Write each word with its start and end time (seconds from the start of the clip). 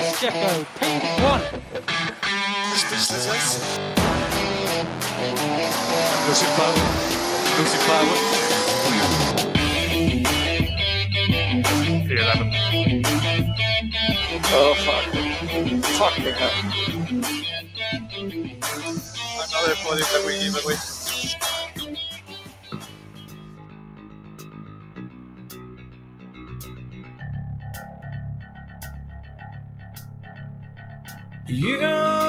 Yes, 0.00 0.18
Jeffo. 0.18 0.64
P1. 0.80 1.40
Speechless. 2.74 3.52
Lucy 6.26 6.46
Flower. 6.56 6.80
Lucy 7.58 7.78
Flower. 7.84 8.16
P11. 12.08 12.40
Oh, 14.52 14.74
fuck. 14.86 15.04
Fuck 15.98 16.14
me, 16.18 16.30
hell. 16.32 16.56
Another 19.36 19.76
body 19.84 20.00
that 20.00 20.22
we 20.26 20.32
give 20.40 20.56
away. 20.64 20.99
You 31.50 31.78
know. 31.78 32.19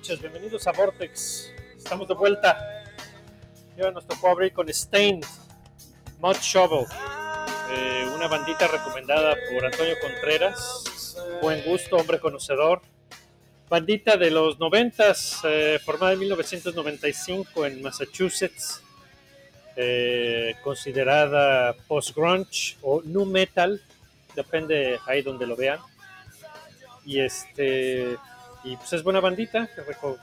Noches, 0.00 0.22
bienvenidos 0.22 0.66
a 0.66 0.72
Vortex. 0.72 1.52
Estamos 1.76 2.08
de 2.08 2.14
vuelta. 2.14 2.56
Y 3.76 3.80
ahora 3.80 3.92
nos 3.92 4.06
tocó 4.06 4.30
abrir 4.30 4.50
con 4.50 4.66
Stained, 4.72 5.26
Mud 6.20 6.36
Shovel, 6.40 6.86
eh, 7.70 8.10
una 8.14 8.26
bandita 8.26 8.66
recomendada 8.66 9.36
por 9.52 9.62
Antonio 9.62 9.94
Contreras. 10.00 11.18
Buen 11.42 11.62
gusto, 11.64 11.96
hombre 11.96 12.18
conocedor. 12.18 12.80
Bandita 13.68 14.16
de 14.16 14.30
los 14.30 14.58
90, 14.58 15.12
eh, 15.44 15.78
formada 15.84 16.14
en 16.14 16.20
1995 16.20 17.66
en 17.66 17.82
Massachusetts, 17.82 18.82
eh, 19.76 20.54
considerada 20.64 21.74
post-grunge 21.86 22.78
o 22.80 23.02
nu 23.04 23.26
metal, 23.26 23.82
depende 24.34 24.98
ahí 25.04 25.20
donde 25.20 25.46
lo 25.46 25.56
vean. 25.56 25.80
Y 27.04 27.20
este 27.20 28.16
y 28.64 28.76
pues 28.76 28.92
es 28.92 29.02
buena 29.02 29.20
bandita, 29.20 29.68
que 29.74 29.82
reco- 29.82 30.18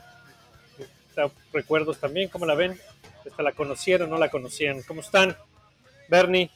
da 1.15 1.29
recuerdos 1.53 1.99
también, 1.99 2.29
¿cómo 2.29 2.45
la 2.45 2.55
ven? 2.55 2.79
Esta 3.25 3.43
la 3.43 3.51
conocieron, 3.51 4.09
no 4.09 4.17
la 4.17 4.29
conocían. 4.29 4.81
¿Cómo 4.83 5.01
están? 5.01 5.35
Bernie, 6.09 6.49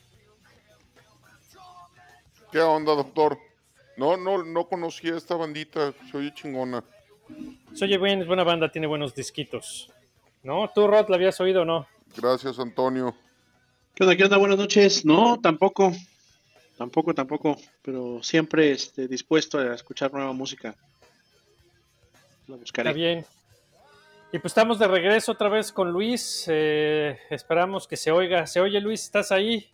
¿Qué 2.51 2.59
onda, 2.59 2.93
doctor? 2.95 3.37
No, 3.97 4.17
no, 4.17 4.43
no 4.43 4.67
conocía 4.67 5.15
esta 5.15 5.35
bandita, 5.35 5.93
se 6.09 6.17
oye 6.17 6.33
chingona. 6.33 6.83
se 7.73 7.85
oye 7.85 7.97
bien, 7.97 8.21
es 8.21 8.27
buena 8.27 8.43
banda, 8.43 8.69
tiene 8.71 8.87
buenos 8.87 9.15
disquitos. 9.15 9.89
¿No? 10.43 10.69
¿Tú, 10.73 10.87
Rod, 10.87 11.07
la 11.09 11.15
habías 11.15 11.39
oído 11.39 11.61
o 11.61 11.65
no? 11.65 11.87
Gracias, 12.17 12.59
Antonio. 12.59 13.15
¿Qué 13.95 14.03
onda? 14.03 14.15
¿Qué 14.17 14.23
onda? 14.25 14.37
Buenas 14.37 14.57
noches. 14.57 15.05
No, 15.05 15.39
tampoco. 15.39 15.93
Tampoco, 16.77 17.13
tampoco. 17.13 17.55
Pero 17.83 18.21
siempre 18.23 18.71
este, 18.71 19.07
dispuesto 19.07 19.59
a 19.59 19.73
escuchar 19.75 20.11
nueva 20.11 20.33
música. 20.33 20.75
La 22.51 22.57
buscaré. 22.57 22.89
Está 22.89 22.97
bien. 22.97 23.25
Y 24.33 24.39
pues 24.39 24.51
estamos 24.51 24.79
de 24.79 24.87
regreso 24.87 25.31
otra 25.33 25.49
vez 25.49 25.71
con 25.71 25.91
Luis. 25.91 26.45
eh, 26.47 27.19
esperamos 27.29 27.87
que 27.87 27.97
se 27.97 28.11
oiga. 28.11 28.47
¿Se 28.47 28.61
oye, 28.61 28.79
Luis? 28.79 29.03
¿Estás 29.03 29.31
ahí? 29.31 29.69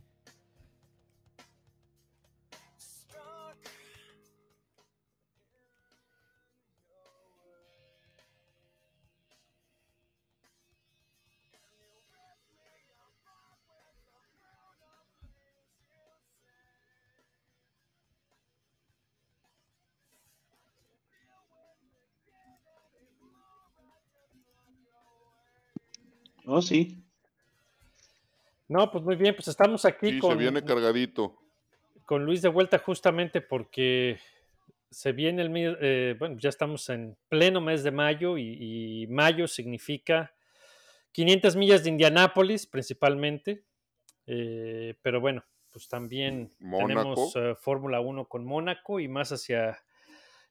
Oh, 26.58 26.62
sí. 26.62 27.04
No, 28.68 28.92
pues 28.92 29.04
muy 29.04 29.16
bien, 29.16 29.34
pues 29.36 29.48
estamos 29.48 29.86
aquí 29.86 30.12
Sí, 30.12 30.20
con, 30.20 30.32
se 30.32 30.38
viene 30.38 30.64
cargadito. 30.64 31.38
con 32.06 32.26
Luis 32.26 32.42
de 32.42 32.50
vuelta 32.50 32.80
justamente 32.80 33.42
porque 33.42 34.20
se 34.90 35.12
viene 35.12 35.42
el 35.42 35.52
eh, 35.82 36.16
bueno, 36.18 36.38
ya 36.40 36.50
estamos 36.50 36.90
en 36.90 37.18
pleno 37.30 37.62
mes 37.62 37.84
de 37.84 37.92
mayo 37.92 38.38
y, 38.38 39.04
y 39.04 39.08
mayo 39.08 39.48
significa 39.48 40.34
500 41.12 41.56
millas 41.56 41.84
de 41.84 41.90
Indianápolis 41.90 42.66
principalmente, 42.68 43.66
eh, 44.26 44.96
pero 45.02 45.20
bueno, 45.22 45.44
pues 45.72 45.88
también 45.88 46.50
Mónaco. 46.60 46.88
tenemos 46.88 47.36
eh, 47.36 47.56
Fórmula 47.60 48.00
1 48.02 48.26
con 48.28 48.46
Mónaco 48.46 49.00
y 49.00 49.08
más 49.08 49.32
hacia 49.32 49.84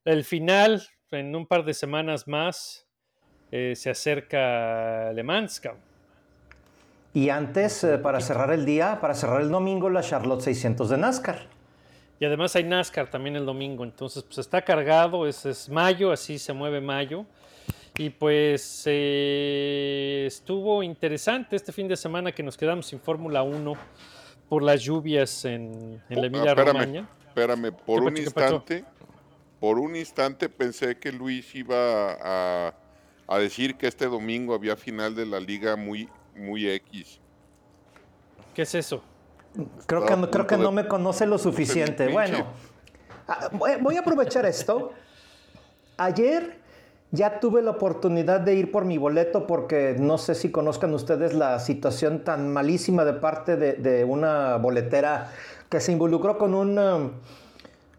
el 0.04 0.24
final, 0.24 0.82
en 1.10 1.34
un 1.36 1.46
par 1.46 1.64
de 1.64 1.74
semanas 1.74 2.26
más, 2.28 2.88
eh, 3.50 3.74
se 3.76 3.90
acerca 3.90 5.12
Le 5.12 5.22
Mans. 5.22 5.60
cabrón. 5.60 5.85
Y 7.16 7.30
antes, 7.30 7.82
eh, 7.82 7.96
para 7.96 8.20
cerrar 8.20 8.50
el 8.52 8.66
día, 8.66 8.98
para 9.00 9.14
cerrar 9.14 9.40
el 9.40 9.48
domingo, 9.48 9.88
la 9.88 10.02
Charlotte 10.02 10.42
600 10.42 10.90
de 10.90 10.98
NASCAR. 10.98 11.46
Y 12.20 12.26
además 12.26 12.54
hay 12.56 12.64
NASCAR 12.64 13.08
también 13.08 13.36
el 13.36 13.46
domingo, 13.46 13.84
entonces 13.84 14.22
pues 14.22 14.36
está 14.36 14.60
cargado, 14.60 15.26
es, 15.26 15.46
es 15.46 15.70
mayo, 15.70 16.12
así 16.12 16.38
se 16.38 16.52
mueve 16.52 16.82
mayo. 16.82 17.24
Y 17.96 18.10
pues 18.10 18.82
eh, 18.84 20.24
estuvo 20.26 20.82
interesante 20.82 21.56
este 21.56 21.72
fin 21.72 21.88
de 21.88 21.96
semana 21.96 22.32
que 22.32 22.42
nos 22.42 22.54
quedamos 22.58 22.84
sin 22.84 23.00
Fórmula 23.00 23.42
1 23.42 23.72
por 24.50 24.62
las 24.62 24.82
lluvias 24.82 25.46
en, 25.46 26.02
en 26.10 26.20
la 26.20 26.26
Ah, 26.26 26.26
Emilia 26.26 26.52
espérame, 26.52 26.66
Romagna. 26.66 27.08
espérame, 27.28 27.72
por 27.72 28.02
¿Qué 28.02 28.06
un 28.08 28.16
instante, 28.18 28.84
por 29.58 29.78
un 29.78 29.96
instante 29.96 30.50
pensé 30.50 30.98
que 30.98 31.12
Luis 31.12 31.54
iba 31.54 32.12
a, 32.20 32.74
a 33.26 33.38
decir 33.38 33.76
que 33.76 33.86
este 33.86 34.04
domingo 34.04 34.54
había 34.54 34.76
final 34.76 35.14
de 35.14 35.24
la 35.24 35.40
liga 35.40 35.76
muy, 35.76 36.10
muy 36.36 36.68
X. 36.68 37.20
¿Qué 38.54 38.62
es 38.62 38.74
eso? 38.74 39.02
Creo 39.86 40.00
Estaba 40.02 40.06
que, 40.06 40.16
no- 40.16 40.30
creo 40.30 40.46
que 40.46 40.56
no 40.56 40.72
me 40.72 40.86
conoce 40.86 41.26
lo 41.26 41.38
suficiente. 41.38 42.08
Bueno, 42.08 42.46
ah, 43.28 43.48
voy 43.52 43.72
voy 43.80 43.96
a 43.96 44.00
aprovechar 44.00 44.44
esto. 44.46 44.92
Ayer 45.96 46.58
ya 47.10 47.40
tuve 47.40 47.62
la 47.62 47.70
oportunidad 47.72 48.40
de 48.40 48.54
ir 48.54 48.70
por 48.70 48.84
mi 48.84 48.98
boleto 48.98 49.46
porque 49.46 49.96
no 49.98 50.18
sé 50.18 50.34
si 50.34 50.50
conozcan 50.50 50.92
ustedes 50.92 51.32
la 51.32 51.58
situación 51.60 52.24
tan 52.24 52.52
malísima 52.52 53.04
de 53.04 53.14
parte 53.14 53.56
de, 53.56 53.74
de 53.74 54.04
una 54.04 54.56
boletera 54.56 55.30
que 55.70 55.80
se 55.80 55.92
involucró 55.92 56.36
con 56.36 56.52
un 56.54 56.78
um, 56.78 57.10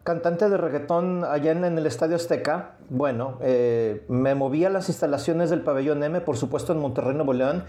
cantante 0.03 0.49
de 0.49 0.57
reggaetón 0.57 1.23
allá 1.23 1.51
en, 1.53 1.63
en 1.65 1.77
el 1.77 1.85
Estadio 1.87 2.17
Azteca. 2.17 2.75
Bueno, 2.89 3.39
eh, 3.41 4.05
me 4.09 4.35
moví 4.35 4.63
a 4.65 4.69
las 4.69 4.89
instalaciones 4.89 5.49
del 5.49 5.61
pabellón 5.61 6.03
M, 6.03 6.21
por 6.21 6.37
supuesto 6.37 6.71
en 6.73 6.79
Monterrey, 6.79 7.15
Nuevo 7.15 7.33
León, 7.33 7.63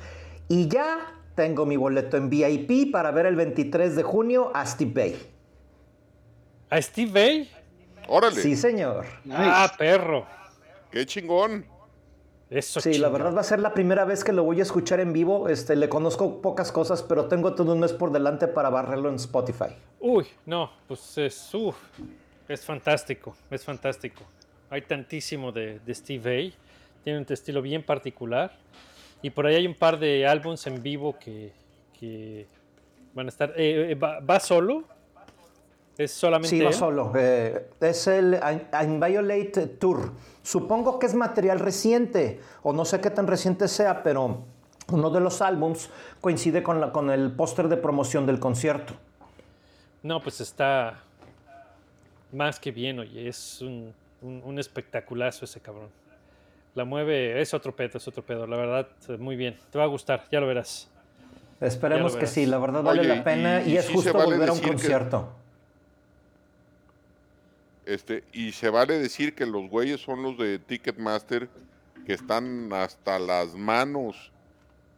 y 0.48 0.68
ya 0.68 1.14
tengo 1.34 1.66
mi 1.66 1.76
boleto 1.76 2.16
en 2.16 2.28
VIP 2.30 2.90
para 2.92 3.10
ver 3.10 3.26
el 3.26 3.36
23 3.36 3.94
de 3.96 4.02
junio 4.02 4.50
a 4.54 4.66
Steve 4.66 4.92
Bay. 4.94 5.16
¿A 6.70 6.80
Steve 6.82 7.10
Bay? 7.12 7.50
Órale, 8.08 8.40
Sí, 8.40 8.56
señor. 8.56 9.04
Nice. 9.24 9.36
Ah, 9.38 9.72
perro. 9.78 10.26
qué 10.90 11.04
chingón. 11.06 11.64
Eso 12.50 12.80
Sí, 12.80 12.90
la 12.90 12.94
chinga. 12.94 13.08
verdad 13.10 13.36
va 13.36 13.40
a 13.42 13.44
ser 13.44 13.60
la 13.60 13.74
primera 13.74 14.04
vez 14.06 14.24
que 14.24 14.32
lo 14.32 14.42
voy 14.42 14.58
a 14.60 14.62
escuchar 14.62 15.00
en 15.00 15.12
vivo. 15.12 15.48
Este, 15.50 15.76
le 15.76 15.88
conozco 15.90 16.40
pocas 16.40 16.72
cosas, 16.72 17.02
pero 17.02 17.26
tengo 17.26 17.54
todo 17.54 17.72
un 17.74 17.80
mes 17.80 17.92
por 17.92 18.10
delante 18.10 18.48
para 18.48 18.70
barrerlo 18.70 19.10
en 19.10 19.16
Spotify. 19.16 19.76
Uy, 20.00 20.26
no, 20.46 20.70
pues 20.86 21.18
es, 21.18 21.54
uf, 21.54 21.76
es 22.48 22.64
fantástico, 22.64 23.36
es 23.50 23.62
fantástico. 23.64 24.22
Hay 24.70 24.82
tantísimo 24.82 25.52
de, 25.52 25.78
de 25.80 25.94
Steve 25.94 26.30
Vai, 26.30 26.54
tiene 27.04 27.18
un 27.18 27.26
estilo 27.28 27.60
bien 27.60 27.82
particular. 27.82 28.50
Y 29.22 29.30
por 29.30 29.46
ahí 29.46 29.56
hay 29.56 29.66
un 29.66 29.74
par 29.74 29.98
de 29.98 30.26
álbums 30.26 30.66
en 30.66 30.82
vivo 30.82 31.16
que, 31.18 31.52
que 31.98 32.46
van 33.14 33.26
a 33.26 33.28
estar. 33.30 33.50
eh, 33.56 33.90
eh, 33.92 33.94
va, 33.94 34.20
va 34.20 34.38
solo? 34.40 34.84
¿Es 35.96 36.12
solamente 36.12 36.56
Sí, 36.56 36.60
va 36.62 36.68
él? 36.68 36.74
solo. 36.74 37.12
eh, 37.16 37.68
es 37.80 38.06
el 38.06 38.38
Inviolate 38.84 39.66
Tour. 39.66 40.12
Supongo 40.42 40.98
que 41.00 41.06
es 41.06 41.14
material 41.14 41.58
reciente, 41.58 42.40
o 42.62 42.72
no 42.72 42.84
sé 42.84 43.00
qué 43.00 43.10
tan 43.10 43.26
reciente 43.26 43.66
sea, 43.66 44.02
pero 44.04 44.44
uno 44.92 45.10
de 45.10 45.20
los 45.20 45.42
álbums 45.42 45.90
coincide 46.20 46.62
con, 46.62 46.80
la, 46.80 46.92
con 46.92 47.10
el 47.10 47.32
póster 47.32 47.66
de 47.68 47.76
promoción 47.76 48.24
del 48.26 48.38
concierto. 48.38 48.94
No, 50.04 50.22
pues 50.22 50.40
está 50.40 51.02
más 52.32 52.60
que 52.60 52.70
bien, 52.70 53.00
oye, 53.00 53.28
es 53.28 53.60
un, 53.60 53.92
un- 54.22 54.40
un 54.44 54.58
espectaculazo 54.60 55.44
ese 55.44 55.60
cabrón. 55.60 55.88
La 56.78 56.84
mueve, 56.84 57.40
es 57.40 57.52
otro 57.54 57.74
pedo, 57.74 57.98
es 57.98 58.06
otro 58.06 58.24
pedo, 58.24 58.46
la 58.46 58.56
verdad, 58.56 58.86
muy 59.18 59.34
bien. 59.34 59.58
Te 59.72 59.78
va 59.78 59.82
a 59.84 59.88
gustar, 59.88 60.26
ya 60.30 60.38
lo 60.38 60.46
verás. 60.46 60.88
Esperemos 61.60 62.14
que 62.14 62.28
sí, 62.28 62.46
la 62.46 62.58
verdad 62.58 62.84
vale 62.84 63.00
Oye, 63.00 63.08
la 63.16 63.24
pena 63.24 63.60
y- 63.62 63.70
y, 63.70 63.72
y 63.72 63.76
es 63.78 63.86
sí 63.86 63.94
justo 63.94 64.12
vale 64.12 64.26
volver 64.26 64.48
a 64.50 64.52
un 64.52 64.60
que- 64.60 64.68
concierto. 64.68 65.28
Este, 67.84 68.22
y 68.32 68.52
se 68.52 68.70
vale 68.70 68.96
decir 68.96 69.34
que 69.34 69.44
los 69.44 69.68
güeyes 69.68 70.00
son 70.00 70.22
los 70.22 70.38
de 70.38 70.60
Ticketmaster 70.60 71.48
que 72.06 72.12
están 72.12 72.72
hasta 72.72 73.18
las 73.18 73.56
manos 73.56 74.30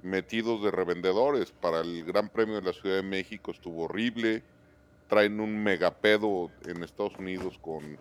metidos 0.03 0.63
de 0.63 0.71
revendedores. 0.71 1.51
Para 1.53 1.81
el 1.81 2.05
Gran 2.05 2.29
Premio 2.29 2.57
de 2.57 2.63
la 2.63 2.73
Ciudad 2.75 2.97
de 2.97 3.03
México 3.03 3.53
estuvo 3.53 3.85
horrible. 3.85 4.43
Traen 5.09 5.41
un 5.41 5.63
megapedo 5.63 6.51
en 6.67 6.83
Estados 6.83 7.15
Unidos 7.19 7.59
con, 7.63 7.97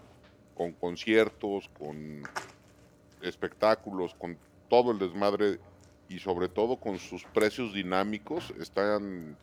con 0.56 0.74
conciertos, 0.74 1.70
con 1.80 2.24
espectáculos, 3.22 4.16
con 4.16 4.38
todo 4.70 4.92
el 4.92 5.00
desmadre 5.00 5.60
y 6.08 6.20
sobre 6.20 6.50
todo 6.50 6.78
con 6.78 6.98
sus 6.98 7.24
precios 7.24 7.74
dinámicos 7.74 8.54
están, 8.60 9.36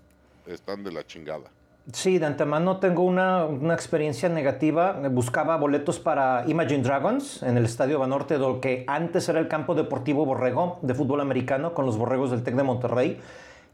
están 0.46 0.82
de 0.84 0.92
la 0.92 1.06
chingada. 1.06 1.50
Sí, 1.92 2.18
de 2.18 2.26
antemano 2.26 2.78
tengo 2.78 3.04
una, 3.04 3.44
una 3.44 3.72
experiencia 3.72 4.28
negativa. 4.28 5.00
Buscaba 5.08 5.56
boletos 5.56 6.00
para 6.00 6.44
Imagine 6.48 6.82
Dragons 6.82 7.44
en 7.44 7.56
el 7.56 7.64
Estadio 7.64 8.00
Banorte, 8.00 8.38
lo 8.38 8.60
que 8.60 8.84
antes 8.88 9.28
era 9.28 9.38
el 9.38 9.46
campo 9.46 9.76
deportivo 9.76 10.26
Borrego 10.26 10.80
de 10.82 10.94
fútbol 10.94 11.20
americano 11.20 11.74
con 11.74 11.86
los 11.86 11.96
Borregos 11.96 12.32
del 12.32 12.42
TEC 12.42 12.56
de 12.56 12.62
Monterrey. 12.64 13.20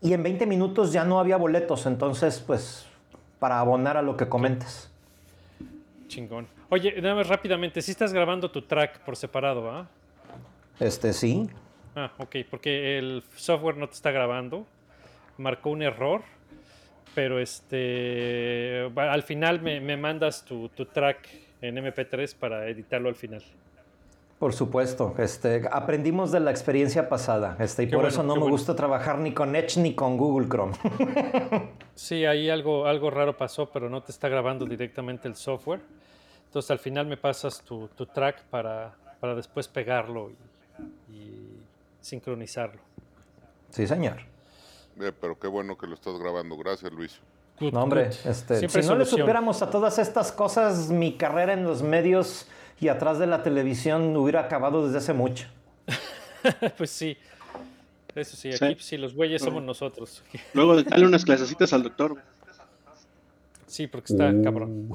Y 0.03 0.13
en 0.13 0.23
20 0.23 0.45
minutos 0.47 0.93
ya 0.93 1.05
no 1.05 1.21
había 1.21 1.39
boletos, 1.39 1.87
entonces 1.87 2.43
pues 2.47 2.85
para 3.39 3.61
abonar 3.61 3.97
a 3.97 4.03
lo 4.03 4.19
que 4.19 4.29
comentas. 4.29 4.92
Chingón. 6.13 6.47
Oye, 6.69 7.01
nada 7.01 7.15
más 7.15 7.27
rápidamente, 7.27 7.81
si 7.81 7.93
estás 7.93 8.13
grabando 8.13 8.51
tu 8.51 8.61
track 8.61 9.01
por 9.01 9.17
separado, 9.17 9.71
¿ah? 9.71 9.89
Este 10.79 11.15
sí. 11.15 11.49
Ah, 11.97 12.13
ok, 12.19 12.37
porque 12.51 12.99
el 12.99 13.23
software 13.35 13.79
no 13.79 13.89
te 13.89 13.95
está 13.95 14.11
grabando, 14.11 14.67
marcó 15.39 15.71
un 15.71 15.81
error, 15.81 16.23
pero 17.15 17.39
este, 17.41 18.91
al 18.95 19.23
final 19.23 19.63
me, 19.63 19.81
me 19.81 19.97
mandas 19.97 20.45
tu, 20.45 20.69
tu 20.69 20.85
track 20.85 21.29
en 21.63 21.77
MP3 21.77 22.37
para 22.37 22.69
editarlo 22.69 23.09
al 23.09 23.15
final. 23.15 23.43
Por 24.43 24.55
supuesto, 24.55 25.15
este, 25.19 25.69
aprendimos 25.71 26.33
de 26.33 26.41
la 26.41 26.51
experiencia 26.51 27.09
pasada, 27.09 27.57
este, 27.61 27.85
y 27.85 27.87
Qué 27.87 27.93
por 27.93 27.99
bueno, 28.03 28.09
eso 28.09 28.25
no 28.25 28.35
me 28.35 28.41
bueno. 28.41 28.55
gusta 28.55 28.75
trabajar 28.75 29.21
ni 29.21 29.33
con 29.33 29.55
Edge 29.55 29.77
ni 29.79 29.95
con 29.95 30.17
Google 30.17 30.49
Chrome. 30.49 30.73
Sí, 31.95 32.25
ahí 32.25 32.51
algo, 32.51 32.87
algo 32.87 33.09
raro 33.09 33.37
pasó, 33.37 33.71
pero 33.71 33.89
no 33.89 34.03
te 34.03 34.11
está 34.11 34.29
grabando 34.29 34.65
directamente 34.65 35.29
el 35.29 35.37
software. 35.37 35.81
Entonces 36.47 36.73
al 36.73 36.81
final 36.81 37.07
me 37.07 37.17
pasas 37.17 37.61
tu, 37.61 37.87
tu 37.97 38.05
track 38.07 38.43
para, 38.51 38.93
para 39.21 39.37
después 39.37 39.69
pegarlo 39.69 40.33
y, 41.09 41.15
y 41.15 41.57
sincronizarlo. 42.01 42.81
sí, 43.71 43.87
señor. 43.87 44.23
Eh, 45.01 45.13
pero 45.21 45.39
qué 45.39 45.47
bueno 45.47 45.79
que 45.79 45.87
lo 45.87 45.95
estás 45.95 46.19
grabando. 46.19 46.57
Gracias, 46.57 46.91
Luis. 46.91 47.21
Good, 47.61 47.73
No, 47.75 47.85
hombre, 47.85 48.11
este, 48.25 48.69
si 48.69 48.89
no 48.89 48.97
le 48.97 49.05
supiéramos 49.05 49.63
a 49.63 49.71
todas 49.71 50.01
estas 50.01 50.33
cosas, 50.33 50.89
mi 50.91 51.17
carrera 51.17 51.53
en 51.53 51.63
los 51.63 51.85
medios 51.85 52.49
y 52.83 52.89
atrás 52.89 53.21
de 53.21 53.29
la 53.29 53.45
televisión 53.45 54.17
hubiera 54.17 54.41
acabado 54.41 54.85
desde 54.85 54.99
hace 54.99 55.13
mucho. 55.13 55.47
pues 56.77 56.91
sí. 56.91 57.17
Eso 58.13 58.37
sí, 58.37 58.51
aquí 58.53 58.77
sí, 58.81 58.97
los 58.99 59.15
güeyes 59.15 59.41
somos 59.41 59.63
nosotros. 59.63 60.25
Luego 60.53 60.83
dale 60.83 61.07
unas 61.07 61.25
clasecitas 61.25 61.73
al 61.73 61.85
doctor. 61.85 62.21
Sí, 63.69 63.87
porque 63.87 64.13
está 64.13 64.33
cabrón. 64.43 64.91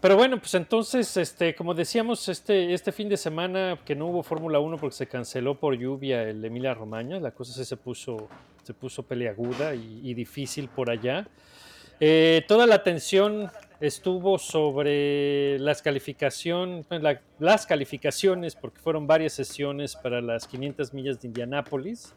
Pero 0.00 0.16
bueno, 0.16 0.38
pues 0.38 0.54
entonces, 0.54 1.16
este, 1.18 1.54
como 1.54 1.74
decíamos, 1.74 2.28
este, 2.30 2.72
este 2.72 2.92
fin 2.92 3.10
de 3.10 3.18
semana 3.18 3.78
que 3.84 3.94
no 3.94 4.06
hubo 4.06 4.22
Fórmula 4.22 4.58
1 4.58 4.78
porque 4.78 4.96
se 4.96 5.06
canceló 5.06 5.60
por 5.60 5.76
lluvia 5.76 6.22
el 6.22 6.42
Emilia 6.42 6.72
Romagna, 6.72 7.20
la 7.20 7.32
cosa 7.32 7.52
sí 7.52 7.64
se 7.64 7.76
puso, 7.76 8.28
se 8.62 8.72
puso 8.72 9.02
peleaguda 9.02 9.74
y, 9.74 10.00
y 10.02 10.14
difícil 10.14 10.68
por 10.68 10.88
allá. 10.88 11.28
Eh, 12.00 12.44
toda 12.48 12.66
la 12.66 12.74
atención 12.76 13.50
estuvo 13.80 14.38
sobre 14.38 15.58
las 15.58 15.82
la- 17.02 17.20
las 17.38 17.66
calificaciones, 17.66 18.54
porque 18.56 18.78
fueron 18.80 19.06
varias 19.06 19.32
sesiones 19.34 19.94
para 19.96 20.20
las 20.20 20.46
500 20.46 20.92
millas 20.94 21.20
de 21.20 21.28
Indianápolis. 21.28 22.14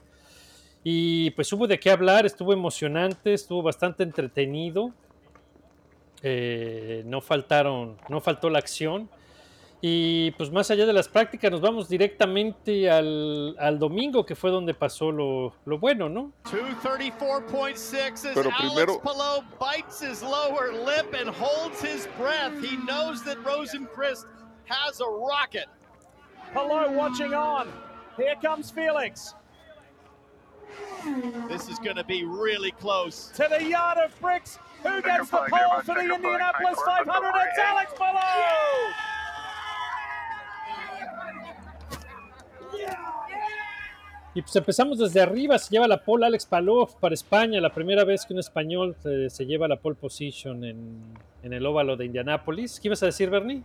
Y 0.83 1.31
pues 1.31 1.51
hubo 1.51 1.67
de 1.67 1.79
qué 1.79 1.89
hablar, 1.89 2.25
estuvo 2.25 2.53
emocionante, 2.53 3.33
estuvo 3.33 3.61
bastante 3.61 4.03
entretenido. 4.03 4.93
Eh, 6.23 7.03
no 7.05 7.21
faltaron, 7.21 7.97
no 8.09 8.21
faltó 8.21 8.49
la 8.49 8.59
acción. 8.59 9.09
Y 9.79 10.31
pues 10.31 10.51
más 10.51 10.71
allá 10.71 10.87
de 10.87 10.93
las 10.93 11.07
prácticas, 11.07 11.51
nos 11.51 11.61
vamos 11.61 11.87
directamente 11.87 12.89
al, 12.89 13.55
al 13.59 13.77
domingo, 13.77 14.25
que 14.25 14.35
fue 14.35 14.49
donde 14.49 14.73
pasó 14.73 15.11
lo, 15.11 15.53
lo 15.65 15.77
bueno, 15.77 16.09
¿no? 16.09 16.31
234.6 16.45 18.11
as 18.11 18.21
Pero 18.33 18.49
Alex 18.49 18.57
primero- 18.73 18.99
Palou 19.01 19.43
bites 19.59 20.01
his 20.01 20.23
lower 20.23 20.71
lip 20.73 21.13
and 21.13 21.29
holds 21.29 21.79
his 21.83 22.07
breath. 22.17 22.53
He 22.59 22.75
knows 22.87 23.23
that 23.25 23.37
Rosenquist 23.43 24.25
has 24.67 24.99
a 24.99 25.05
rocket. 25.07 25.67
Hello, 26.53 26.89
watching 26.91 27.33
on. 27.35 27.67
Here 28.17 28.35
comes 28.41 28.71
Felix 28.71 29.35
This 31.47 31.69
is 31.69 31.77
going 31.79 31.97
to 31.97 32.03
be 32.03 32.23
really 32.25 32.71
close. 32.71 33.31
to 33.35 33.47
the 33.47 33.63
yard 33.63 33.99
of 33.99 34.19
bricks. 34.19 34.57
Who 34.83 35.01
gets 35.03 35.29
the 35.29 35.37
pole 35.37 35.81
for 35.83 35.93
the 35.95 36.01
Indianapolis 36.15 36.79
500? 36.83 37.31
It's 37.49 37.59
Alex 37.59 37.93
Palou. 37.97 38.17
Y 44.33 44.41
pues 44.41 44.55
empezamos 44.55 44.99
desde 44.99 45.19
arriba, 45.19 45.57
se 45.57 45.71
lleva 45.71 45.87
la 45.87 46.03
pole 46.03 46.27
Alex 46.27 46.45
Palou 46.45 46.87
para 46.99 47.15
España, 47.15 47.59
la 47.59 47.73
primera 47.73 48.03
vez 48.03 48.23
que 48.25 48.33
un 48.33 48.39
español 48.39 48.95
se 49.01 49.45
lleva 49.45 49.67
la 49.67 49.77
pole 49.77 49.95
position 49.95 50.63
en, 50.63 51.01
en 51.41 51.53
el 51.53 51.65
óvalo 51.65 51.97
de 51.97 52.05
Indianápolis. 52.05 52.79
¿Qué 52.79 52.89
ibas 52.89 53.01
a 53.01 53.07
decir, 53.07 53.31
Bernie? 53.31 53.63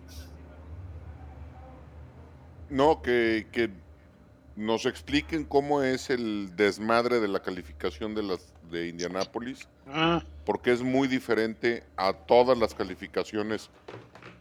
No, 2.71 3.03
que, 3.03 3.49
que 3.53 3.69
nos 4.57 4.87
expliquen 4.87 5.45
cómo 5.45 5.83
es 5.83 6.09
el 6.09 6.57
desmadre 6.57 7.21
de 7.21 7.29
la 7.29 7.41
calificación 7.41 8.15
de 8.15 8.23
las 8.23 8.53
de 8.71 8.89
Indianápolis, 8.89 9.69
Ah, 9.87 10.23
porque 10.47 10.73
es 10.73 10.83
muy 10.83 11.07
diferente 11.07 11.85
a 11.97 12.15
todas 12.15 12.57
las 12.57 12.75
calificaciones, 12.75 13.69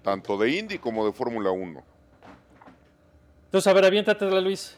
tanto 0.03 0.37
de 0.37 0.57
Indy 0.57 0.77
como 0.77 1.05
de 1.05 1.11
Fórmula 1.11 1.51
1. 1.51 1.83
Entonces, 3.51 3.67
a 3.67 3.73
ver, 3.73 3.83
aviéntatela, 3.83 4.39
Luis. 4.39 4.77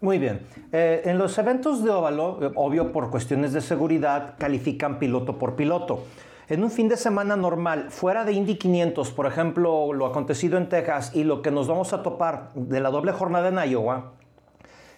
Muy 0.00 0.20
bien. 0.20 0.46
Eh, 0.70 1.02
en 1.06 1.18
los 1.18 1.36
eventos 1.38 1.82
de 1.82 1.90
óvalo, 1.90 2.38
eh, 2.40 2.52
obvio 2.54 2.92
por 2.92 3.10
cuestiones 3.10 3.52
de 3.52 3.60
seguridad, 3.60 4.36
califican 4.38 5.00
piloto 5.00 5.40
por 5.40 5.56
piloto. 5.56 6.04
En 6.48 6.62
un 6.62 6.70
fin 6.70 6.88
de 6.88 6.96
semana 6.96 7.34
normal, 7.34 7.86
fuera 7.90 8.24
de 8.24 8.32
Indy 8.32 8.54
500, 8.54 9.10
por 9.10 9.26
ejemplo, 9.26 9.92
lo 9.92 10.06
acontecido 10.06 10.56
en 10.56 10.68
Texas 10.68 11.10
y 11.16 11.24
lo 11.24 11.42
que 11.42 11.50
nos 11.50 11.66
vamos 11.66 11.92
a 11.92 12.04
topar 12.04 12.50
de 12.54 12.78
la 12.78 12.90
doble 12.90 13.10
jornada 13.10 13.48
en 13.48 13.70
Iowa, 13.72 14.12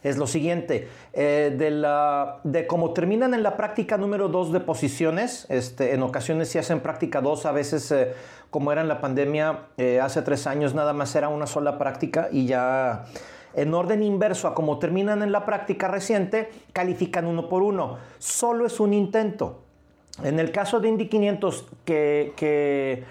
es 0.03 0.17
lo 0.17 0.27
siguiente, 0.27 0.89
eh, 1.13 1.55
de, 1.57 1.71
la, 1.71 2.41
de 2.45 2.67
cómo 2.67 2.93
terminan 2.93 3.35
en 3.35 3.43
la 3.43 3.57
práctica 3.57 3.97
número 3.97 4.29
2 4.29 4.53
de 4.53 4.61
posiciones, 4.61 5.47
este, 5.49 5.95
en 5.95 6.03
ocasiones 6.03 6.49
se 6.49 6.59
hacen 6.59 6.81
práctica 6.81 7.21
2, 7.21 7.47
a 7.47 7.53
veces 7.53 7.91
eh, 7.93 8.13
como 8.51 8.73
era 8.73 8.81
en 8.81 8.89
la 8.89 9.01
pandemia, 9.01 9.67
eh, 9.77 10.01
hace 10.01 10.23
tres 10.23 10.47
años 10.47 10.75
nada 10.75 10.93
más 10.93 11.15
era 11.15 11.29
una 11.29 11.47
sola 11.47 11.79
práctica 11.79 12.29
y 12.31 12.47
ya 12.47 13.05
en 13.55 13.73
orden 13.75 14.03
inverso 14.03 14.49
a 14.49 14.55
como 14.55 14.79
terminan 14.79 15.23
en 15.23 15.33
la 15.33 15.47
práctica 15.47 15.89
reciente, 15.89 16.51
califican 16.73 17.27
uno 17.27 17.49
por 17.49 17.63
uno. 17.63 17.99
Solo 18.19 18.67
es 18.67 18.81
un 18.81 18.93
intento. 18.93 19.63
En 20.23 20.39
el 20.39 20.53
caso 20.53 20.81
de 20.81 20.89
Indy 20.89 21.09
500, 21.09 21.67
que, 21.85 22.33
que 22.37 23.05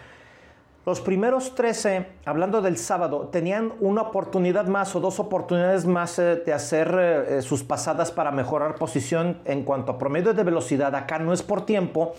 los 0.86 1.00
primeros 1.00 1.54
13, 1.54 2.08
hablando 2.26 2.62
del 2.62 2.78
sábado, 2.78 3.30
tenían 3.32 3.74
una 3.80 4.02
oportunidad 4.02 4.66
más 4.66 4.96
o 4.96 5.00
dos 5.00 5.20
oportunidades 5.20 5.86
más 5.86 6.18
eh, 6.18 6.38
de 6.38 6.54
hacer 6.54 6.96
eh, 7.00 7.38
eh, 7.38 7.42
sus 7.44 7.64
pasadas 7.64 8.12
para 8.12 8.32
mejorar 8.32 8.76
posición 8.76 9.40
en 9.46 9.64
cuanto 9.64 9.92
a 9.92 9.98
promedio 10.00 10.34
de 10.34 10.44
velocidad. 10.44 10.96
Acá 10.96 11.20
no 11.20 11.34
es 11.34 11.44
por 11.44 11.66
tiempo. 11.66 12.14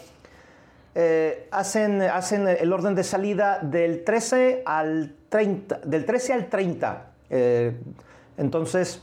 Hacen, 1.51 2.03
hacen 2.03 2.47
el 2.47 2.71
orden 2.71 2.95
de 2.95 3.03
salida 3.03 3.61
del 3.63 4.05
13 4.05 4.63
al 4.67 5.15
30. 5.31 5.81
Del 5.87 6.05
13 6.05 6.33
al 6.35 6.49
30. 6.51 7.07
Eh, 7.31 7.81
entonces, 8.37 9.03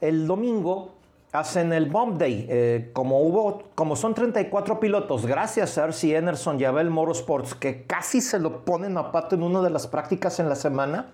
el 0.00 0.26
domingo 0.28 0.94
hacen 1.32 1.72
el 1.72 1.86
Bomb 1.86 2.18
Day. 2.18 2.46
Eh, 2.48 2.90
como, 2.92 3.20
hubo, 3.20 3.62
como 3.74 3.96
son 3.96 4.14
34 4.14 4.78
pilotos, 4.78 5.26
gracias 5.26 5.78
a 5.78 5.84
RC 5.84 6.16
Enerson 6.16 6.60
y 6.60 6.64
Abel 6.64 6.90
Motorsports, 6.90 7.54
que 7.54 7.84
casi 7.84 8.20
se 8.20 8.38
lo 8.38 8.64
ponen 8.64 8.96
a 8.98 9.10
pato 9.10 9.34
en 9.34 9.42
una 9.42 9.60
de 9.62 9.70
las 9.70 9.86
prácticas 9.86 10.38
en 10.38 10.48
la 10.48 10.54
semana, 10.54 11.10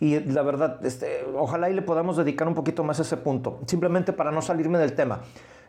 Y 0.00 0.18
la 0.18 0.42
verdad, 0.42 0.84
este, 0.84 1.24
ojalá 1.36 1.70
y 1.70 1.74
le 1.74 1.82
podamos 1.82 2.16
dedicar 2.16 2.48
un 2.48 2.54
poquito 2.54 2.82
más 2.82 2.98
a 2.98 3.02
ese 3.02 3.16
punto, 3.18 3.60
simplemente 3.66 4.12
para 4.12 4.32
no 4.32 4.42
salirme 4.42 4.78
del 4.78 4.94
tema. 4.94 5.20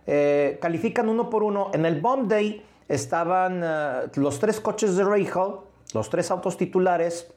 Eh, 0.08 0.58
califican 0.60 1.08
uno 1.08 1.30
por 1.30 1.44
uno. 1.44 1.70
En 1.74 1.86
el 1.86 2.02
Bomb 2.02 2.28
Day 2.28 2.66
estaban 2.88 3.62
eh, 3.64 4.10
los 4.16 4.40
tres 4.40 4.60
coches 4.60 4.96
de 4.96 5.04
Rahal, 5.04 5.60
los 5.94 6.10
tres 6.10 6.32
autos 6.32 6.58
titulares, 6.58 7.32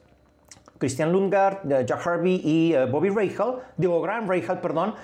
Christian 0.77 1.11
Lundgaard, 1.11 1.71
eh, 1.71 1.85
Jack 1.85 2.05
Harvey 2.05 2.41
y 2.43 2.73
eh, 2.73 2.85
Bobby 2.85 3.09
Rahal, 3.09 3.59
digo 3.77 4.01
Graham 4.01 4.27
Rahal, 4.29 4.59
perdón. 4.61 4.95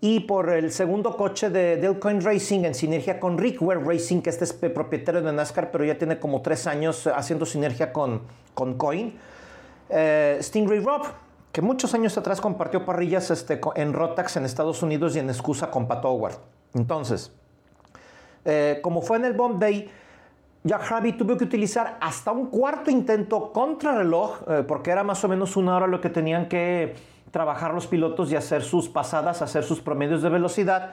Y 0.00 0.20
por 0.20 0.50
el 0.50 0.72
segundo 0.72 1.16
coche 1.16 1.48
de 1.48 1.78
Delcoin 1.78 2.20
Racing 2.20 2.64
en 2.64 2.74
sinergia 2.74 3.18
con 3.18 3.38
Rick 3.38 3.62
Ware 3.62 3.80
Racing, 3.80 4.20
que 4.20 4.30
este 4.30 4.44
es 4.44 4.52
propietario 4.52 5.22
de 5.22 5.32
NASCAR, 5.32 5.70
pero 5.70 5.84
ya 5.84 5.96
tiene 5.96 6.18
como 6.18 6.42
tres 6.42 6.66
años 6.66 7.06
haciendo 7.06 7.46
sinergia 7.46 7.92
con, 7.92 8.20
con 8.52 8.76
Coin. 8.76 9.18
Eh, 9.88 10.38
Stingray 10.42 10.80
Rob, 10.80 11.06
que 11.50 11.62
muchos 11.62 11.94
años 11.94 12.18
atrás 12.18 12.40
compartió 12.40 12.84
parrillas 12.84 13.30
este, 13.30 13.58
en 13.76 13.94
Rotax 13.94 14.36
en 14.36 14.44
Estados 14.44 14.82
Unidos 14.82 15.16
y 15.16 15.20
en 15.20 15.30
Excusa 15.30 15.70
con 15.70 15.88
Pat 15.88 16.04
Howard. 16.04 16.36
Entonces, 16.74 17.32
eh, 18.44 18.80
como 18.82 19.00
fue 19.00 19.16
en 19.16 19.24
el 19.24 19.32
Bomb 19.32 19.58
Day, 19.58 19.90
Jack 20.62 20.92
Harvey 20.92 21.12
tuvo 21.12 21.36
que 21.36 21.44
utilizar 21.44 21.96
hasta 22.00 22.32
un 22.32 22.46
cuarto 22.46 22.90
intento 22.90 23.52
contra 23.52 23.94
reloj, 23.94 24.40
eh, 24.48 24.64
porque 24.66 24.90
era 24.90 25.04
más 25.04 25.24
o 25.24 25.28
menos 25.28 25.56
una 25.56 25.76
hora 25.76 25.86
lo 25.86 26.00
que 26.00 26.10
tenían 26.10 26.48
que 26.48 26.94
trabajar 27.36 27.74
los 27.74 27.86
pilotos 27.86 28.32
y 28.32 28.36
hacer 28.36 28.62
sus 28.62 28.88
pasadas, 28.88 29.42
hacer 29.42 29.62
sus 29.62 29.82
promedios 29.82 30.22
de 30.22 30.30
velocidad. 30.30 30.92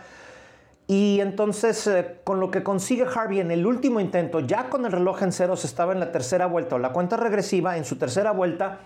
Y 0.87 1.21
entonces, 1.21 1.87
eh, 1.87 2.19
con 2.25 2.41
lo 2.41 2.51
que 2.51 2.63
consigue 2.63 3.05
Harvey 3.05 3.39
en 3.39 3.49
el 3.49 3.65
último 3.65 4.01
intento, 4.01 4.41
ya 4.41 4.69
con 4.69 4.85
el 4.85 4.91
reloj 4.91 5.23
en 5.23 5.31
ceros, 5.31 5.63
estaba 5.63 5.93
en 5.93 6.01
la 6.01 6.11
tercera 6.11 6.45
vuelta 6.47 6.75
o 6.75 6.79
la 6.79 6.91
cuenta 6.91 7.15
regresiva, 7.15 7.77
en 7.77 7.85
su 7.85 7.95
tercera 7.95 8.31
vuelta, 8.31 8.79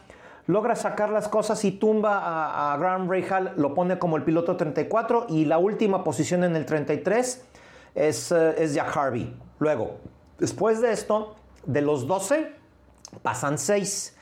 logra 0.46 0.76
sacar 0.76 1.10
las 1.10 1.28
cosas 1.30 1.66
y 1.66 1.72
tumba 1.72 2.20
a, 2.20 2.76
a 2.76 2.78
Graham 2.78 3.10
Rahal, 3.10 3.54
lo 3.58 3.74
pone 3.74 3.98
como 3.98 4.18
el 4.18 4.24
piloto 4.24 4.56
34 4.56 5.26
y 5.30 5.46
la 5.46 5.58
última 5.58 6.04
posición 6.04 6.44
en 6.44 6.56
el 6.56 6.64
33 6.68 7.44
es, 7.96 8.32
eh, 8.32 8.56
es 8.60 8.76
Jack 8.76 8.96
Harvey. 8.96 9.36
Luego, 9.58 9.98
después 10.38 10.80
de 10.80 10.92
esto, 10.92 11.38
de 11.66 11.82
los 11.82 12.06
12, 12.06 12.54
pasan 13.24 13.58
6. 13.58 14.16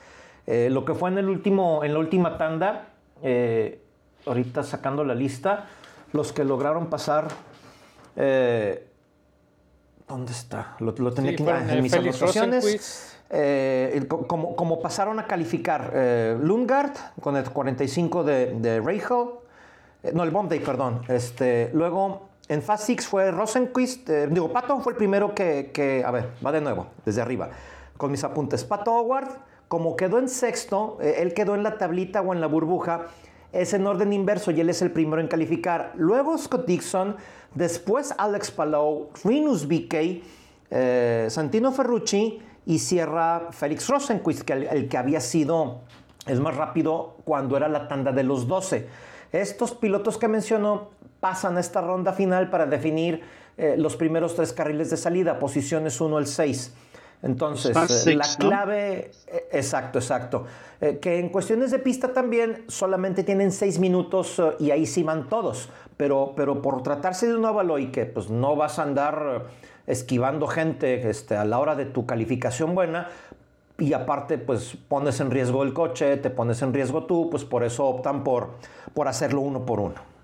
lo 0.70 0.86
que 0.86 0.94
fue 0.94 1.10
en, 1.10 1.18
el 1.18 1.28
último, 1.28 1.84
en 1.84 1.92
la 1.92 2.00
última 2.00 2.38
tanda, 2.38 2.95
eh, 3.22 3.82
ahorita 4.26 4.64
sacando 4.64 5.04
la 5.04 5.16
lista, 5.16 5.66
los 6.14 6.32
que 6.34 6.44
lograron 6.44 6.88
pasar. 6.88 7.28
eh, 8.16 8.88
¿Dónde 10.08 10.32
está? 10.34 10.76
Lo, 10.80 10.94
lo 10.98 11.12
tenía 11.14 11.32
Sí, 11.36 11.44
ah, 11.48 11.66
en 11.74 11.82
mis 11.82 11.94
anotaciones. 11.94 13.12
Eh, 13.32 14.06
como, 14.28 14.56
como 14.56 14.80
pasaron 14.80 15.20
a 15.20 15.26
calificar 15.26 15.92
eh, 15.96 16.38
Lundgaard 16.40 16.92
con 17.20 17.36
el 17.36 17.50
45 17.50 18.24
de, 18.24 18.54
de 18.60 18.80
eh, 20.04 20.12
no, 20.14 20.24
el 20.24 20.30
Bomb 20.30 20.48
Day, 20.48 20.60
perdón. 20.60 21.02
Este, 21.08 21.72
luego 21.74 22.30
en 22.48 22.62
Fast 22.62 22.86
Six 22.86 23.08
fue 23.08 23.32
Rosenquist, 23.32 24.08
digo, 24.08 24.54
Pato 24.54 24.80
fue 24.80 24.94
el 24.94 24.98
primero 24.98 25.34
que, 25.34 25.72
que- 25.74 26.04
a 26.06 26.12
ver, 26.12 26.30
va 26.46 26.52
de 26.52 26.62
nuevo, 26.62 26.86
desde 27.04 27.22
arriba, 27.22 27.50
con 27.98 28.12
mis 28.12 28.24
apuntes. 28.24 28.64
Pato 28.64 28.94
Howard, 28.94 29.30
como 29.68 29.96
quedó 29.96 30.20
en 30.20 30.30
sexto, 30.30 30.98
eh, 31.02 31.18
él 31.20 31.34
quedó 31.34 31.56
en 31.56 31.64
la 31.64 31.78
tablita 31.78 32.22
o 32.22 32.34
en 32.34 32.42
la 32.42 32.48
burbuja, 32.48 33.08
es 33.52 33.74
en 33.74 33.88
orden 33.88 34.12
inverso 34.14 34.52
y 34.52 34.60
él 34.62 34.70
es 34.70 34.82
el 34.82 34.92
primero 34.92 35.22
en 35.22 35.28
calificar. 35.28 35.94
Luego 35.96 36.38
Scott 36.38 36.66
Dixon, 36.66 37.16
después 37.54 38.14
Alex 38.18 38.52
Palou, 38.52 39.10
Rinus 39.24 39.68
BK, 39.68 40.22
eh, 40.72 41.28
Santino 41.30 41.72
Ferrucci 41.72 42.40
y 42.66 42.80
cierra 42.80 43.48
Félix 43.52 43.88
Rosenquist, 43.88 44.42
que 44.42 44.54
el, 44.54 44.64
el 44.64 44.90
que 44.90 44.98
había 44.98 45.22
sido 45.22 45.82
el 46.28 46.42
más 46.42 46.56
rápido 46.56 47.18
cuando 47.24 47.56
era 47.56 47.68
la 47.70 47.88
tanda 47.88 48.12
de 48.12 48.24
los 48.24 48.48
12. 48.48 48.88
Estos 49.32 49.74
pilotos 49.74 50.18
que 50.18 50.28
mencionó 50.28 50.90
pasan 51.20 51.58
a 51.58 51.60
esta 51.60 51.82
ronda 51.82 52.14
final 52.14 52.50
para 52.50 52.66
definir 52.66 53.22
eh, 53.58 53.76
los 53.78 53.96
primeros 53.96 54.36
tres 54.36 54.54
carriles 54.54 54.90
de 54.90 54.98
salida, 54.98 55.40
posiciones 55.40 56.00
1 56.02 56.18
al 56.18 56.28
6. 56.28 56.74
Entonces, 57.26 57.76
eh, 58.08 58.16
la 58.16 58.28
clave, 58.38 59.12
eh, 59.28 59.50
exacto, 59.52 60.00
exacto. 60.00 60.46
Eh, 60.80 61.00
que 61.00 61.20
en 61.20 61.30
cuestiones 61.30 61.72
de 61.72 61.80
pista 61.80 62.14
también 62.14 62.64
solamente 62.68 63.24
tienen 63.24 63.52
seis 63.52 63.80
minutos 63.80 64.42
y 64.60 64.72
ahí 64.72 64.86
sí 64.86 65.04
van 65.04 65.28
todos. 65.28 65.70
Pero, 65.98 66.34
pero 66.36 66.62
por 66.62 66.84
tratarse 66.84 67.28
de 67.28 67.36
un 67.36 67.44
óvalo 67.44 67.80
y 67.80 67.88
que 67.88 68.06
pues 68.06 68.30
no 68.30 68.56
vas 68.56 68.80
a 68.80 68.84
andar 68.84 69.48
esquivando 69.88 70.48
gente 70.48 71.10
este, 71.10 71.36
a 71.36 71.46
la 71.46 71.60
hora 71.60 71.76
de 71.76 71.86
tu 71.86 72.06
calificación 72.06 72.76
buena, 72.76 73.10
y 73.78 73.94
aparte 73.94 74.38
pues 74.38 74.78
pones 74.88 75.20
en 75.20 75.32
riesgo 75.32 75.64
el 75.64 75.74
coche, 75.74 76.18
te 76.18 76.30
pones 76.30 76.62
en 76.62 76.74
riesgo 76.74 77.06
tú, 77.06 77.30
pues 77.30 77.44
por 77.44 77.64
eso 77.64 77.86
optan 77.86 78.24
por, 78.24 78.52
por 78.94 79.08
hacerlo 79.08 79.42
uno 79.42 79.66
por 79.66 79.80
uno. 79.80 80.15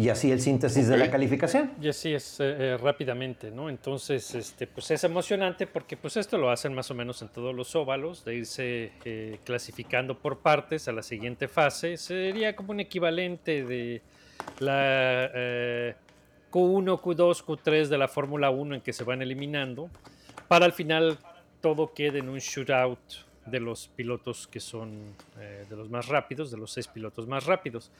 Y 0.00 0.10
así 0.10 0.30
el 0.30 0.40
síntesis 0.40 0.86
de 0.86 0.96
la 0.96 1.10
calificación. 1.10 1.72
Y 1.82 1.88
así 1.88 2.14
es 2.14 2.38
eh, 2.38 2.44
eh, 2.56 2.76
rápidamente, 2.80 3.50
¿no? 3.50 3.68
Entonces, 3.68 4.32
este, 4.34 4.68
pues 4.68 4.88
es 4.92 5.02
emocionante 5.02 5.66
porque 5.66 5.96
pues 5.96 6.16
esto 6.16 6.38
lo 6.38 6.50
hacen 6.50 6.72
más 6.72 6.88
o 6.92 6.94
menos 6.94 7.20
en 7.20 7.28
todos 7.28 7.52
los 7.52 7.74
óvalos, 7.74 8.24
de 8.24 8.36
irse 8.36 8.92
eh, 9.04 9.40
clasificando 9.42 10.16
por 10.16 10.38
partes 10.38 10.86
a 10.86 10.92
la 10.92 11.02
siguiente 11.02 11.48
fase. 11.48 11.96
Sería 11.96 12.54
como 12.54 12.70
un 12.70 12.78
equivalente 12.78 13.64
de 13.64 14.00
la 14.60 15.30
eh, 15.34 15.94
Q1, 16.50 17.00
Q2, 17.00 17.44
Q3 17.44 17.88
de 17.88 17.98
la 17.98 18.08
Fórmula 18.08 18.50
1 18.50 18.76
en 18.76 18.80
que 18.80 18.92
se 18.92 19.04
van 19.04 19.20
eliminando, 19.20 19.90
para 20.46 20.64
al 20.64 20.72
final 20.72 21.18
todo 21.60 21.92
quede 21.92 22.20
en 22.20 22.28
un 22.28 22.38
shootout 22.38 22.98
de 23.46 23.60
los 23.60 23.88
pilotos 23.88 24.46
que 24.46 24.60
son 24.60 25.14
eh, 25.38 25.64
de 25.68 25.76
los 25.76 25.90
más 25.90 26.06
rápidos, 26.08 26.50
de 26.50 26.56
los 26.56 26.70
seis 26.70 26.86
pilotos 26.86 27.26
más 27.26 27.44
rápidos. 27.46 27.90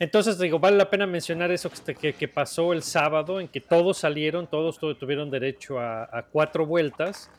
Entonces, 0.00 0.38
digo, 0.38 0.58
vale 0.58 0.78
la 0.78 0.88
pena 0.90 1.06
mencionar 1.06 1.50
eso 1.52 1.70
que, 1.70 1.94
que- 1.94 2.12
que 2.14 2.26
pasó 2.26 2.72
el 2.72 2.82
sábado, 2.82 3.38
en 3.38 3.46
que 3.48 3.60
todos 3.60 3.98
salieron, 3.98 4.46
todos 4.48 4.78
tu- 4.78 4.94
tuvieron 4.94 5.30
derecho 5.30 5.78
a, 5.78 6.24
cuatro 6.32 6.64
vueltas, 6.66 7.30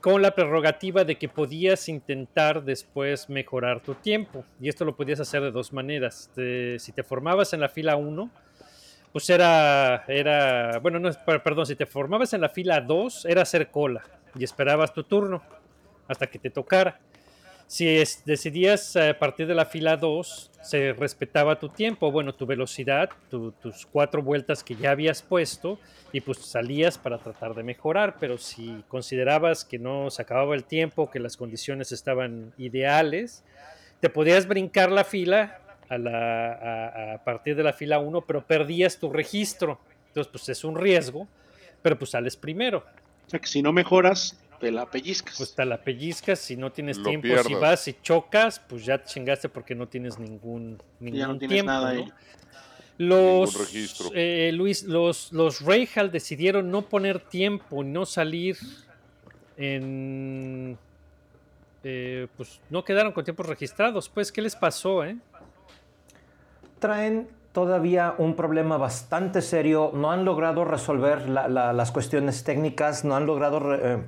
con 0.00 0.22
la 0.22 0.30
prerrogativa 0.30 1.02
de 1.04 1.16
que 1.16 1.28
podías 1.28 1.88
intentar 1.88 2.62
después 2.62 3.28
mejorar 3.28 3.80
tu 3.82 3.94
tiempo. 3.94 4.44
Y 4.60 4.68
esto 4.68 4.84
lo 4.84 4.94
podías 4.94 5.18
hacer 5.18 5.42
de 5.42 5.50
dos 5.50 5.72
maneras. 5.72 6.30
Si 6.78 6.92
te 6.92 7.02
formabas 7.02 7.52
en 7.52 7.58
la 7.60 7.68
fila 7.68 7.96
1, 7.96 8.30
pues 9.12 9.28
era, 9.28 10.04
era, 10.06 10.78
bueno, 10.78 11.00
no, 11.00 11.10
per- 11.26 11.42
perdón, 11.42 11.66
si 11.66 11.74
te 11.74 11.84
formabas 11.84 12.32
en 12.32 12.42
la 12.42 12.48
fila 12.48 12.80
2, 12.80 13.24
era 13.24 13.42
hacer 13.42 13.72
cola 13.72 14.04
y 14.38 14.44
esperabas 14.44 14.94
tu 14.94 15.02
turno 15.02 15.42
hasta 16.06 16.28
que 16.28 16.38
te 16.38 16.50
tocara. 16.50 17.00
Si 17.68 17.84
decidías 18.24 18.96
eh, 18.96 19.12
partir 19.12 19.46
de 19.46 19.54
la 19.54 19.66
fila 19.66 19.96
2, 19.98 20.50
se 20.62 20.94
respetaba 20.94 21.58
tu 21.58 21.68
tiempo, 21.68 22.10
bueno, 22.10 22.34
tu 22.34 22.46
velocidad, 22.46 23.10
tu- 23.30 23.52
tus 23.52 23.84
cuatro 23.84 24.22
vueltas 24.22 24.64
que 24.64 24.74
ya 24.74 24.90
habías 24.92 25.20
puesto, 25.22 25.78
y 26.10 26.22
pues 26.22 26.38
salías 26.38 26.96
para 26.96 27.18
tratar 27.18 27.54
de 27.54 27.62
mejorar, 27.62 28.16
pero 28.18 28.38
si 28.38 28.82
considerabas 28.88 29.66
que 29.66 29.78
no 29.78 30.10
se 30.10 30.22
acababa 30.22 30.54
el 30.54 30.64
tiempo, 30.64 31.10
que 31.10 31.20
las 31.20 31.36
condiciones 31.36 31.92
estaban 31.92 32.54
ideales, 32.56 33.44
te 34.00 34.08
podías 34.08 34.48
brincar 34.48 34.90
la 34.90 35.04
fila 35.04 35.60
a, 35.90 35.94
a- 35.96 37.14
a 37.16 37.24
partir 37.24 37.54
de 37.54 37.64
la 37.64 37.74
fila 37.74 37.98
1, 37.98 38.22
pero 38.22 38.46
perdías 38.46 38.98
tu 38.98 39.10
registro. 39.12 39.78
Entonces, 40.08 40.30
pues 40.32 40.48
es 40.48 40.64
un 40.64 40.74
riesgo, 40.76 41.28
pero 41.82 41.98
pues 41.98 42.12
sales 42.12 42.34
primero. 42.34 42.82
O 43.26 43.30
sea 43.30 43.38
que 43.40 43.46
si 43.46 43.60
no 43.60 43.72
mejoras, 43.74 44.38
te 44.58 44.70
la 44.72 44.86
pellizcas. 44.90 45.34
Pues 45.36 45.54
te 45.54 45.64
la 45.64 45.82
pellizcas, 45.82 46.38
si 46.38 46.56
no 46.56 46.72
tienes 46.72 46.98
Lo 46.98 47.08
tiempo, 47.10 47.28
si 47.28 47.54
vas 47.54 47.88
y 47.88 47.96
chocas, 48.02 48.60
pues 48.60 48.84
ya 48.84 48.98
te 48.98 49.06
chingaste 49.08 49.48
porque 49.48 49.74
no 49.74 49.86
tienes 49.88 50.18
ningún, 50.18 50.82
ningún 51.00 51.18
ya 51.18 51.26
no 51.28 51.38
tienes 51.38 51.54
tiempo. 51.56 51.70
nada 51.72 51.92
¿no? 51.94 52.00
ahí. 52.00 52.12
Los, 52.98 54.10
eh, 54.14 54.50
Luis, 54.52 54.82
los, 54.82 55.32
los 55.32 55.60
decidieron 56.10 56.70
no 56.70 56.82
poner 56.82 57.20
tiempo, 57.20 57.84
no 57.84 58.04
salir 58.04 58.56
en... 59.56 60.76
eh, 61.84 62.26
pues 62.36 62.60
no 62.70 62.84
quedaron 62.84 63.12
con 63.12 63.22
tiempos 63.24 63.46
registrados. 63.46 64.08
Pues, 64.08 64.32
¿qué 64.32 64.42
les 64.42 64.56
pasó, 64.56 65.04
eh? 65.04 65.16
traen 66.80 67.28
todavía 67.52 68.14
un 68.18 68.36
problema 68.36 68.76
bastante 68.76 69.42
serio. 69.42 69.90
No 69.94 70.10
han 70.12 70.24
logrado 70.24 70.64
resolver 70.64 71.28
la- 71.28 71.48
la- 71.48 71.72
las 71.72 71.90
cuestiones 71.90 72.44
técnicas, 72.44 73.04
no 73.04 73.16
han 73.16 73.26
logrado 73.26 73.58
re- 73.58 73.80
eh, 73.94 74.02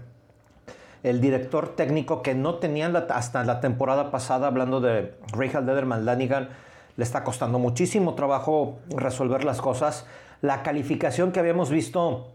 el 1.03 1.21
director 1.21 1.75
técnico 1.77 2.23
que 2.23 2.35
no 2.35 2.57
tenían 2.57 2.93
la- 2.93 3.07
hasta 3.11 3.43
la 3.45 3.61
temporada 3.61 4.11
pasada, 4.11 4.47
hablando 4.49 4.81
de 4.81 5.15
Rahal 5.33 5.67
Lederman 5.67 6.05
Lanigan, 6.05 6.49
le 6.97 7.05
está 7.05 7.25
costando 7.25 7.59
muchísimo 7.59 8.15
trabajo 8.15 8.79
resolver 8.95 9.45
las 9.45 9.61
cosas. 9.61 10.07
La 10.43 10.63
calificación 10.63 11.33
que 11.33 11.41
habíamos 11.41 11.71
visto 11.71 12.29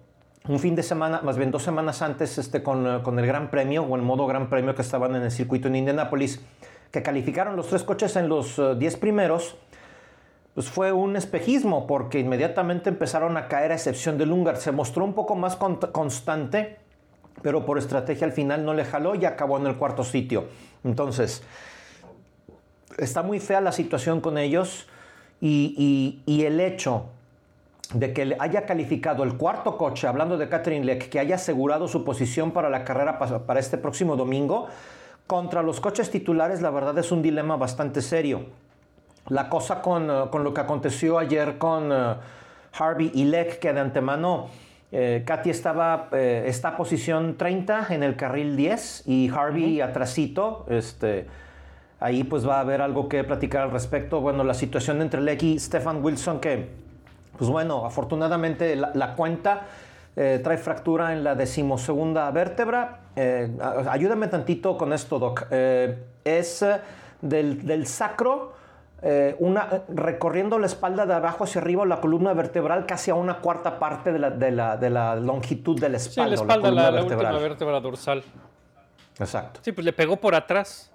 un 0.47 0.59
fin 0.59 0.75
de 0.75 0.83
semana, 0.83 1.21
más 1.23 1.37
bien 1.37 1.51
dos 1.51 1.63
semanas 1.63 2.01
antes, 2.01 2.37
este, 2.37 2.61
con, 2.63 2.85
eh, 2.87 3.01
con 3.03 3.17
el 3.19 3.25
Gran 3.25 3.49
Premio 3.49 3.83
o 3.83 3.95
el 3.95 4.01
modo 4.03 4.27
Gran 4.27 4.49
Premio 4.49 4.75
que 4.75 4.81
estaban 4.83 5.15
en 5.15 5.23
el 5.23 5.31
circuito 5.31 5.67
en 5.67 5.75
Indianápolis, 5.75 6.39
que 6.91 7.01
calificaron 7.01 7.55
los 7.55 7.67
tres 7.67 7.83
coches 7.83 8.15
en 8.15 8.29
los 8.29 8.57
eh, 8.59 8.75
10 8.77 8.97
primeros, 8.97 9.55
pues 10.53 10.69
fue 10.69 10.91
un 10.91 11.15
espejismo 11.17 11.85
porque 11.85 12.19
inmediatamente 12.19 12.89
empezaron 12.89 13.37
a 13.37 13.47
caer 13.47 13.71
a 13.71 13.75
excepción 13.75 14.17
de 14.17 14.25
Lungard. 14.25 14.57
Se 14.57 14.71
mostró 14.71 15.03
un 15.03 15.13
poco 15.13 15.35
más 15.35 15.55
con- 15.55 15.75
constante 15.77 16.77
pero 17.41 17.65
por 17.65 17.77
estrategia 17.77 18.25
al 18.25 18.33
final 18.33 18.65
no 18.65 18.73
le 18.73 18.85
jaló 18.85 19.15
y 19.15 19.25
acabó 19.25 19.57
en 19.57 19.67
el 19.67 19.75
cuarto 19.75 20.03
sitio. 20.03 20.45
Entonces, 20.83 21.43
está 22.97 23.23
muy 23.23 23.39
fea 23.39 23.61
la 23.61 23.71
situación 23.71 24.21
con 24.21 24.37
ellos 24.37 24.87
y, 25.41 26.21
el 26.27 26.59
hecho 26.59 27.07
de 27.93 28.13
que 28.13 28.35
haya 28.39 28.65
calificado 28.65 29.23
el 29.23 29.35
cuarto 29.37 29.77
coche, 29.77 30.07
hablando 30.07 30.37
de 30.37 30.49
Catherine 30.49 30.85
Leck, 30.85 31.09
que 31.09 31.19
haya 31.19 31.35
asegurado 31.35 31.87
su 31.87 32.03
posición 32.03 32.51
para 32.51 32.69
la 32.69 32.83
carrera 32.83 33.19
pa- 33.19 33.45
para 33.45 33.59
este 33.59 33.77
próximo 33.77 34.15
domingo, 34.15 34.67
contra 35.27 35.61
los 35.61 35.79
coches 35.79 36.09
titulares, 36.09 36.61
la 36.61 36.71
verdad 36.71 36.97
es 36.97 37.11
un 37.11 37.21
dilema 37.21 37.57
bastante 37.57 38.01
serio. 38.01 38.47
La 39.27 39.49
cosa 39.49 39.81
con, 39.81 40.09
eh, 40.09 40.23
con 40.31 40.43
lo 40.43 40.53
que 40.53 40.61
aconteció 40.61 41.17
ayer 41.19 41.57
con 41.57 41.91
eh, 41.91 42.15
Harvey 42.77 43.11
y 43.13 43.25
Leck, 43.25 43.59
que 43.59 43.73
de 43.73 43.79
antemano 43.79 44.49
eh, 44.97 45.23
Katy 45.25 45.49
estaba, 45.49 46.07
eh, 46.13 46.45
está 46.47 46.77
posición 46.77 47.35
30 47.37 47.87
en 47.89 48.01
el 48.01 48.15
carril 48.15 48.55
10 48.55 49.03
y 49.07 49.29
Harvey 49.29 49.81
atrasito, 49.81 50.65
este, 50.69 51.27
ahí 51.99 52.23
pues 52.23 52.47
va 52.47 52.57
a 52.57 52.59
haber 52.61 52.81
algo 52.81 53.09
que 53.09 53.25
platicar 53.25 53.63
al 53.63 53.71
respecto. 53.71 54.21
Bueno, 54.21 54.45
la 54.45 54.53
situación 54.53 55.01
entre 55.01 55.19
Leck 55.19 55.43
y 55.43 55.59
Stefan 55.59 56.01
Wilson 56.01 56.39
que 56.39 56.69
pues 57.37 57.49
bueno, 57.49 57.85
afortunadamente 57.85 58.75
la, 58.77 58.91
la 58.93 59.15
cuenta 59.15 59.63
eh, 60.15 60.39
trae 60.41 60.57
fractura 60.57 61.11
en 61.11 61.25
la 61.25 61.35
decimosegunda 61.35 62.31
vértebra. 62.31 62.99
Eh, 63.17 63.51
ayúdame 63.89 64.27
tantito 64.27 64.77
con 64.77 64.93
esto, 64.93 65.19
Doc. 65.19 65.47
Eh, 65.51 65.97
es 66.23 66.65
del, 67.21 67.65
del 67.65 67.85
sacro, 67.85 68.53
eh, 69.01 69.35
una, 69.39 69.83
recorriendo 69.89 70.57
la 70.57 70.65
espalda 70.65 71.05
de 71.05 71.13
abajo 71.13 71.43
hacia 71.43 71.61
arriba, 71.61 71.85
la 71.85 71.99
columna 72.01 72.33
vertebral, 72.33 72.85
casi 72.85 73.11
a 73.11 73.15
una 73.15 73.35
cuarta 73.39 73.77
parte 73.77 74.11
de 74.11 74.19
la, 74.19 74.29
de 74.31 74.51
la, 74.51 74.77
de 74.77 74.89
la 74.89 75.15
longitud 75.15 75.79
de 75.79 75.89
la 75.89 75.99
Sí, 75.99 76.09
espalda. 76.09 76.35
la 76.35 76.41
o 76.41 76.43
espalda, 76.43 76.71
la, 76.71 76.91
la 76.91 77.03
última 77.03 77.37
vértebra 77.37 77.79
dorsal. 77.79 78.23
Exacto. 79.19 79.59
Sí, 79.63 79.71
pues 79.71 79.85
le 79.85 79.93
pegó 79.93 80.17
por 80.17 80.33
atrás. 80.35 80.91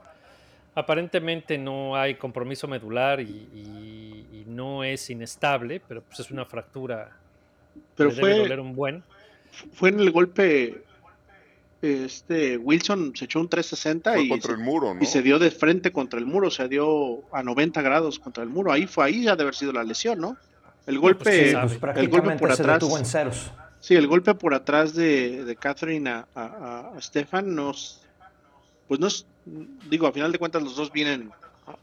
Aparentemente 0.74 1.58
no 1.58 1.96
hay 1.96 2.14
compromiso 2.14 2.68
medular 2.68 3.20
y, 3.20 3.24
y- 3.24 4.26
y 4.32 4.44
no 4.46 4.84
es 4.84 5.08
inestable, 5.10 5.80
pero 5.86 6.00
pues 6.02 6.20
es 6.20 6.30
una 6.30 6.44
fractura. 6.44 7.10
Pero 7.96 8.10
le 8.10 8.16
debe 8.16 8.30
fue, 8.32 8.38
doler 8.42 8.60
un 8.60 8.74
buen. 8.74 9.02
fue 9.72 9.88
en 9.90 10.00
el 10.00 10.10
golpe. 10.10 10.82
Este 11.82 12.58
Wilson 12.58 13.12
se 13.16 13.24
echó 13.24 13.40
un 13.40 13.48
360 13.48 14.12
Fue 14.12 14.22
y, 14.22 14.28
contra 14.28 14.54
se, 14.54 14.58
el 14.60 14.64
muro, 14.64 14.94
¿no? 14.94 15.02
y 15.02 15.06
se 15.06 15.22
dio 15.22 15.38
de 15.38 15.50
frente 15.50 15.92
contra 15.92 16.18
el 16.18 16.26
muro, 16.26 16.50
se 16.50 16.68
dio 16.68 17.22
a 17.34 17.42
90 17.42 17.80
grados 17.80 18.18
contra 18.18 18.42
el 18.42 18.50
muro. 18.50 18.70
Ahí 18.72 18.86
fue 18.86 19.04
ahí 19.06 19.24
ya 19.24 19.34
de 19.36 19.42
haber 19.42 19.54
sido 19.54 19.72
la 19.72 19.82
lesión, 19.82 20.20
¿no? 20.20 20.36
El 20.86 20.98
golpe, 20.98 21.24
pues, 21.24 21.38
quién 21.54 21.68
Sí, 21.68 21.76
pues 21.80 21.96
el 21.96 22.08
golpe 22.08 22.36
por 22.36 22.52
atrás. 22.52 22.80
detuvo 22.80 22.98
en 22.98 23.04
ceros. 23.06 23.50
Sí, 23.80 23.94
el 23.96 24.06
golpe 24.08 24.34
por 24.34 24.52
atrás 24.52 24.94
de, 24.94 25.44
de 25.44 25.56
Catherine 25.56 26.10
a, 26.10 26.26
a, 26.34 26.92
a 26.96 27.00
Stefan 27.00 27.54
nos, 27.54 28.02
pues 28.88 29.00
no 29.00 29.06
es, 29.06 29.24
digo, 29.88 30.06
a 30.06 30.12
final 30.12 30.32
de 30.32 30.38
cuentas 30.38 30.62
los 30.62 30.76
dos 30.76 30.92
vienen, 30.92 31.30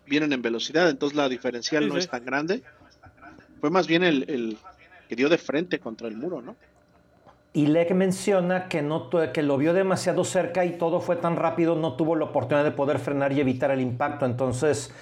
vienen 0.06 0.32
en 0.32 0.44
velocidad, 0.44 0.90
entonces 0.92 1.16
la 1.18 1.28
diferencial 1.28 1.84
Sí, 1.84 1.90
no 1.90 1.96
sí. 1.96 2.02
es 2.02 2.10
tan 2.10 2.24
grande. 2.24 2.62
Fue 3.62 3.72
más 3.72 3.88
bien 3.88 4.04
el, 4.04 4.26
el 4.30 4.58
que 5.10 5.16
dio 5.16 5.28
de 5.28 5.40
frente 5.40 5.80
contra 5.80 6.08
el 6.08 6.16
muro, 6.18 6.42
¿no? 6.44 6.56
Y 7.54 7.68
Leck 7.68 7.92
menciona 7.92 8.68
que, 8.68 8.82
no, 8.82 9.10
que 9.10 9.42
lo 9.42 9.58
vio 9.58 9.74
demasiado 9.74 10.24
cerca 10.24 10.64
y 10.66 10.78
todo 10.78 11.00
fue 11.00 11.16
tan 11.16 11.36
rápido, 11.36 11.76
no 11.76 11.94
tuvo 11.94 12.16
la 12.16 12.26
oportunidad 12.26 12.64
de 12.64 12.72
poder 12.72 13.00
frenar 13.00 13.32
y 13.32 13.40
evitar 13.40 13.72
el 13.72 13.82
impacto. 13.82 14.26
Entonces, 14.26 14.94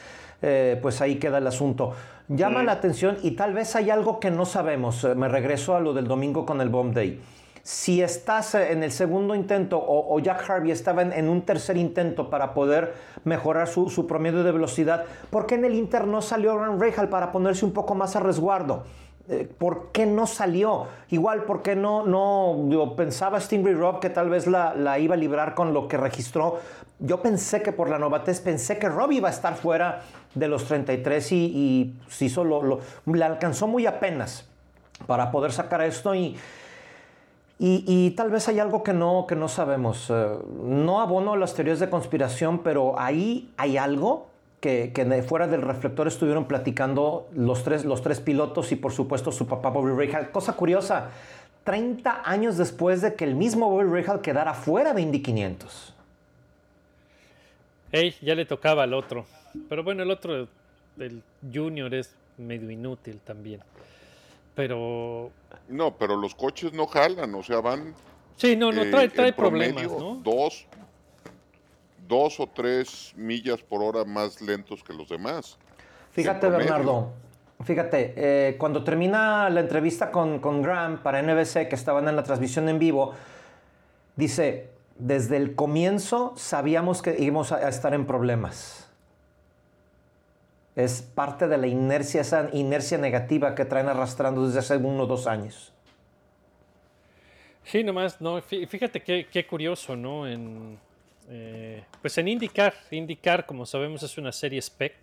eh, 0.42 0.80
pues 0.82 1.02
ahí 1.02 1.16
queda 1.16 1.40
el 1.40 1.48
asunto. 1.48 1.94
Llama 2.30 2.64
la 2.64 2.72
atención 2.72 3.18
y 3.24 3.32
tal 3.32 3.54
vez 3.54 3.76
hay 3.76 3.90
algo 3.90 4.20
que 4.20 4.32
no 4.32 4.46
sabemos. 4.46 5.04
Eh, 5.04 5.16
Me 5.16 5.28
regreso 5.28 5.76
a 5.76 5.80
lo 5.80 5.94
del 5.94 6.08
domingo 6.08 6.46
con 6.46 6.62
el 6.62 6.70
Bomb 6.70 6.94
Day. 6.94 7.20
Si 7.62 8.02
estás 8.02 8.56
eh, 8.56 8.72
en 8.72 8.84
el 8.84 8.92
segundo 8.92 9.36
intento 9.36 9.78
o, 9.78 10.16
o 10.16 10.20
Jack 10.20 10.50
Harvey 10.50 10.72
estaba 10.72 11.02
en, 11.02 11.12
en 11.12 11.28
un 11.28 11.42
tercer 11.42 11.78
intento 11.78 12.30
para 12.30 12.54
poder 12.54 12.94
mejorar 13.26 13.68
su, 13.68 13.90
su 13.90 14.08
promedio 14.08 14.44
de 14.44 14.52
velocidad, 14.52 15.04
¿por 15.30 15.46
qué 15.46 15.56
en 15.56 15.66
el 15.66 15.74
Inter 15.74 16.08
no 16.08 16.22
salió 16.22 16.56
Grant 16.58 16.82
Rahal 16.82 17.10
para 17.10 17.32
ponerse 17.32 17.66
un 17.66 17.74
poco 17.74 17.96
más 17.96 18.16
a 18.16 18.20
resguardo? 18.20 18.84
Eh, 19.28 19.50
¿Por 19.58 19.88
qué 19.92 20.06
no 20.06 20.28
salió? 20.28 20.86
Igual, 21.10 21.44
¿por 21.46 21.64
qué 21.64 21.76
no, 21.76 22.06
no 22.06 22.96
pensaba 22.96 23.40
Stingray 23.42 23.74
Rob 23.74 24.00
que 24.00 24.10
tal 24.12 24.30
vez 24.30 24.46
la, 24.46 24.76
la 24.76 25.00
iba 25.00 25.16
a 25.16 25.18
librar 25.18 25.56
con 25.56 25.74
lo 25.74 25.88
que 25.88 25.98
registró? 25.98 26.60
Yo 27.00 27.22
pensé 27.22 27.62
que 27.64 27.72
por 27.72 27.90
la 27.90 27.98
novatez, 28.00 28.40
pensé 28.40 28.78
que 28.78 28.88
Rob 28.88 29.12
iba 29.12 29.28
a 29.28 29.32
estar 29.32 29.56
fuera 29.56 30.04
de 30.36 30.48
los 30.48 30.66
33 30.66 31.32
y, 31.32 31.36
y 32.20 32.24
hizo 32.26 32.44
lo, 32.44 32.62
lo- 32.62 32.80
le 33.06 33.24
alcanzó 33.26 33.68
muy 33.68 33.86
apenas 33.88 34.48
para 35.08 35.32
poder 35.32 35.52
sacar 35.52 35.82
esto 35.82 36.14
y, 36.16 36.38
y, 37.58 37.84
y 37.88 38.12
tal 38.12 38.30
vez 38.32 38.48
hay 38.48 38.60
algo 38.60 38.84
que 38.84 38.94
no, 38.94 39.26
que 39.28 39.36
no 39.36 39.48
sabemos. 39.48 40.10
Eh, 40.10 40.28
no 40.64 41.02
abono 41.02 41.36
las 41.36 41.54
teorías 41.54 41.80
de 41.80 41.90
conspiración, 41.90 42.60
pero 42.60 43.00
ahí 43.00 43.52
hay 43.58 43.78
algo 43.78 44.28
que, 44.66 45.24
fuera 45.28 45.48
del 45.48 45.62
reflector 45.62 46.08
estuvieron 46.08 46.46
platicando 46.46 47.28
los 47.34 47.64
tres, 47.64 47.86
los 47.86 48.02
tres 48.02 48.20
pilotos 48.20 48.72
y 48.72 48.76
por 48.76 48.92
supuesto 48.92 49.32
su 49.32 49.46
papá 49.46 49.70
Bobby 49.70 50.08
Rahal. 50.08 50.32
Cosa 50.32 50.54
curiosa, 50.54 51.12
30 51.64 52.24
años 52.26 52.58
después 52.58 53.02
de 53.02 53.14
que 53.14 53.26
el 53.26 53.36
mismo 53.36 53.70
Bobby 53.70 54.02
Rahal 54.02 54.22
quedara 54.22 54.54
fuera 54.56 54.94
de 54.94 55.02
Indy 55.02 55.22
500. 55.22 55.94
Ey, 57.92 58.16
ya 58.22 58.34
le 58.34 58.46
tocaba 58.46 58.84
al 58.84 58.94
otro. 58.94 59.26
Pero 59.70 59.84
bueno, 59.84 60.04
el 60.04 60.10
otro, 60.10 60.48
el 60.98 61.22
Junior, 61.54 61.94
es 61.94 62.16
medio 62.38 62.70
inútil 62.72 63.20
también. 63.24 63.62
Pero. 64.56 65.30
No, 65.70 65.96
pero 65.96 66.16
los 66.16 66.34
coches 66.34 66.74
no 66.74 66.88
jalan, 66.88 67.34
o 67.36 67.44
sea, 67.44 67.62
van 67.62 67.94
Sí, 68.36 68.56
no, 68.56 68.72
no, 68.72 68.84
eh, 68.84 68.92
trae, 68.92 69.06
en 69.06 69.12
trae 69.12 69.34
problemas, 69.34 69.84
¿no? 69.84 70.16
Dos, 70.16 70.66
dos 72.08 72.40
o 72.40 72.48
tres 72.48 73.14
millas 73.16 73.62
por 73.62 73.82
hora 73.82 74.04
más 74.06 74.42
lentos 74.42 74.84
que 74.84 74.94
los 74.94 75.10
demás. 75.10 75.58
Fíjate. 76.12 76.50
Bernardo, 76.50 77.12
fíjate, 77.64 78.14
eh, 78.16 78.56
cuando 78.58 78.84
termina 78.84 79.50
la 79.50 79.60
entrevista 79.62 80.12
con, 80.12 80.40
con 80.40 80.62
Graham 80.62 81.02
para 81.04 81.22
NBC, 81.22 81.68
que 81.68 81.76
estaban 81.76 82.08
en 82.08 82.16
la 82.16 82.24
transmisión 82.24 82.70
en 82.70 82.80
vivo, 82.80 83.14
dice, 84.16 84.70
desde 84.98 85.38
el 85.38 85.56
comienzo 85.56 86.34
sabíamos 86.38 87.02
que 87.02 87.16
íbamos 87.20 87.52
a, 87.52 87.58
a 87.58 87.70
estar 87.70 87.94
en 87.94 88.06
problemas. 88.06 88.90
Es 90.76 91.02
parte 91.02 91.48
de 91.48 91.58
la 91.58 91.68
inercia, 91.68 92.22
esa 92.22 92.50
inercia 92.52 92.98
negativa 92.98 93.56
que 93.56 93.64
traen 93.66 93.88
arrastrando 93.88 94.46
desde 94.46 94.60
hace 94.60 94.76
uno 94.78 95.04
o 95.04 95.06
dos 95.08 95.26
años. 95.26 95.72
Sí, 97.64 97.84
nomás, 97.84 98.20
no, 98.22 98.40
fí- 98.42 98.68
fíjate 98.68 99.02
qué, 99.02 99.28
qué 99.32 99.48
curioso, 99.48 99.96
¿no? 99.96 100.28
En, 100.28 100.78
eh, 101.30 101.84
pues 102.02 102.18
en 102.18 102.28
IndyCar, 102.28 102.74
IndyCar, 102.92 103.46
como 103.46 103.66
sabemos, 103.66 104.04
es 104.04 104.18
una 104.18 104.32
serie 104.32 104.62
spec. 104.62 104.96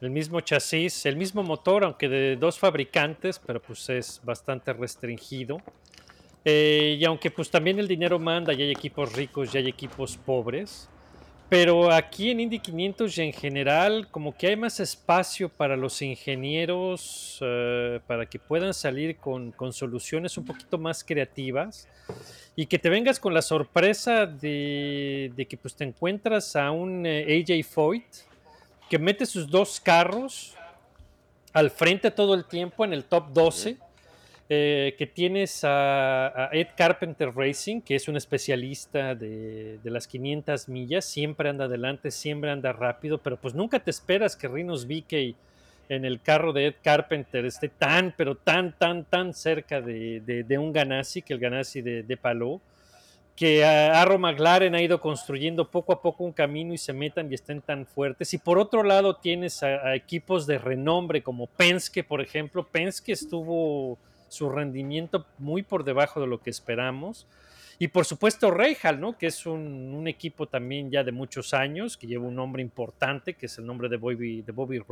El 0.00 0.10
mismo 0.10 0.40
chasis, 0.40 1.04
el 1.04 1.16
mismo 1.16 1.42
motor, 1.42 1.84
aunque 1.84 2.08
de 2.08 2.36
dos 2.36 2.58
fabricantes, 2.58 3.38
pero 3.38 3.60
pues 3.60 3.88
es 3.90 4.20
bastante 4.24 4.72
restringido. 4.72 5.60
Eh, 6.44 6.96
y 6.98 7.04
aunque 7.04 7.30
pues 7.30 7.50
también 7.50 7.78
el 7.78 7.86
dinero 7.86 8.18
manda 8.18 8.54
y 8.54 8.62
hay 8.62 8.70
equipos 8.70 9.12
ricos 9.12 9.54
y 9.54 9.58
hay 9.58 9.68
equipos 9.68 10.16
pobres. 10.16 10.88
Pero 11.50 11.90
aquí 11.90 12.30
en 12.30 12.38
Indy 12.38 12.60
500 12.60 13.18
y 13.18 13.22
en 13.22 13.32
general, 13.32 14.06
como 14.08 14.36
que 14.36 14.46
hay 14.46 14.56
más 14.56 14.78
espacio 14.78 15.48
para 15.48 15.76
los 15.76 16.00
ingenieros, 16.00 17.40
eh, 17.42 17.98
para 18.06 18.24
que 18.24 18.38
puedan 18.38 18.72
salir 18.72 19.16
con, 19.16 19.50
con 19.50 19.72
soluciones 19.72 20.38
un 20.38 20.44
poquito 20.44 20.78
más 20.78 21.02
creativas 21.02 21.88
y 22.54 22.66
que 22.66 22.78
te 22.78 22.88
vengas 22.88 23.18
con 23.18 23.34
la 23.34 23.42
sorpresa 23.42 24.26
de, 24.26 25.46
que 25.48 25.56
pues, 25.56 25.74
te 25.74 25.82
encuentras 25.82 26.54
a 26.54 26.70
un 26.70 27.04
eh, 27.04 27.44
AJ 27.44 27.66
Foyt 27.66 28.04
que 28.88 29.00
mete 29.00 29.26
sus 29.26 29.50
dos 29.50 29.80
carros 29.80 30.54
al 31.52 31.70
frente 31.70 32.12
todo 32.12 32.34
el 32.34 32.44
tiempo 32.44 32.84
en 32.84 32.92
el 32.92 33.04
top 33.04 33.32
12 33.32 33.76
eh, 34.52 34.96
que 34.98 35.06
tienes 35.06 35.60
a, 35.62 36.48
Ed 36.50 36.70
Carpenter 36.76 37.32
Racing, 37.32 37.82
que 37.82 37.94
es 37.94 38.08
un 38.08 38.16
especialista 38.16 39.14
de, 39.14 39.78
las 39.84 40.08
500 40.08 40.68
millas, 40.68 41.04
siempre 41.04 41.48
anda 41.48 41.66
adelante, 41.66 42.10
siempre 42.10 42.50
anda 42.50 42.72
rápido, 42.72 43.18
pero 43.18 43.36
pues 43.36 43.54
nunca 43.54 43.78
te 43.78 43.92
esperas 43.92 44.34
que 44.34 44.48
Rinos 44.48 44.88
Vickey 44.88 45.36
en 45.88 46.04
el 46.04 46.20
carro 46.20 46.52
de 46.52 46.66
Ed 46.66 46.74
Carpenter 46.82 47.44
esté 47.44 47.68
tan, 47.68 48.12
pero 48.16 48.34
tan, 48.34 48.76
tan, 48.76 49.04
tan 49.04 49.34
cerca 49.34 49.80
de, 49.80 50.44
un 50.58 50.72
Ganassi, 50.72 51.22
que 51.22 51.34
el 51.34 51.38
Ganassi 51.38 51.80
de, 51.80 52.02
de 52.02 52.18
que 53.36 53.64
a 53.64 54.02
Arrow 54.02 54.18
McLaren 54.18 54.74
ha 54.74 54.82
ido 54.82 55.00
construyendo 55.00 55.70
poco 55.70 55.92
a 55.92 56.02
poco 56.02 56.24
un 56.24 56.32
camino 56.32 56.74
y 56.74 56.78
se 56.78 56.92
metan 56.92 57.30
y 57.30 57.36
estén 57.36 57.60
tan 57.60 57.86
fuertes. 57.86 58.34
Y 58.34 58.38
por 58.38 58.58
otro 58.58 58.82
lado 58.82 59.14
tienes 59.14 59.62
a 59.62 59.94
equipos 59.94 60.44
de 60.48 60.58
renombre 60.58 61.22
como 61.22 61.46
Penske, 61.46 62.02
por 62.02 62.20
ejemplo. 62.20 62.66
Penske 62.66 63.12
estuvo 63.12 63.96
su 64.30 64.48
rendimiento 64.48 65.26
muy 65.38 65.62
por 65.62 65.84
debajo 65.84 66.20
de 66.20 66.26
lo 66.26 66.40
que 66.40 66.50
esperamos. 66.50 67.26
Y 67.78 67.88
por 67.88 68.04
supuesto 68.04 68.50
Rahal, 68.50 69.00
¿no? 69.00 69.16
Que 69.16 69.26
es 69.26 69.46
un, 69.46 70.06
equipo 70.06 70.46
también 70.46 70.90
ya 70.90 71.02
de 71.02 71.12
muchos 71.12 71.54
años, 71.54 71.96
que 71.96 72.06
lleva 72.06 72.26
un 72.26 72.34
nombre 72.34 72.62
importante, 72.62 73.34
que 73.34 73.46
es 73.46 73.58
el 73.58 73.66
nombre 73.66 73.88
de 73.88 73.96
Bobby, 73.96 74.42
de 74.42 74.52
Bobby. 74.52 74.82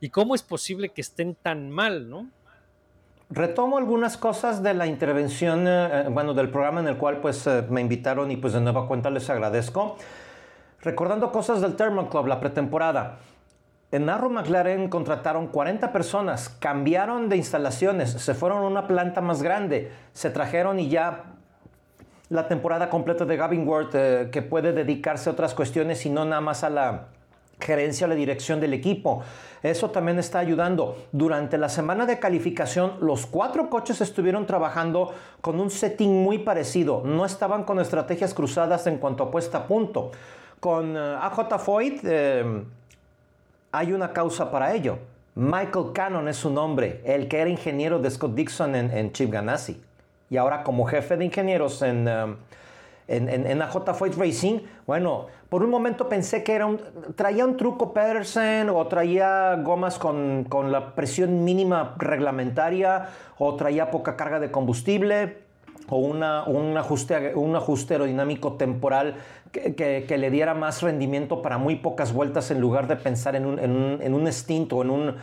¿Y 0.00 0.10
cómo 0.10 0.34
es 0.34 0.42
posible 0.42 0.90
que 0.90 1.00
estén 1.00 1.34
tan 1.34 1.70
mal, 1.70 2.08
¿no? 2.08 2.30
retomo 3.30 3.78
algunas 3.78 4.16
cosas 4.16 4.62
de 4.62 4.74
la 4.74 4.86
intervención, 4.86 5.64
eh, 5.66 6.06
bueno, 6.10 6.34
del 6.34 6.50
programa 6.50 6.80
en 6.80 6.88
el 6.88 6.96
cual 6.96 7.18
pues 7.22 7.46
eh, 7.46 7.64
me 7.68 7.80
invitaron 7.80 8.30
y 8.30 8.36
pues 8.36 8.52
de 8.52 8.60
nueva 8.60 8.86
cuenta 8.86 9.10
les 9.10 9.28
agradezco. 9.30 9.96
Recordando 10.82 11.32
cosas 11.32 11.62
del 11.62 11.74
Thermal 11.74 12.08
Club, 12.10 12.26
la 12.26 12.38
pretemporada. 12.38 13.18
En 13.94 14.08
Arrow 14.08 14.28
McLaren 14.28 14.88
contrataron 14.88 15.46
40 15.46 15.92
personas, 15.92 16.48
cambiaron 16.48 17.28
de 17.28 17.36
instalaciones, 17.36 18.10
se 18.10 18.34
fueron 18.34 18.64
a 18.64 18.66
una 18.66 18.88
planta 18.88 19.20
más 19.20 19.40
grande, 19.40 19.92
se 20.12 20.30
trajeron 20.30 20.80
y 20.80 20.88
ya 20.88 21.26
la 22.28 22.48
temporada 22.48 22.90
completa 22.90 23.24
de 23.24 23.36
Gavin 23.36 23.68
Ward, 23.68 23.90
eh, 23.94 24.30
que 24.32 24.42
puede 24.42 24.72
dedicarse 24.72 25.30
a 25.30 25.32
otras 25.32 25.54
cuestiones 25.54 26.04
y 26.06 26.10
no 26.10 26.24
nada 26.24 26.40
más 26.40 26.64
a 26.64 26.70
la 26.70 27.06
gerencia 27.60 28.06
o 28.06 28.08
la 28.08 28.16
dirección 28.16 28.58
del 28.58 28.74
equipo. 28.74 29.22
Eso 29.62 29.92
también 29.92 30.18
está 30.18 30.40
ayudando. 30.40 30.96
Durante 31.12 31.56
la 31.56 31.68
semana 31.68 32.04
de 32.04 32.18
calificación, 32.18 32.94
los 33.00 33.26
cuatro 33.26 33.70
coches 33.70 34.00
estuvieron 34.00 34.44
trabajando 34.44 35.14
con 35.40 35.60
un 35.60 35.70
setting 35.70 36.20
muy 36.24 36.38
parecido. 36.38 37.02
No 37.04 37.24
estaban 37.24 37.62
con 37.62 37.78
estrategias 37.78 38.34
cruzadas 38.34 38.88
en 38.88 38.98
cuanto 38.98 39.22
a 39.22 39.30
puesta 39.30 39.58
a 39.58 39.66
punto. 39.68 40.10
Con 40.58 40.96
eh, 40.96 41.16
AJ 41.20 41.60
Foyt 41.60 42.00
eh, 42.02 42.64
hay 43.74 43.92
una 43.92 44.12
causa 44.12 44.52
para 44.52 44.72
ello. 44.72 44.98
Michael 45.34 45.86
Cannon 45.92 46.28
es 46.28 46.36
su 46.36 46.48
nombre, 46.48 47.00
el 47.04 47.26
que 47.26 47.40
era 47.40 47.50
ingeniero 47.50 47.98
de 47.98 48.08
Scott 48.08 48.34
Dixon 48.34 48.76
en, 48.76 49.12
Chip 49.12 49.32
Ganassi. 49.32 49.82
Y 50.30 50.36
ahora 50.36 50.62
como 50.62 50.84
jefe 50.84 51.16
de 51.16 51.24
ingenieros 51.24 51.82
en, 51.82 52.06
um, 52.06 52.36
en, 53.08 53.28
en, 53.28 53.46
en 53.46 53.60
Racing, 53.60 54.60
bueno, 54.86 55.26
por 55.48 55.64
un 55.64 55.70
momento 55.70 56.08
pensé 56.08 56.44
que 56.44 56.52
era 56.52 56.66
un, 56.66 56.80
traía 57.16 57.44
un 57.44 57.56
truco 57.56 57.92
Pedersen 57.92 58.70
o 58.70 58.86
traía 58.86 59.56
gomas 59.56 59.98
con, 59.98 60.44
con 60.44 60.70
la 60.70 60.94
presión 60.94 61.42
mínima 61.42 61.96
reglamentaria 61.98 63.08
o 63.38 63.56
traía 63.56 63.90
poca 63.90 64.16
carga 64.16 64.38
de 64.38 64.52
combustible 64.52 65.38
o 65.88 65.98
una, 65.98 66.44
un, 66.44 66.76
ajuste, 66.76 67.34
un 67.34 67.56
ajuste 67.56 67.94
aerodinámico 67.94 68.52
temporal 68.52 69.16
que, 69.54 70.18
le 70.18 70.30
diera 70.30 70.54
más 70.54 70.82
rendimiento 70.82 71.42
para 71.42 71.58
muy 71.58 71.76
pocas 71.76 72.12
vueltas 72.12 72.50
en 72.50 72.60
lugar 72.60 72.86
de 72.86 72.96
pensar 72.96 73.36
en 73.36 73.46
un, 73.46 73.58
en 73.58 73.70
un, 73.70 74.02
en 74.02 74.14
un 74.14 74.32
stint 74.32 74.72
o 74.72 74.82
en 74.82 74.90
un, 74.90 75.14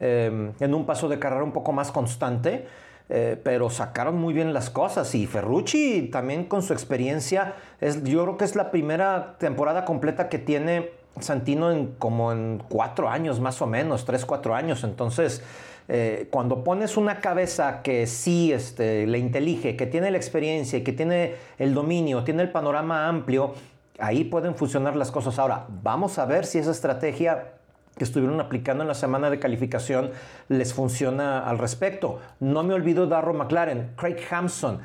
eh, 0.00 0.52
en 0.58 0.74
un 0.74 0.86
paso 0.86 1.08
de 1.08 1.18
carrera 1.18 1.44
un 1.44 1.52
poco 1.52 1.72
más 1.72 1.92
constante. 1.92 2.66
Eh, 3.10 3.38
pero 3.44 3.68
sacaron 3.68 4.18
muy 4.18 4.32
bien 4.32 4.54
las 4.54 4.70
cosas 4.70 5.14
y 5.14 5.26
Ferrucci 5.26 6.08
también 6.10 6.46
con 6.46 6.62
su 6.62 6.72
experiencia, 6.72 7.54
es, 7.78 8.02
yo 8.02 8.22
creo 8.22 8.36
que 8.38 8.46
es 8.46 8.56
la 8.56 8.70
primera 8.70 9.36
temporada 9.36 9.84
completa 9.84 10.30
que 10.30 10.38
tiene 10.38 10.88
Santino 11.20 11.70
en 11.70 11.88
como 11.98 12.32
en 12.32 12.62
cuatro 12.66 13.10
años 13.10 13.40
más 13.40 13.60
o 13.60 13.66
menos, 13.66 14.06
tres, 14.06 14.24
cuatro 14.24 14.54
años, 14.54 14.84
entonces 14.84 15.44
eh, 15.86 16.28
cuando 16.30 16.64
pones 16.64 16.96
una 16.96 17.20
cabeza 17.20 17.82
que 17.82 18.06
sí 18.06 18.52
este, 18.52 19.06
le 19.06 19.18
intelige, 19.18 19.76
que 19.76 19.86
tiene 19.86 20.10
la 20.10 20.16
experiencia 20.16 20.82
que 20.82 20.92
tiene 20.92 21.34
el 21.58 21.74
dominio, 21.74 22.24
tiene 22.24 22.42
el 22.42 22.50
panorama 22.50 23.06
amplio, 23.06 23.52
ahí 23.98 24.24
pueden 24.24 24.54
funcionar 24.54 24.96
las 24.96 25.10
cosas. 25.10 25.38
Ahora, 25.38 25.66
vamos 25.82 26.18
a 26.18 26.26
ver 26.26 26.46
si 26.46 26.58
esa 26.58 26.70
estrategia 26.70 27.54
que 27.96 28.04
estuvieron 28.04 28.40
aplicando 28.40 28.82
en 28.82 28.88
la 28.88 28.94
semana 28.94 29.30
de 29.30 29.38
calificación 29.38 30.10
les 30.48 30.74
funciona 30.74 31.48
al 31.48 31.58
respecto. 31.58 32.20
No 32.40 32.62
me 32.62 32.74
olvido 32.74 33.06
de 33.06 33.14
Arrow 33.14 33.34
McLaren, 33.34 33.92
Craig 33.96 34.16
Hampson, 34.30 34.80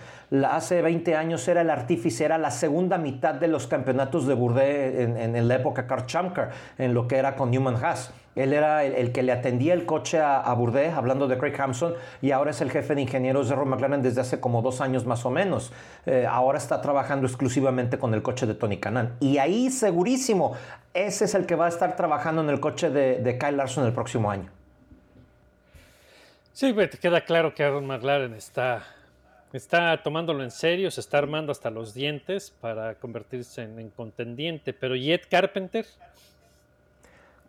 hace 0.47 0.81
20 0.81 1.15
años 1.15 1.47
era 1.47 1.61
el 1.61 1.69
artífice, 1.69 2.25
era 2.25 2.37
la 2.37 2.51
segunda 2.51 2.97
mitad 2.97 3.33
de 3.33 3.47
los 3.47 3.67
campeonatos 3.67 4.27
de 4.27 4.35
Bourdais 4.35 4.95
en, 4.99 5.47
la 5.47 5.55
época 5.55 5.87
Kurt 5.87 6.05
Chamker, 6.05 6.49
en 6.77 6.93
lo 6.93 7.07
que 7.07 7.17
era 7.17 7.35
con 7.35 7.49
Newman 7.49 7.83
Haas. 7.83 8.13
Él 8.35 8.53
era 8.53 8.85
el, 8.85 9.11
que 9.11 9.23
le 9.23 9.31
atendía 9.31 9.73
el 9.73 9.85
coche 9.85 10.19
a, 10.19 10.37
a 10.37 10.51
hablando 10.51 11.27
de 11.27 11.37
Craig 11.37 11.59
Hampson, 11.59 11.95
y 12.21 12.31
ahora 12.31 12.51
es 12.51 12.61
el 12.61 12.71
jefe 12.71 12.95
de 12.95 13.01
ingenieros 13.01 13.49
de 13.49 13.55
Arrow 13.55 13.65
McLaren 13.65 14.01
desde 14.01 14.21
hace 14.21 14.39
como 14.39 14.61
dos 14.61 14.81
años 14.81 15.05
más 15.05 15.25
o 15.25 15.31
menos. 15.31 15.73
Eh, 16.05 16.25
ahora 16.29 16.57
está 16.57 16.81
trabajando 16.81 17.27
exclusivamente 17.27 17.97
con 17.97 18.13
el 18.13 18.21
coche 18.21 18.45
de 18.45 18.53
Tony 18.53 18.77
Canan. 18.77 19.15
Y 19.19 19.39
ahí 19.39 19.69
segurísimo, 19.69 20.55
ese 20.93 21.25
es 21.25 21.35
el 21.35 21.45
que 21.45 21.55
va 21.55 21.65
a 21.65 21.69
estar 21.69 21.95
trabajando 21.95 22.41
en 22.41 22.49
el 22.49 22.59
coche 22.59 22.89
de, 22.89 23.19
de 23.19 23.37
Kyle 23.37 23.57
Larson 23.57 23.85
el 23.85 23.93
próximo 23.93 24.29
año. 24.31 24.51
Sí, 26.53 26.73
te 26.73 26.97
queda 26.97 27.21
claro 27.21 27.55
que 27.55 27.63
Aaron 27.63 27.87
McLaren 27.87 28.33
está, 28.33 28.83
está 29.53 30.01
tomándolo 30.03 30.43
en 30.43 30.51
serio, 30.51 30.91
se 30.91 30.99
está 30.99 31.17
armando 31.17 31.51
hasta 31.51 31.69
los 31.69 31.93
dientes 31.93 32.51
para 32.51 32.95
convertirse 32.95 33.63
en, 33.63 33.79
en 33.79 33.89
contendiente. 33.89 34.73
Pero 34.73 34.95
Jet 34.95 35.27
Carpenter. 35.29 35.85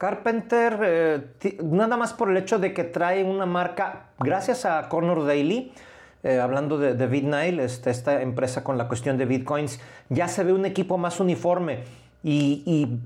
Carpenter, 0.01 0.79
eh, 0.83 1.59
nada 1.63 1.99
más 1.99 2.15
por 2.15 2.31
el 2.31 2.39
hecho 2.39 2.59
de 2.59 2.73
que 2.73 2.85
trae 2.85 3.23
una 3.23 3.45
marca, 3.45 4.07
gracias 4.19 4.65
a 4.65 4.89
Connor 4.89 5.27
Daly, 5.27 5.75
eh, 6.23 6.41
hablando 6.41 6.79
de, 6.79 6.95
de 6.95 7.07
BitNile, 7.07 7.63
este, 7.63 7.91
esta 7.91 8.23
empresa 8.23 8.65
con 8.65 8.79
la 8.79 8.89
cuestión 8.89 9.19
de 9.19 9.27
bitcoins, 9.27 9.79
ya 10.09 10.27
se 10.27 10.43
ve 10.43 10.55
un 10.55 10.65
equipo 10.65 10.97
más 10.97 11.21
uniforme. 11.21 11.81
Y, 12.23 12.63
y 12.65 12.99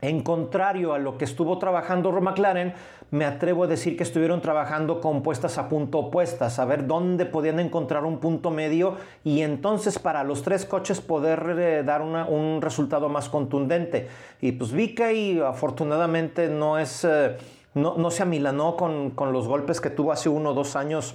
en 0.00 0.24
contrario 0.24 0.92
a 0.92 0.98
lo 0.98 1.18
que 1.18 1.24
estuvo 1.24 1.56
trabajando 1.58 2.10
Ron 2.10 2.24
McLaren, 2.24 2.74
me 3.14 3.24
atrevo 3.24 3.62
a 3.62 3.66
decir 3.68 3.96
que 3.96 4.02
estuvieron 4.02 4.40
trabajando 4.40 5.00
con 5.00 5.22
puestas 5.22 5.56
a 5.56 5.68
punto 5.68 5.98
opuestas, 6.00 6.58
a 6.58 6.64
ver 6.64 6.88
dónde 6.88 7.26
podían 7.26 7.60
encontrar 7.60 8.04
un 8.04 8.18
punto 8.18 8.50
medio 8.50 8.96
y 9.22 9.42
entonces 9.42 10.00
para 10.00 10.24
los 10.24 10.42
tres 10.42 10.64
coches 10.64 11.00
poder 11.00 11.54
eh, 11.56 11.82
dar 11.84 12.02
un 12.02 12.60
resultado 12.60 13.08
más 13.08 13.28
contundente. 13.28 14.08
Y 14.40 14.50
pues 14.50 14.72
VK 14.72 15.44
afortunadamente 15.46 16.48
no 16.48 16.76
es... 16.76 17.04
Eh, 17.04 17.36
no, 17.74 17.94
no, 17.96 18.10
se 18.10 18.24
amilanó 18.24 18.76
con, 18.76 19.10
con 19.10 19.32
los 19.32 19.46
golpes 19.46 19.80
que 19.80 19.90
tuvo 19.90 20.10
hace 20.10 20.28
uno 20.28 20.50
o 20.50 20.54
dos 20.54 20.74
años 20.74 21.14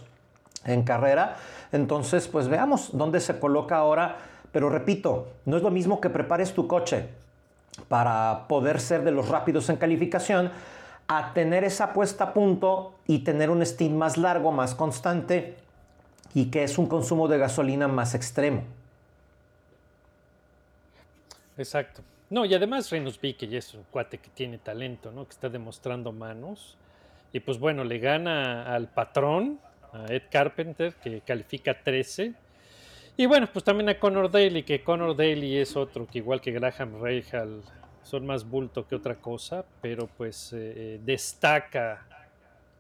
en 0.64 0.84
carrera. 0.84 1.36
Entonces, 1.74 2.30
pues 2.30 2.48
veamos 2.48 2.92
dónde 2.94 3.20
se 3.20 3.40
coloca 3.40 3.76
ahora. 3.76 4.18
Pero 4.54 4.70
repito, 4.70 5.28
no 5.46 5.58
es 5.58 5.64
lo 5.64 5.70
mismo 5.70 6.00
que 6.00 6.10
prepares 6.10 6.54
tu 6.54 6.66
coche 6.66 7.10
para 7.88 8.46
poder 8.48 8.80
ser 8.80 9.04
de 9.04 9.12
los 9.12 9.30
rápidos 9.30 9.70
en 9.70 9.78
calificación, 9.78 10.52
a 11.10 11.34
tener 11.34 11.64
esa 11.64 11.92
puesta 11.92 12.26
a 12.26 12.34
punto 12.34 12.96
y 13.08 13.20
tener 13.20 13.50
un 13.50 13.66
steam 13.66 13.94
más 13.96 14.16
largo, 14.16 14.52
más 14.52 14.76
constante 14.76 15.56
y 16.34 16.52
que 16.52 16.64
es 16.64 16.78
un 16.78 16.88
consumo 16.88 17.28
de 17.28 17.38
gasolina 17.38 17.88
más 17.88 18.16
extremo. 18.16 18.64
Exacto. 21.58 22.04
No, 22.30 22.46
y 22.46 22.54
además 22.54 22.90
Reynolds 22.92 23.20
B, 23.20 23.36
que 23.36 23.48
ya 23.48 23.58
es 23.58 23.74
un 23.74 23.84
cuate 23.90 24.20
que 24.20 24.30
tiene 24.30 24.60
talento, 24.60 25.12
¿no? 25.12 25.26
Que 25.26 25.32
está 25.32 25.50
demostrando 25.50 26.12
manos. 26.12 26.78
Y 27.34 27.40
pues 27.40 27.60
bueno, 27.60 27.84
le 27.84 27.98
gana 27.98 28.74
al 28.74 28.88
patrón, 28.88 29.60
a 29.92 30.14
Ed 30.14 30.24
Carpenter, 30.30 30.94
que 30.94 31.22
califica 31.22 31.74
13 31.84 32.34
y 33.20 33.26
bueno, 33.26 33.50
pues 33.52 33.66
también 33.66 33.90
a 33.90 34.00
Connor 34.00 34.32
Daly, 34.32 34.64
que 34.64 34.82
Connor 34.82 35.14
Daly 35.14 35.58
es 35.58 35.76
otro 35.76 36.08
que 36.08 36.20
igual 36.20 36.40
que 36.40 36.54
Graham 36.54 37.02
Rahal 37.02 37.62
son 38.10 38.26
más 38.26 38.50
bulto 38.50 38.88
que 38.88 38.96
otra 38.96 39.16
cosa, 39.16 39.66
pero 39.82 40.08
pues 40.08 40.52
eh, 40.54 41.00
destaca 41.06 42.06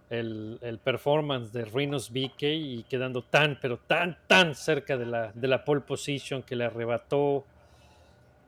el, 0.10 0.58
el, 0.62 0.80
performance 0.80 1.54
de 1.54 1.66
Rinos 1.66 2.10
BK 2.10 2.42
y 2.42 2.84
quedando 2.90 3.22
tan, 3.22 3.60
pero 3.62 3.78
tan, 3.78 4.18
tan 4.26 4.56
cerca 4.56 4.98
de 4.98 5.06
la, 5.06 5.32
de 5.34 5.48
la 5.48 5.64
pole 5.64 5.82
position 5.82 6.42
que 6.42 6.56
le 6.56 6.66
arrebató 6.66 7.46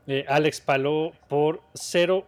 eh, 0.06 0.24
Alex 0.28 0.60
Palou 0.60 1.12
por 1.28 1.62
0, 1.74 2.26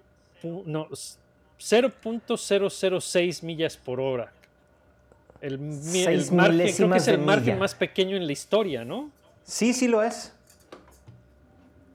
no, 0.67 0.89
0.006 0.89 3.43
millas 3.43 3.77
por 3.77 4.01
hora. 4.01 4.33
El, 5.41 5.55
el 5.55 6.33
margen, 6.33 6.75
creo 6.75 6.91
que 6.91 6.97
es 6.97 7.09
el 7.09 7.19
margen 7.19 7.59
más 7.59 7.75
pequeño 7.75 8.17
en 8.17 8.27
la 8.27 8.33
historia, 8.33 8.85
¿no? 8.85 9.11
Sí, 9.43 9.73
sí 9.75 9.89
lo 9.89 10.03
es. 10.03 10.34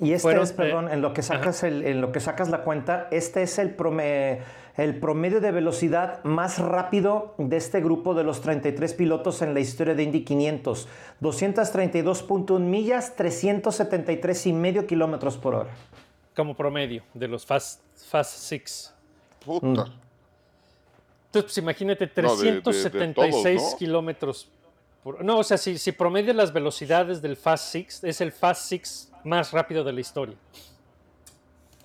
Y 0.00 0.12
este 0.12 0.22
Fueron, 0.22 0.42
es, 0.44 0.52
perdón, 0.52 0.88
eh, 0.88 0.92
en 0.94 1.00
lo 1.02 1.12
que 1.14 1.22
sacas 1.22 1.62
el- 1.62 1.84
en 1.86 2.00
lo 2.00 2.12
que 2.12 2.20
sacas 2.20 2.48
la 2.50 2.62
cuenta, 2.62 3.08
este 3.10 3.42
es 3.42 3.58
el, 3.58 3.74
prome- 3.76 4.40
el 4.76 4.98
promedio 5.00 5.40
de 5.40 5.52
velocidad 5.52 6.22
más 6.24 6.58
rápido 6.58 7.34
de 7.38 7.56
este 7.56 7.80
grupo 7.80 8.14
de 8.14 8.24
los 8.24 8.40
33 8.42 8.92
pilotos 8.94 9.40
en 9.42 9.54
la 9.54 9.60
historia 9.60 9.94
de 9.94 10.02
Indy 10.02 10.22
500. 10.24 10.86
232.1 11.22 12.58
millas, 12.60 13.16
373 13.16 14.46
y 14.46 14.52
medio 14.52 14.86
kilómetros 14.86 15.36
por 15.38 15.54
hora. 15.54 15.70
como 16.34 16.54
promedio 16.54 17.02
de 17.14 17.28
los 17.28 17.46
Fast, 17.46 17.80
Fast 18.10 18.38
Six. 18.40 18.92
Puta. 19.44 19.66
Mm. 19.66 19.92
Entonces, 21.28 21.42
pues 21.44 21.58
imagínate, 21.58 22.10
No, 22.22 22.36
de- 22.36 22.44
de- 22.44 22.52
de 22.56 22.60
376 22.60 23.56
todos, 23.58 23.72
¿no? 23.72 23.78
kilómetros 23.78 24.48
por 25.02 25.24
No, 25.24 25.38
o 25.38 25.44
sea, 25.44 25.56
si, 25.56 25.78
si 25.78 25.92
promedio 25.92 26.34
las 26.34 26.52
velocidades 26.52 27.22
del 27.22 27.36
Fast 27.36 27.72
Six, 27.72 28.04
es 28.04 28.20
el 28.20 28.32
Fast 28.32 28.68
Six 28.68 29.10
más 29.24 29.52
rápido 29.52 29.82
de 29.84 29.92
la 29.94 30.00
historia. 30.00 30.36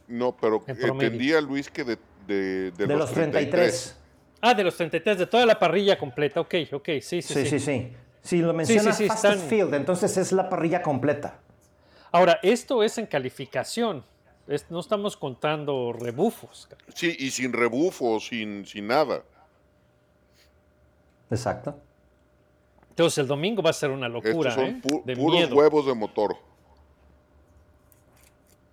No, 0.07 0.35
pero 0.35 0.63
entendía 0.67 1.39
Luis 1.39 1.69
que 1.69 1.85
de, 1.85 1.97
de, 2.31 2.71
de 2.71 2.87
De, 2.87 2.95
los 2.95 3.11
33. 3.11 3.97
Ah, 4.41 4.53
de 4.53 4.63
los 4.63 4.75
33, 4.75 5.19
de 5.19 5.27
toda 5.27 5.45
la 5.45 5.59
parrilla 5.59 5.97
completa. 5.97 6.39
Ok, 6.41 6.55
ok, 6.71 6.85
sí, 7.01 7.21
sí, 7.21 7.21
Sí, 7.21 7.33
sí. 7.45 7.45
sí, 7.45 7.59
sí. 7.59 7.93
Si 8.23 8.37
lo 8.37 8.53
menciona 8.53 8.91
sí, 8.93 9.07
Fastest 9.07 9.33
están- 9.35 9.49
Field, 9.49 9.73
entonces 9.73 10.15
es 10.17 10.31
la 10.31 10.49
parrilla 10.49 10.81
completa. 10.81 11.39
Ahora, 12.11 12.39
esto 12.43 12.83
es 12.83 12.97
en 12.97 13.05
calificación. 13.05 14.03
Es- 14.47 14.65
no 14.69 14.79
estamos 14.79 15.15
contando 15.17 15.93
rebufos. 15.93 16.67
Sí, 16.93 17.15
y 17.19 17.31
sin 17.31 17.53
rebufo, 17.53 18.19
sin, 18.19 18.65
sin 18.65 18.87
nada. 18.87 19.23
Exacto. 21.29 21.79
Entonces, 22.89 23.19
el 23.19 23.27
domingo 23.27 23.61
va 23.63 23.69
a 23.69 23.73
ser 23.73 23.89
una 23.91 24.09
locura, 24.09 24.49
Estos 24.49 24.53
son 24.53 24.65
¿eh? 24.65 24.81
pu- 24.83 25.03
De 25.05 25.15
puros 25.15 25.39
miedo. 25.39 25.55
huevos 25.55 25.85
de 25.85 25.93
motor. 25.93 26.35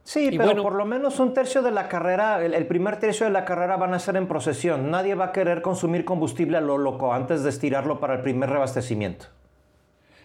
Sí, 0.09 0.29
Y 0.29 0.39
pero 0.39 0.45
bueno- 0.47 0.63
por 0.63 0.75
lo 0.75 0.87
menos 0.87 1.19
un 1.21 1.35
tercio 1.35 1.61
de 1.61 1.71
la 1.71 1.87
carrera, 1.87 2.43
el, 2.43 2.55
el 2.55 2.67
primer 2.67 2.99
tercio 2.99 3.27
de 3.27 3.33
la 3.33 3.45
carrera 3.45 3.77
van 3.77 3.93
a 3.93 3.99
ser 3.99 4.17
en 4.17 4.27
procesión. 4.27 4.91
Nadie 4.91 5.15
va 5.15 5.27
a 5.27 5.33
querer 5.33 5.61
consumir 5.61 6.07
combustible 6.07 6.57
a 6.57 6.63
lo 6.63 6.79
loco 6.79 7.13
antes 7.13 7.43
de 7.43 7.51
estirarlo 7.51 8.01
para 8.01 8.15
el 8.15 8.23
primer 8.23 8.49
reabastecimiento. 8.49 9.27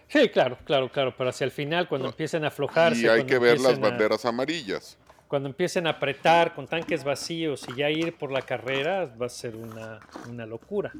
Sí, 0.08 0.30
claro, 0.30 0.56
claro, 0.64 0.88
claro. 0.90 1.12
Pero 1.18 1.28
hacia 1.28 1.44
el 1.44 1.50
final, 1.50 1.86
cuando 1.86 2.08
empiecen 2.08 2.44
a 2.44 2.48
aflojarse. 2.48 3.02
Y 3.02 3.08
hay 3.08 3.16
cuando 3.20 3.26
que 3.26 3.38
ver 3.38 3.60
las 3.60 3.74
a- 3.76 3.78
banderas 3.78 4.24
amarillas. 4.24 4.96
cuando 5.28 5.50
empiecen 5.50 5.86
a 5.86 5.90
apretar 5.90 6.54
con 6.54 6.66
tanques 6.66 7.04
vacíos 7.04 7.66
y 7.68 7.76
ya 7.76 7.90
ir 7.90 8.16
por 8.16 8.32
la 8.32 8.40
carrera, 8.40 9.04
va 9.20 9.26
a 9.26 9.28
ser 9.28 9.54
una, 9.54 10.00
una 10.30 10.46
locura. 10.46 10.92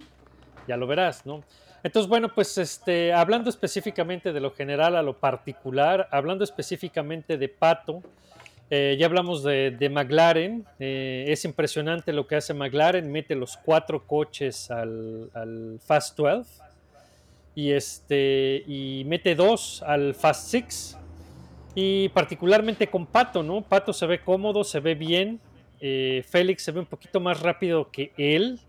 Ya 0.68 0.76
lo 0.76 0.86
verás, 0.86 1.24
¿no? 1.24 1.42
Entonces, 1.82 2.06
bueno, 2.06 2.28
pues 2.34 2.58
este, 2.58 3.14
hablando 3.14 3.48
específicamente 3.48 4.30
de 4.34 4.40
lo 4.40 4.50
general 4.50 4.94
a 4.96 5.02
lo 5.02 5.16
particular, 5.16 6.06
hablando 6.10 6.44
específicamente 6.44 7.38
de 7.38 7.48
Pato, 7.48 8.02
eh, 8.70 8.96
ya 8.98 9.07
hablamos 9.07 9.42
de, 9.42 9.88
McLaren, 9.90 10.64
eh, 10.79 11.27
es 11.29 11.44
impresionante 11.44 12.12
lo 12.12 12.27
que 12.27 12.37
hace 12.37 12.55
McLaren, 12.55 13.11
mete 13.11 13.35
los 13.35 13.57
cuatro 13.57 14.07
coches 14.07 14.70
al, 14.70 15.31
al 15.35 15.79
Fast 15.85 16.16
12 16.16 16.62
y, 17.55 17.70
este, 17.72 18.64
y 18.66 19.05
mete 19.07 19.35
dos 19.35 19.83
al 19.87 20.14
Fast 20.14 20.48
6 20.50 20.98
y 21.74 22.09
particularmente 22.11 22.87
con 22.88 23.07
Pato, 23.07 23.42
¿no? 23.42 23.61
Pato 23.62 23.92
se 23.92 24.07
ve 24.07 24.20
cómodo, 24.20 24.62
se 24.64 24.81
ve 24.81 24.94
bien. 24.94 25.40
eh, 25.81 26.24
Félix 26.29 26.62
se 26.62 26.72
ve 26.72 26.81
un 26.81 26.87
poquito 26.87 27.20
más 27.20 27.40
rápido 27.40 27.90
que 27.90 28.12
él. 28.16 28.61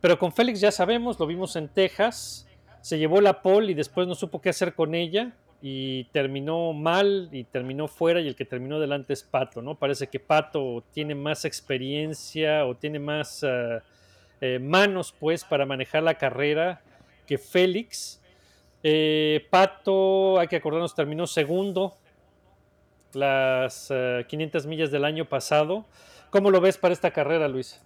Pero 0.00 0.18
con 0.18 0.32
Félix 0.32 0.60
ya 0.60 0.72
sabemos, 0.72 1.18
lo 1.20 1.26
vimos 1.26 1.56
en 1.56 1.68
Texas. 1.68 2.46
Se 2.80 2.98
llevó 2.98 3.20
la 3.20 3.42
pole 3.42 3.72
y 3.72 3.74
después 3.74 4.08
no 4.08 4.14
supo 4.14 4.40
qué 4.40 4.48
hacer 4.48 4.74
con 4.74 4.94
ella. 4.94 5.32
Y 5.60 6.04
terminó 6.04 6.72
mal 6.72 7.28
y 7.32 7.44
terminó 7.44 7.88
fuera. 7.88 8.20
Y 8.20 8.28
el 8.28 8.36
que 8.36 8.44
terminó 8.44 8.78
delante 8.78 9.12
es 9.12 9.22
Pato, 9.22 9.60
¿no? 9.60 9.74
Parece 9.74 10.06
que 10.06 10.20
Pato 10.20 10.84
tiene 10.92 11.14
más 11.14 11.44
experiencia 11.44 12.64
o 12.64 12.76
tiene 12.76 12.98
más 12.98 13.42
eh, 13.42 13.80
eh, 14.40 14.58
manos, 14.60 15.14
pues, 15.18 15.44
para 15.44 15.66
manejar 15.66 16.02
la 16.02 16.14
carrera 16.14 16.80
que 17.26 17.38
Félix. 17.38 18.20
Eh, 18.82 19.46
Pato, 19.50 20.38
hay 20.38 20.46
que 20.46 20.56
acordarnos, 20.56 20.94
terminó 20.94 21.26
segundo 21.26 21.94
las 23.12 23.88
eh, 23.90 24.24
500 24.28 24.66
millas 24.66 24.90
del 24.90 25.04
año 25.04 25.24
pasado. 25.24 25.84
¿Cómo 26.30 26.50
lo 26.50 26.60
ves 26.60 26.78
para 26.78 26.94
esta 26.94 27.10
carrera, 27.10 27.48
Luis? 27.48 27.80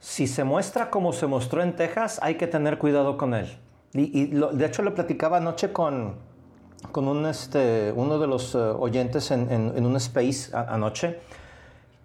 Si 0.00 0.26
se 0.26 0.44
muestra 0.44 0.90
como 0.90 1.12
se 1.12 1.26
mostró 1.26 1.62
en 1.62 1.76
Texas, 1.76 2.18
hay 2.22 2.36
que 2.36 2.46
tener 2.46 2.78
cuidado 2.78 3.16
con 3.16 3.34
él. 3.34 3.46
De 3.96 4.66
hecho 4.66 4.82
lo 4.82 4.94
platicaba 4.94 5.38
anoche 5.38 5.72
con, 5.72 6.14
con 6.92 7.08
un, 7.08 7.26
este, 7.26 7.92
uno 7.96 8.18
de 8.18 8.26
los 8.26 8.54
eh, 8.54 8.58
oyentes 8.58 9.30
en, 9.30 9.50
en- 9.50 9.86
un 9.86 9.96
space 9.96 10.54
anoche, 10.56 11.18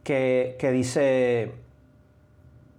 que, 0.03 0.55
que 0.59 0.71
dice, 0.71 1.51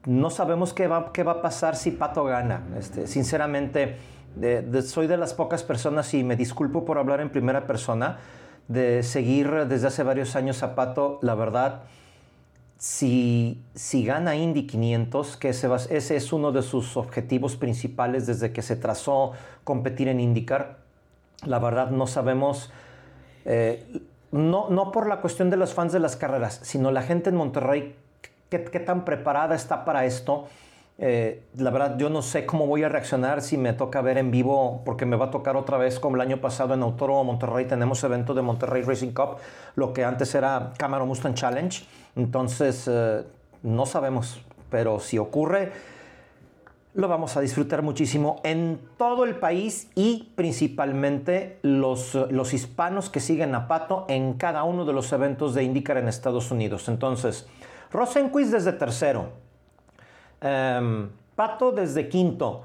no 0.07 0.31
sabemos 0.31 0.73
qué 0.73 0.89
va, 0.89 1.13
qué 1.13 1.23
va 1.23 1.33
a 1.33 1.43
pasar 1.43 1.77
si 1.77 1.91
Pato 1.93 2.25
gana. 2.25 2.63
Este, 2.79 3.07
sinceramente, 3.07 3.97
soy 4.85 5.07
de 5.07 5.17
las 5.17 5.35
pocas 5.35 5.63
personas, 5.63 6.13
y 6.15 6.25
me 6.25 6.37
disculpo 6.37 6.85
por 6.85 6.99
hablar 6.99 7.21
en 7.21 7.31
primera 7.31 7.67
persona, 7.67 8.19
de 8.69 9.03
seguir 9.03 9.67
desde 9.67 9.89
hace 9.89 10.03
varios 10.03 10.35
años 10.37 10.63
a 10.63 10.75
Pato, 10.75 11.19
la 11.23 11.35
verdad, 11.35 11.83
si, 12.83 13.63
si 13.77 14.05
gana 14.05 14.35
Indy 14.35 14.67
500, 14.67 15.37
que 15.37 15.51
ese, 15.51 16.17
es 16.17 16.33
uno 16.33 16.51
de 16.51 16.63
sus 16.63 16.97
objetivos 16.97 17.55
principales 17.55 18.27
desde 18.27 18.53
que 18.53 18.61
se 18.61 18.75
trazó 18.75 19.35
competir 19.63 20.09
en 20.09 20.19
IndyCar, 20.19 20.79
la 21.47 21.61
verdad 21.61 21.91
no 21.91 22.09
sabemos, 22.09 22.73
eh, 23.45 23.87
no, 24.33 24.69
no 24.69 24.91
por 24.91 25.07
la 25.07 25.21
cuestión 25.21 25.49
de 25.49 25.57
los 25.57 25.75
fans 25.75 25.93
de 25.93 26.01
las 26.01 26.17
carreras, 26.17 26.59
sino 26.65 26.91
la 26.91 27.03
gente 27.03 27.31
en 27.31 27.37
Monterrey, 27.37 27.95
qué, 28.49 28.65
qué 28.65 28.81
tan 28.81 29.05
preparada 29.05 29.55
está 29.55 29.85
para 29.85 30.05
esto. 30.05 30.49
Eh, 31.05 31.43
la 31.57 31.71
verdad, 31.71 31.99
yo 31.99 32.11
no 32.11 32.23
sé 32.23 32.47
cómo 32.47 32.69
voy 32.69 32.85
a 32.85 32.89
reaccionar 32.89 33.43
si 33.43 33.59
me 33.59 33.73
toca 33.73 34.01
ver 34.03 34.19
en 34.19 34.31
vivo, 34.31 34.83
porque 34.85 35.05
me 35.05 35.17
va 35.17 35.27
a 35.27 35.31
tocar 35.33 35.57
otra 35.57 35.77
vez 35.77 35.99
como 35.99 36.15
el 36.15 36.23
año 36.23 36.41
pasado 36.41 36.75
en 36.75 36.83
Autódromo 36.83 37.25
Monterrey. 37.25 37.65
Tenemos 37.65 38.05
evento 38.05 38.35
de 38.35 38.43
Monterrey 38.43 38.83
Racing 38.83 39.11
Cup, 39.11 39.39
lo 39.75 39.93
que 39.93 40.05
antes 40.05 40.33
era 40.37 40.73
Camaro 40.79 41.05
Mustang 41.05 41.35
Challenge. 41.35 41.85
Entonces, 42.15 42.89
eh, 42.89 43.25
no 43.65 43.85
sabemos, 43.85 44.43
pero 44.71 45.01
si 45.01 45.19
ocurre, 45.19 45.73
lo 46.95 47.09
vamos 47.09 47.37
a 47.37 47.41
disfrutar 47.41 47.83
muchísimo 47.83 48.41
en 48.45 48.79
todo 48.97 49.25
el 49.25 49.35
país 49.35 49.91
y 49.97 50.31
principalmente 50.37 51.59
los, 51.63 52.15
los 52.31 52.55
hispanos 52.55 53.11
que 53.11 53.19
siguen 53.19 53.57
a 53.57 53.67
Pato 53.67 54.07
en 54.09 54.35
cada 54.35 54.63
uno 54.63 54.85
de 54.85 54.93
los 54.93 55.13
eventos 55.13 55.53
de 55.55 55.65
IndyCar 55.65 55.97
en 55.97 56.07
Estados 56.07 56.53
Unidos. 56.53 56.89
Entonces, 56.89 57.49
Rosenquist 57.91 58.53
desde 58.53 58.73
tercero, 58.73 59.43
em, 60.43 61.09
Pato 61.35 61.73
desde 61.73 62.09
quinto, 62.09 62.63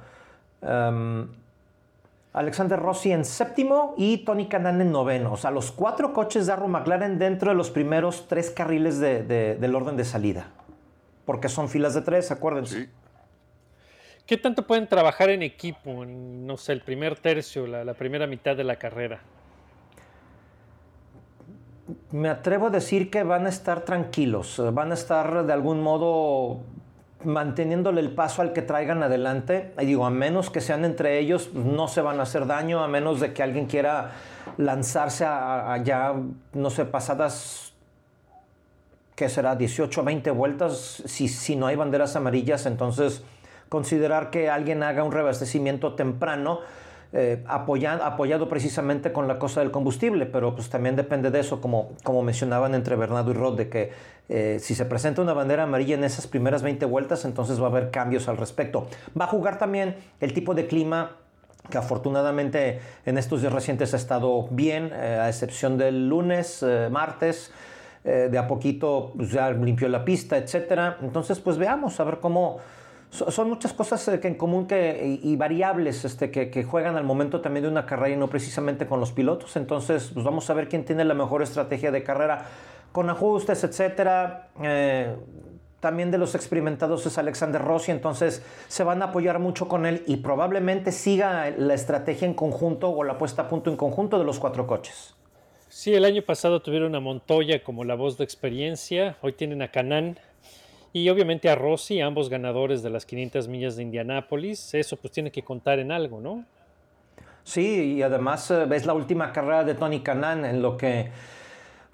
em, 0.61 1.27
Alexander 2.33 2.77
Rossi 2.79 3.11
en 3.11 3.23
séptimo 3.25 3.95
y 3.97 4.19
Tony 4.19 4.47
Canan 4.47 4.81
en 4.81 4.91
noveno. 4.91 5.33
O 5.33 5.37
sea, 5.37 5.49
los 5.51 5.71
cuatro 5.71 6.13
coches 6.13 6.45
de 6.45 6.53
Arrow 6.53 6.67
McLaren 6.67 7.17
dentro 7.17 7.49
de 7.49 7.55
los 7.55 7.71
primeros 7.71 8.27
tres 8.27 8.51
carriles 8.51 8.99
de- 8.99 9.23
de- 9.23 9.55
del 9.55 9.73
orden 9.75 9.95
de 9.97 10.03
salida. 10.05 10.47
Porque 11.25 11.49
son 11.49 11.67
filas 11.69 11.93
de 11.95 12.01
tres, 12.01 12.29
acuérdense. 12.29 12.83
Sí. 12.85 12.89
¿Qué 14.27 14.37
tanto 14.37 14.67
pueden 14.67 14.87
trabajar 14.87 15.29
en 15.29 15.41
equipo 15.41 16.03
en, 16.03 16.45
no 16.45 16.57
sé, 16.57 16.73
el 16.73 16.81
primer 16.81 17.17
tercio, 17.17 17.65
la, 17.65 17.83
la 17.85 17.93
primera 17.93 18.27
mitad 18.27 18.55
de 18.57 18.65
la 18.65 18.75
carrera? 18.75 19.21
Me 22.11 22.27
atrevo 22.29 22.67
a 22.67 22.69
decir 22.69 23.09
que 23.09 23.23
van 23.23 23.45
a 23.45 23.49
estar 23.49 23.81
tranquilos, 23.81 24.59
eh, 24.59 24.69
van 24.71 24.91
a 24.91 24.93
estar 24.93 25.45
de 25.45 25.53
algún 25.53 25.81
modo 25.81 26.59
manteniéndole 27.27 27.99
el 27.99 28.11
paso 28.11 28.41
al 28.41 28.53
que 28.53 28.61
traigan 28.61 29.03
adelante. 29.03 29.73
Y 29.79 29.85
digo, 29.85 30.05
a 30.05 30.09
menos 30.09 30.49
que 30.49 30.61
sean 30.61 30.85
entre 30.85 31.19
ellos, 31.19 31.53
no 31.53 31.87
se 31.87 32.01
van 32.01 32.19
a 32.19 32.23
hacer 32.23 32.47
daño, 32.47 32.81
a 32.83 32.87
menos 32.87 33.19
de 33.19 33.33
que 33.33 33.43
alguien 33.43 33.65
quiera 33.67 34.11
lanzarse 34.57 35.25
a, 35.25 35.73
a 35.73 35.77
ya, 35.83 36.13
no 36.53 36.69
sé, 36.69 36.85
pasadas, 36.85 37.73
¿qué 39.15 39.29
será? 39.29 39.55
18 39.55 40.01
o 40.01 40.03
20 40.03 40.31
vueltas, 40.31 41.03
si, 41.05 41.27
si 41.27 41.55
no 41.55 41.67
hay 41.67 41.75
banderas 41.75 42.15
amarillas, 42.15 42.65
entonces 42.65 43.23
considerar 43.69 44.29
que 44.29 44.49
alguien 44.49 44.81
haga 44.81 45.03
un 45.03 45.11
reabastecimiento 45.11 45.93
temprano 45.95 46.59
eh, 47.13 47.43
apoya- 47.47 47.99
apoyado 48.05 48.47
precisamente 48.47 49.11
con 49.11 49.27
la 49.27 49.37
cosa 49.39 49.59
del 49.61 49.71
combustible, 49.71 50.25
pero 50.25 50.55
pues 50.55 50.69
también 50.69 50.95
depende 50.95 51.31
de 51.31 51.39
eso, 51.41 51.59
como, 51.61 51.89
como 52.03 52.21
mencionaban 52.21 52.75
entre 52.75 52.95
Bernardo 52.95 53.31
y 53.31 53.33
Rod, 53.33 53.57
de 53.57 53.69
que 53.69 53.91
eh, 54.29 54.57
si 54.59 54.75
se 54.75 54.85
presenta 54.85 55.21
una 55.21 55.33
bandera 55.33 55.63
amarilla 55.63 55.95
en 55.95 56.03
esas 56.03 56.27
primeras 56.27 56.61
20 56.63 56.85
vueltas, 56.85 57.25
entonces 57.25 57.59
va 57.61 57.65
a 57.65 57.69
haber 57.69 57.91
cambios 57.91 58.27
al 58.27 58.37
respecto. 58.37 58.87
Va 59.19 59.25
a 59.25 59.27
jugar 59.27 59.57
también 59.57 59.95
el 60.19 60.33
tipo 60.33 60.53
de 60.53 60.67
clima 60.67 61.11
que 61.69 61.77
afortunadamente 61.77 62.79
en 63.05 63.17
estos 63.17 63.41
días 63.41 63.51
recientes 63.53 63.93
ha 63.93 63.97
estado 63.97 64.47
bien, 64.51 64.91
eh, 64.93 65.19
a 65.21 65.27
excepción 65.27 65.77
del 65.77 66.07
lunes, 66.09 66.63
eh, 66.63 66.89
martes, 66.91 67.51
de 68.03 68.37
a 68.37 68.47
poquito 68.47 69.11
pues, 69.17 69.31
ya 69.31 69.49
limpió 69.51 69.89
la 69.89 70.05
pista, 70.05 70.37
etcétera. 70.37 70.97
Entonces, 71.01 71.41
pues 71.41 71.57
veamos 71.57 71.99
a 71.99 72.05
ver 72.05 72.19
cómo 72.21 72.57
so- 73.09 73.29
son 73.31 73.49
muchas 73.49 73.73
cosas 73.73 74.09
que 74.21 74.27
en 74.29 74.35
común 74.35 74.65
que, 74.65 75.19
y, 75.21 75.35
variables 75.35 76.05
este, 76.05 76.31
que, 76.31 76.49
que 76.49 76.63
juegan 76.63 76.95
al 76.95 77.03
momento 77.03 77.41
también 77.41 77.63
de 77.63 77.69
una 77.69 77.85
carrera 77.85 78.15
y 78.15 78.17
no 78.17 78.29
precisamente 78.29 78.85
con 78.87 79.01
los 79.01 79.11
pilotos. 79.11 79.57
Entonces, 79.57 80.11
pues 80.13 80.23
vamos 80.25 80.49
a 80.49 80.53
ver 80.53 80.69
quién 80.69 80.85
tiene 80.85 81.03
la 81.03 81.15
mejor 81.15 81.41
estrategia 81.41 81.91
de 81.91 82.01
carrera 82.03 82.45
con 82.91 83.09
ajustes, 83.09 83.63
etcétera. 83.63 84.49
Eh, 84.61 85.15
también 85.79 86.09
de 86.09 86.17
los 86.17 86.33
experimentados 86.33 87.05
es 87.05 87.17
Alexander 87.17 87.61
Rossi, 87.61 87.91
entonces 87.91 88.43
se 88.67 88.83
van 88.83 89.01
a 89.03 89.05
apoyar 89.05 89.39
mucho 89.39 89.67
con 89.67 89.85
él 89.85 90.03
y 90.07 90.17
probablemente 90.17 90.91
siga 90.91 91.51
la 91.51 91.75
estrategia 91.75 92.27
en 92.27 92.33
conjunto 92.33 92.89
o 92.89 93.03
la 93.03 93.17
puesta 93.17 93.43
a 93.43 93.47
punto 93.47 93.69
en 93.69 93.77
conjunto 93.77 94.17
de 94.17 94.25
los 94.25 94.39
cuatro 94.39 94.65
coches. 94.65 95.15
Sí, 95.69 95.93
el 95.93 96.05
año 96.05 96.23
pasado 96.23 96.61
tuvieron 96.61 96.95
a 96.95 96.99
Montoya 96.99 97.63
como 97.63 97.83
la 97.83 97.93
voz 97.93 98.17
de 98.17 98.23
experiencia, 98.23 99.17
hoy 99.21 99.33
tienen 99.33 99.61
a 99.61 99.69
Canan 99.69 100.17
y 100.93 101.09
obviamente 101.09 101.49
a 101.49 101.55
Rossi, 101.55 102.01
ambos 102.01 102.29
ganadores 102.29 102.81
de 102.81 102.89
las 102.89 103.05
500 103.05 103.47
millas 103.47 103.75
de 103.75 103.83
Indianápolis. 103.83 104.73
Eso 104.73 104.97
pues 104.97 105.13
tiene 105.13 105.31
que 105.31 105.43
contar 105.43 105.77
en 105.77 105.91
algo, 105.91 106.19
¿no? 106.19 106.43
Sí, 107.43 107.95
y 107.97 108.01
además 108.01 108.49
eh, 108.51 108.67
es 108.71 108.85
la 108.85 108.93
última 108.93 109.31
carrera 109.31 109.63
de 109.63 109.75
Tony 109.75 109.99
Canan 109.99 110.43
en 110.43 110.61
lo 110.61 110.75
que 110.75 111.11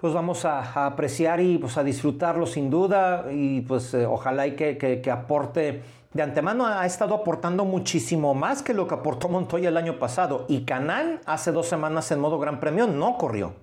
pues 0.04 0.12
vamos 0.12 0.44
a, 0.44 0.84
apreciar 0.84 1.40
y 1.40 1.56
pues 1.56 1.78
a 1.78 1.82
disfrutarlo 1.82 2.44
sin 2.44 2.68
duda 2.68 3.24
y 3.32 3.62
pues 3.62 3.94
eh, 3.94 4.04
ojalá 4.04 4.46
y 4.46 4.54
que, 4.54 4.76
que- 4.76 5.10
aporte 5.10 5.80
de 6.12 6.22
antemano 6.22 6.66
ha 6.66 6.84
estado 6.84 7.14
aportando 7.14 7.64
muchísimo 7.64 8.34
más 8.34 8.62
que 8.62 8.74
lo 8.74 8.86
que 8.86 8.96
aportó 8.96 9.30
Montoya 9.30 9.70
el 9.70 9.78
año 9.78 9.98
pasado 9.98 10.44
y 10.46 10.66
Canan 10.66 11.22
hace 11.24 11.52
dos 11.52 11.68
semanas 11.68 12.10
en 12.10 12.20
modo 12.20 12.38
Gran 12.38 12.60
Premio 12.60 12.86
no 12.86 13.16
corrió. 13.16 13.54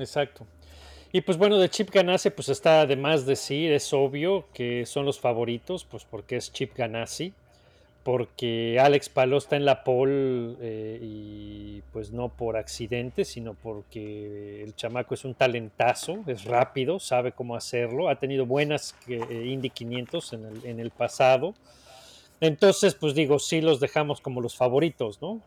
Exacto. 0.00 0.44
Y 1.12 1.20
pues 1.20 1.38
bueno, 1.38 1.58
de 1.58 1.68
Chip 1.68 1.90
Ganassi 1.92 2.30
pues 2.30 2.48
está 2.48 2.86
de 2.86 2.96
más 2.96 3.24
decir, 3.24 3.70
es 3.70 3.92
obvio 3.92 4.46
que 4.52 4.84
son 4.84 5.06
los 5.06 5.20
favoritos, 5.20 5.84
pues 5.84 6.04
porque 6.04 6.38
es 6.38 6.52
Chip 6.52 6.76
Ganassi, 6.76 7.32
porque 8.06 8.78
Alex 8.80 9.08
Palou 9.08 9.38
está 9.38 9.56
en 9.56 9.64
la 9.64 9.82
pole 9.82 10.54
eh, 10.60 11.00
y 11.02 11.82
pues 11.92 12.12
no 12.12 12.28
por 12.28 12.56
accidente, 12.56 13.24
sino 13.24 13.54
porque 13.54 14.62
el 14.62 14.76
chamaco 14.76 15.14
es 15.14 15.24
un 15.24 15.34
talentazo, 15.34 16.18
es 16.28 16.44
rápido, 16.44 17.00
sabe 17.00 17.32
cómo 17.32 17.56
hacerlo, 17.56 18.08
ha 18.08 18.14
tenido 18.14 18.46
buenas 18.46 18.94
eh, 19.08 19.46
Indy 19.48 19.70
500 19.70 20.32
en 20.34 20.44
el, 20.44 20.66
en 20.66 20.78
el 20.78 20.90
pasado. 20.92 21.54
Entonces, 22.40 22.94
pues 22.94 23.12
digo, 23.12 23.40
sí 23.40 23.60
los 23.60 23.80
dejamos 23.80 24.20
como 24.20 24.40
los 24.40 24.56
favoritos, 24.56 25.20
¿no? 25.20 25.40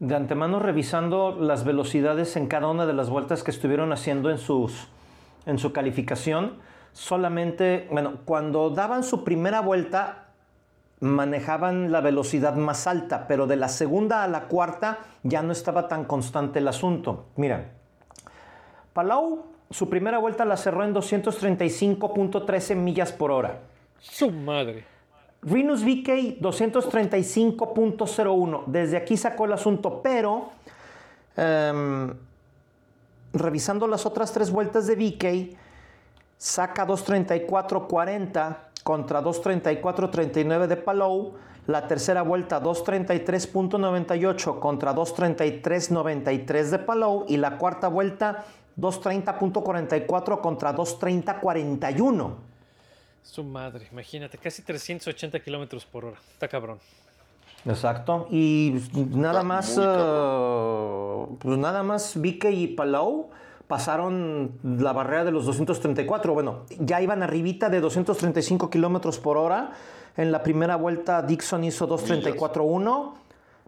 De 0.00 0.16
antemano 0.16 0.58
revisando 0.58 1.36
las 1.38 1.62
velocidades 1.62 2.34
en 2.34 2.48
cada 2.48 2.66
una 2.66 2.84
de 2.86 2.94
las 2.94 3.10
vueltas 3.10 3.44
que 3.44 3.52
estuvieron 3.52 3.92
haciendo 3.92 4.28
en, 4.28 4.38
sus, 4.38 4.88
en 5.46 5.58
su 5.58 5.72
calificación, 5.72 6.54
solamente, 6.92 7.86
bueno, 7.92 8.14
cuando 8.24 8.70
daban 8.70 9.04
su 9.04 9.22
primera 9.22 9.60
vuelta 9.60 10.26
manejaban 11.00 11.90
la 11.90 12.00
velocidad 12.00 12.54
más 12.54 12.86
alta, 12.86 13.26
pero 13.26 13.46
de 13.46 13.56
la 13.56 13.68
segunda 13.68 14.22
a 14.22 14.28
la 14.28 14.48
cuarta 14.48 14.98
ya 15.22 15.42
no 15.42 15.52
estaba 15.52 15.88
tan 15.88 16.04
constante 16.04 16.58
el 16.58 16.68
asunto. 16.68 17.26
Mira, 17.36 17.72
Palau 18.92 19.44
su 19.70 19.88
primera 19.88 20.18
vuelta 20.18 20.44
la 20.44 20.56
cerró 20.56 20.84
en 20.84 20.92
235.13 20.94 22.74
millas 22.74 23.12
por 23.12 23.30
hora. 23.30 23.60
Su 24.00 24.32
madre. 24.32 24.84
Rinus 25.42 25.84
VK 25.84 26.40
235.01. 26.40 28.64
Desde 28.66 28.96
aquí 28.96 29.16
sacó 29.16 29.44
el 29.44 29.52
asunto, 29.52 30.02
pero 30.02 30.50
em, 31.36 32.12
revisando 33.32 33.86
las 33.86 34.06
otras 34.06 34.32
tres 34.32 34.50
vueltas 34.50 34.88
de 34.88 34.96
VK, 34.96 35.56
saca 36.36 36.84
234.40 36.86 38.69
contra 38.82 39.22
234.39 39.22 40.66
de 40.66 40.76
Palou. 40.76 41.34
La 41.66 41.86
tercera 41.86 42.22
vuelta 42.22 42.62
233.98 42.62 44.58
contra 44.58 44.94
233.93 44.94 46.70
de 46.70 46.78
Palou. 46.78 47.24
Y 47.28 47.36
la 47.36 47.58
cuarta 47.58 47.88
vuelta 47.88 48.44
230.44 48.78 50.40
contra 50.40 50.74
230.41. 50.74 52.34
Su 53.22 53.44
madre, 53.44 53.86
imagínate, 53.92 54.38
casi 54.38 54.62
380 54.62 55.40
kilómetros 55.40 55.84
por 55.84 56.06
hora. 56.06 56.16
Está 56.32 56.48
cabrón. 56.48 56.78
Exacto. 57.66 58.26
Y 58.30 58.80
nada 58.94 59.40
Está 59.40 59.42
más, 59.44 59.78
eh, 59.78 61.36
pues 61.38 61.58
nada 61.58 61.82
más 61.82 62.20
Vique 62.20 62.50
y 62.50 62.68
Palau 62.68 63.30
pasaron 63.70 64.58
la 64.62 64.92
barrera 64.92 65.24
de 65.24 65.30
los 65.30 65.46
234. 65.46 66.34
Bueno, 66.34 66.66
ya 66.80 67.00
iban 67.00 67.22
arribita 67.22 67.70
de 67.70 67.80
235 67.80 68.68
kilómetros 68.68 69.20
por 69.20 69.38
hora. 69.38 69.70
En 70.16 70.32
la 70.32 70.42
primera 70.42 70.74
vuelta 70.74 71.22
Dixon 71.22 71.62
hizo 71.62 71.88
234.1 71.88 73.14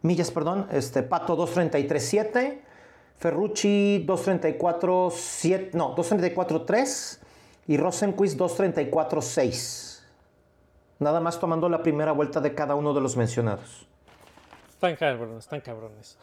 millas, 0.02 0.32
perdón. 0.32 0.66
Este 0.72 1.04
Pato 1.04 1.36
233.7. 1.36 2.58
Ferrucci 3.16 4.04
234.7, 4.04 5.74
no, 5.74 5.94
234.3 5.94 7.18
y 7.68 7.76
Rosenquist 7.76 8.36
234.6. 8.36 10.02
Nada 10.98 11.20
más 11.20 11.38
tomando 11.38 11.68
la 11.68 11.84
primera 11.84 12.10
vuelta 12.10 12.40
de 12.40 12.52
cada 12.52 12.74
uno 12.74 12.92
de 12.92 13.00
los 13.00 13.16
mencionados. 13.16 13.86
Están 14.68 14.96
cabrones, 14.96 15.38
están 15.44 15.60
cabrones. 15.60 16.18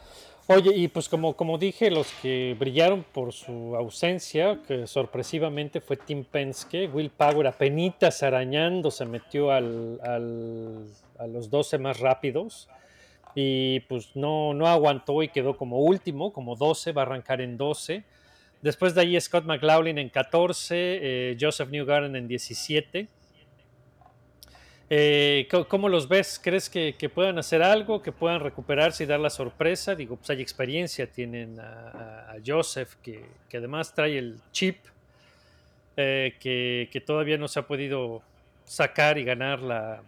Oye, 0.51 0.75
y 0.75 0.87
pues 0.87 1.07
como, 1.07 1.35
como 1.35 1.59
dije, 1.59 1.91
los 1.91 2.11
que 2.23 2.55
brillaron 2.59 3.03
por 3.03 3.33
su 3.33 3.75
ausencia, 3.75 4.59
que 4.67 4.87
sorpresivamente 4.87 5.79
fue 5.79 5.95
Tim 5.95 6.23
Penske, 6.23 6.87
Will 6.87 7.11
Power 7.11 7.45
apenitas 7.45 8.23
arañando 8.23 8.89
se 8.89 9.05
metió 9.05 9.51
al- 9.51 9.99
a 10.01 11.27
los 11.27 11.49
12 11.51 11.77
más 11.77 11.99
rápidos 11.99 12.67
y 13.35 13.81
pues 13.81 14.15
no, 14.15 14.55
no 14.55 14.65
aguantó 14.65 15.21
y 15.21 15.27
quedó 15.29 15.55
como 15.55 15.81
último, 15.81 16.33
como 16.33 16.55
12, 16.55 16.93
va 16.93 17.03
a 17.03 17.05
arrancar 17.05 17.41
en 17.41 17.55
12. 17.55 18.03
Después 18.63 18.95
de 18.95 19.01
ahí 19.01 19.21
Scott 19.21 19.45
McLaughlin 19.45 19.99
en 19.99 20.09
14, 20.09 20.75
eh, 21.31 21.37
Joseph 21.39 21.69
Newgarden 21.69 22.15
en 22.15 22.27
17. 22.27 23.07
Eh, 24.89 25.47
¿cómo- 25.51 25.67
¿Cómo 25.67 25.89
los 25.89 26.07
ves? 26.07 26.39
¿Crees 26.43 26.69
que, 26.69 26.93
puedan 27.13 27.37
hacer 27.37 27.61
algo, 27.61 28.01
que 28.01 28.11
puedan 28.11 28.39
recuperarse 28.39 29.03
y 29.03 29.07
dar 29.07 29.19
la 29.19 29.29
sorpresa? 29.29 29.93
Digo, 29.95 30.15
pues 30.15 30.29
hay 30.31 30.41
experiencia, 30.41 31.05
tienen 31.05 31.59
a, 31.59 32.31
a- 32.31 32.35
Joseph, 32.45 32.95
que, 33.03 33.23
además 33.55 33.93
trae 33.93 34.17
el 34.17 34.39
chip, 34.51 34.77
eh, 35.97 36.35
que, 36.39 37.01
todavía 37.05 37.37
no 37.37 37.47
se 37.47 37.59
ha 37.59 37.67
podido 37.67 38.23
sacar 38.65 39.17
y 39.17 39.23
ganar 39.23 39.59
la- 39.59 40.01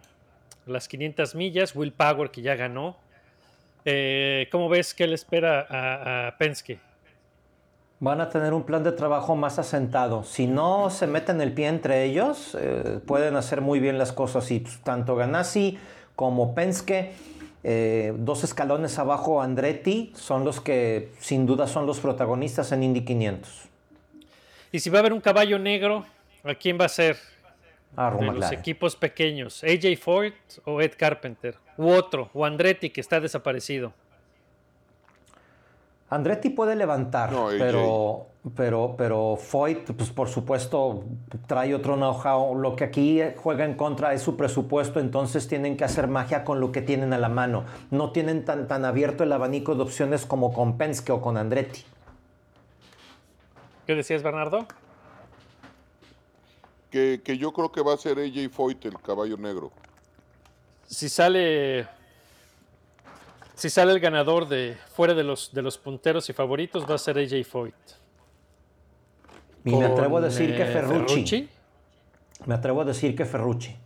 las 0.66 0.88
500 0.88 1.34
millas, 1.34 1.76
Will 1.76 1.92
Power, 1.92 2.30
que 2.30 2.42
ya 2.42 2.56
ganó. 2.56 2.96
Eh, 3.84 4.48
¿Cómo 4.50 4.68
ves 4.68 4.94
que 4.94 5.06
le 5.06 5.14
espera 5.14 5.66
a 5.68 6.36
Penske? 6.38 6.78
Van 8.02 8.20
a 8.20 8.30
tener 8.30 8.52
un 8.52 8.64
plan 8.64 8.82
de 8.82 8.90
trabajo 8.90 9.36
más 9.36 9.60
asentado. 9.60 10.24
Si 10.24 10.48
no 10.48 10.90
se 10.90 11.06
meten 11.06 11.40
el 11.40 11.52
pie 11.52 11.68
entre 11.68 12.02
ellos, 12.02 12.56
eh, 12.60 12.98
pueden 13.06 13.36
hacer 13.36 13.60
muy 13.60 13.78
bien 13.78 13.96
las 13.96 14.10
cosas. 14.12 14.50
Y 14.50 14.58
pues, 14.58 14.80
tanto 14.82 15.14
Ganassi 15.14 15.78
como 16.16 16.52
Penske, 16.52 17.12
eh, 17.62 18.12
dos 18.18 18.42
escalones 18.42 18.98
abajo 18.98 19.40
Andretti, 19.40 20.12
son 20.16 20.44
los 20.44 20.60
que 20.60 21.12
sin 21.20 21.46
duda 21.46 21.68
son 21.68 21.86
los 21.86 22.00
protagonistas 22.00 22.72
en 22.72 22.82
Indy 22.82 23.04
500. 23.04 23.68
Y 24.72 24.80
si 24.80 24.90
va 24.90 24.98
a 24.98 25.00
haber 25.02 25.12
un 25.12 25.20
caballo 25.20 25.60
negro, 25.60 26.04
¿a 26.42 26.56
quién 26.56 26.80
va 26.80 26.86
a 26.86 26.88
ser? 26.88 27.16
Ah, 27.96 28.12
de 28.18 28.26
los 28.26 28.50
equipos 28.50 28.96
pequeños, 28.96 29.62
AJ 29.62 29.96
Foyt 30.00 30.34
o 30.64 30.80
Ed 30.80 30.94
Carpenter, 30.98 31.54
u 31.76 31.90
otro, 31.90 32.30
o 32.34 32.44
Andretti 32.44 32.90
que 32.90 33.00
está 33.00 33.20
desaparecido. 33.20 33.92
Andretti 36.12 36.50
puede 36.50 36.76
levantar, 36.76 37.32
No, 37.32 37.46
pero, 37.58 38.26
pero, 38.54 38.94
pero 38.98 39.34
Foyt, 39.34 39.92
pues 39.92 40.10
por 40.10 40.28
supuesto, 40.28 41.04
trae 41.46 41.74
otro 41.74 41.96
know-how. 41.96 42.54
Lo 42.54 42.76
que 42.76 42.84
aquí 42.84 43.22
juega 43.36 43.64
en 43.64 43.76
contra 43.76 44.12
es 44.12 44.20
su 44.20 44.36
presupuesto, 44.36 45.00
entonces 45.00 45.48
tienen 45.48 45.74
que 45.74 45.84
hacer 45.84 46.08
magia 46.08 46.44
con 46.44 46.60
lo 46.60 46.70
que 46.70 46.82
tienen 46.82 47.14
a 47.14 47.18
la 47.18 47.30
mano. 47.30 47.64
No 47.90 48.12
tienen 48.12 48.44
tan, 48.44 48.68
tan 48.68 48.84
abierto 48.84 49.24
el 49.24 49.32
abanico 49.32 49.74
de 49.74 49.84
opciones 49.84 50.26
como 50.26 50.52
con 50.52 50.76
Penske 50.76 51.12
o 51.12 51.22
con 51.22 51.38
Andretti. 51.38 51.82
¿Qué 53.86 53.94
decías, 53.94 54.22
Bernardo? 54.22 54.66
Que, 56.90 57.22
que 57.24 57.38
yo 57.38 57.54
creo 57.54 57.72
que 57.72 57.80
va 57.80 57.94
a 57.94 57.96
ser 57.96 58.18
AJ 58.18 58.50
Foyt 58.50 58.84
el 58.84 59.00
caballo 59.00 59.38
negro. 59.38 59.72
Si 60.84 61.08
sale. 61.08 61.88
Si 63.62 63.70
sale 63.70 63.92
el 63.92 64.00
ganador 64.00 64.48
de 64.48 64.76
fuera 64.92 65.14
de 65.14 65.22
los, 65.22 65.54
de 65.54 65.62
los 65.62 65.78
punteros 65.78 66.28
y 66.28 66.32
favoritos, 66.32 66.84
va 66.84 66.96
a 66.96 66.98
ser 66.98 67.16
AJ 67.16 67.46
Foyt. 67.46 67.74
Y 69.64 69.76
me 69.76 69.84
atrevo 69.84 70.18
a 70.18 70.20
decir 70.20 70.56
que 70.56 70.62
eh, 70.64 70.66
Ferrucci. 70.66 71.48
Me 72.44 72.54
atrevo 72.56 72.80
a 72.80 72.84
decir 72.84 73.14
que 73.14 73.24
Ferrucci. 73.24 73.76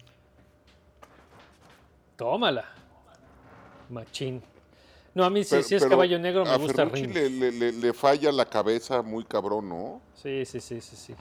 Tómala. 2.17 2.65
Machín. 3.91 4.43
No, 5.15 5.25
a 5.25 5.29
mí 5.29 5.45
sí, 5.45 5.51
Pero- 5.51 5.63
si 5.65 5.75
es 5.75 5.83
pero 5.83 5.91
caballo 5.91 6.19
negro 6.21 6.45
me 6.47 6.53
a 6.53 6.57
gusta 6.57 6.87
Ferrucci 6.87 7.03
Ring. 7.05 7.15
le, 7.15 7.29
le- 7.29 7.53
le- 7.53 7.73
le 7.73 7.93
falla 7.93 8.33
la 8.33 8.47
cabeza 8.47 9.03
muy 9.03 9.25
cabrón, 9.25 9.69
¿no? 9.69 10.01
Sí, 10.15 10.47
sí, 10.47 10.59
sí, 10.59 10.81
sí, 10.81 10.97
sí. 10.97 11.15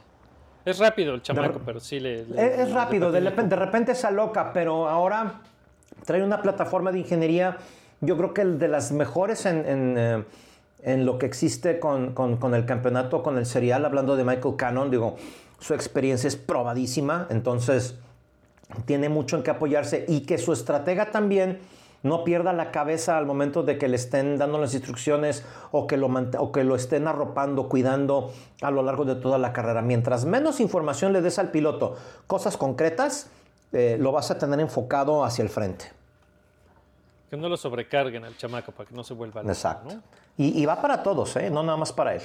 Es 0.64 0.80
rápido 0.80 1.14
el 1.14 1.22
chamaco, 1.22 1.60
pero 1.66 1.82
sí 1.82 2.00
le... 2.00 2.26
le- 2.26 2.62
Es, 2.64 2.72
rápido, 2.72 3.12
de, 3.12 3.20
repente- 3.20 3.54
de 3.54 3.62
repente 3.66 3.96
se 3.96 4.08
aloca, 4.08 4.54
pero 4.54 4.88
ahora 4.88 5.42
trae 6.06 6.24
una 6.24 6.42
plataforma 6.42 6.94
de 6.94 7.00
ingeniería, 7.00 7.58
yo 8.02 8.18
creo 8.18 8.34
que 8.34 8.42
el 8.42 8.60
de 8.60 8.68
las 8.68 8.92
mejores 8.92 9.46
en, 9.46 9.66
en, 9.66 9.96
eh, 9.98 10.24
en 10.84 11.06
lo 11.06 11.18
que 11.18 11.26
existe 11.26 11.80
con, 11.80 12.14
con- 12.14 12.38
con 12.38 12.54
el 12.54 12.66
campeonato, 12.66 13.24
con 13.24 13.38
el 13.38 13.46
serial, 13.46 13.86
hablando 13.86 14.16
de 14.16 14.24
Michael 14.24 14.56
Cannon, 14.58 14.92
digo, 14.92 15.16
su 15.60 15.74
experiencia 15.74 16.28
es 16.28 16.36
probadísima, 16.36 17.28
entonces 17.30 17.96
tiene 18.86 19.10
mucho 19.10 19.38
en 19.38 19.44
qué 19.44 19.52
apoyarse 19.52 20.06
y 20.08 20.22
que 20.22 20.38
su 20.38 20.52
estratega 20.54 21.12
también 21.12 21.60
no 22.04 22.24
pierda 22.24 22.54
la 22.54 22.70
cabeza 22.72 23.18
al 23.18 23.26
momento 23.26 23.64
de 23.64 23.80
que 23.80 23.88
le 23.88 23.96
estén 23.96 24.38
dando 24.38 24.60
las 24.60 24.76
instrucciones 24.76 25.44
o 25.72 25.88
que 25.88 25.98
lo, 25.98 26.08
o 26.38 26.52
que 26.52 26.64
lo 26.64 26.76
estén 26.76 27.08
arropando, 27.08 27.68
cuidando 27.68 28.32
a 28.62 28.70
lo 28.70 28.84
largo 28.84 29.06
de 29.06 29.16
toda 29.16 29.40
la 29.40 29.54
carrera. 29.54 29.82
Mientras 29.82 30.24
menos 30.26 30.60
información 30.60 31.14
le 31.14 31.22
des 31.22 31.40
al 31.40 31.50
piloto, 31.50 31.96
cosas 32.28 32.58
concretas, 32.58 33.30
eh, 33.74 33.98
lo 34.00 34.12
vas 34.12 34.30
a 34.30 34.38
tener 34.38 34.60
enfocado 34.60 35.26
hacia 35.26 35.42
el 35.42 35.50
frente. 35.50 35.86
Que 37.30 37.38
no 37.38 37.50
lo 37.50 37.58
sobrecarguen 37.58 38.24
al 38.24 38.38
chamaco 38.38 38.72
para 38.72 38.88
que 38.88 38.96
no 38.96 39.04
se 39.04 39.14
vuelva 39.14 39.42
loco, 39.42 39.52
Exacto. 39.52 39.96
¿no? 39.96 40.04
Y, 40.38 40.62
y 40.62 40.66
va 40.66 40.82
para 40.82 41.02
todos, 41.02 41.36
¿eh? 41.38 41.50
no 41.50 41.64
nada 41.64 41.78
más 41.78 41.92
para 41.92 42.16
él. 42.16 42.22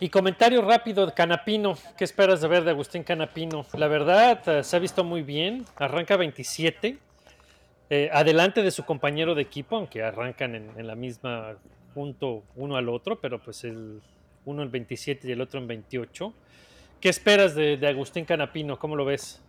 Y 0.00 0.08
comentario 0.08 0.60
rápido 0.62 1.06
de 1.06 1.12
Canapino. 1.12 1.78
¿Qué 1.96 2.02
esperas 2.04 2.40
de 2.40 2.48
ver 2.48 2.64
de 2.64 2.70
Agustín 2.70 3.04
Canapino? 3.04 3.64
La 3.74 3.86
verdad, 3.86 4.40
eh, 4.48 4.64
se 4.64 4.74
ha 4.76 4.80
visto 4.80 5.04
muy 5.04 5.22
bien. 5.22 5.64
Arranca 5.76 6.16
27. 6.16 6.98
eh, 7.90 8.10
adelante 8.12 8.62
de 8.62 8.70
su 8.72 8.84
compañero 8.84 9.34
de 9.36 9.42
equipo, 9.42 9.76
aunque 9.76 10.02
arrancan 10.02 10.56
en, 10.56 10.70
en 10.76 10.86
la 10.86 10.96
misma 10.96 11.54
junto 11.94 12.42
uno 12.56 12.76
al 12.76 12.88
otro, 12.88 13.20
pero 13.20 13.38
pues 13.40 13.62
el 13.62 14.02
uno 14.46 14.62
en 14.62 14.70
27 14.72 15.28
y 15.28 15.32
el 15.32 15.40
otro 15.40 15.60
en 15.60 15.68
28. 15.68 16.32
¿Qué 17.00 17.08
esperas 17.08 17.54
de, 17.54 17.76
de 17.76 17.86
Agustín 17.86 18.24
Canapino? 18.24 18.78
¿Cómo 18.78 18.96
lo 18.96 19.04
ves? 19.04 19.40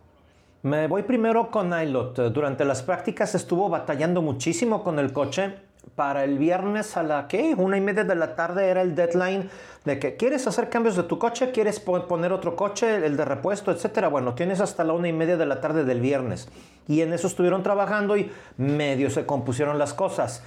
Me 0.66 0.88
voy 0.88 1.04
primero 1.04 1.48
con 1.52 1.72
Ailot. 1.72 2.18
Eh, 2.18 2.30
Durante 2.30 2.64
las 2.64 2.82
prácticas 2.82 3.36
estuvo 3.36 3.68
batallando 3.68 4.20
muchísimo 4.20 4.82
con 4.82 4.98
el 4.98 5.12
coche. 5.12 5.54
Para 5.94 6.24
el 6.24 6.38
viernes 6.38 6.96
a 6.96 7.04
la 7.04 7.28
que 7.28 7.54
una 7.56 7.76
y 7.76 7.80
media 7.80 8.02
de 8.02 8.16
la 8.16 8.34
tarde 8.34 8.66
era 8.68 8.82
el 8.82 8.96
deadline 8.96 9.48
de 9.84 10.00
que 10.00 10.16
quieres 10.16 10.44
hacer 10.48 10.68
cambios 10.68 10.96
de 10.96 11.04
tu 11.04 11.20
coche, 11.20 11.52
quieres 11.52 11.78
po- 11.78 12.08
poner 12.08 12.32
otro 12.32 12.56
coche, 12.56 12.96
el 13.06 13.16
de 13.16 13.24
repuesto, 13.24 13.70
etcétera. 13.70 14.08
Bueno, 14.08 14.34
tienes 14.34 14.60
hasta 14.60 14.82
la 14.82 14.92
una 14.92 15.06
y 15.06 15.12
media 15.12 15.36
de 15.36 15.46
la 15.46 15.60
tarde 15.60 15.84
del 15.84 16.00
viernes. 16.00 16.48
Y 16.88 17.00
en 17.02 17.12
eso 17.12 17.28
estuvieron 17.28 17.62
trabajando 17.62 18.16
y 18.16 18.32
medio 18.56 19.08
se 19.08 19.24
compusieron 19.24 19.78
las 19.78 19.94
cosas. 19.94 20.42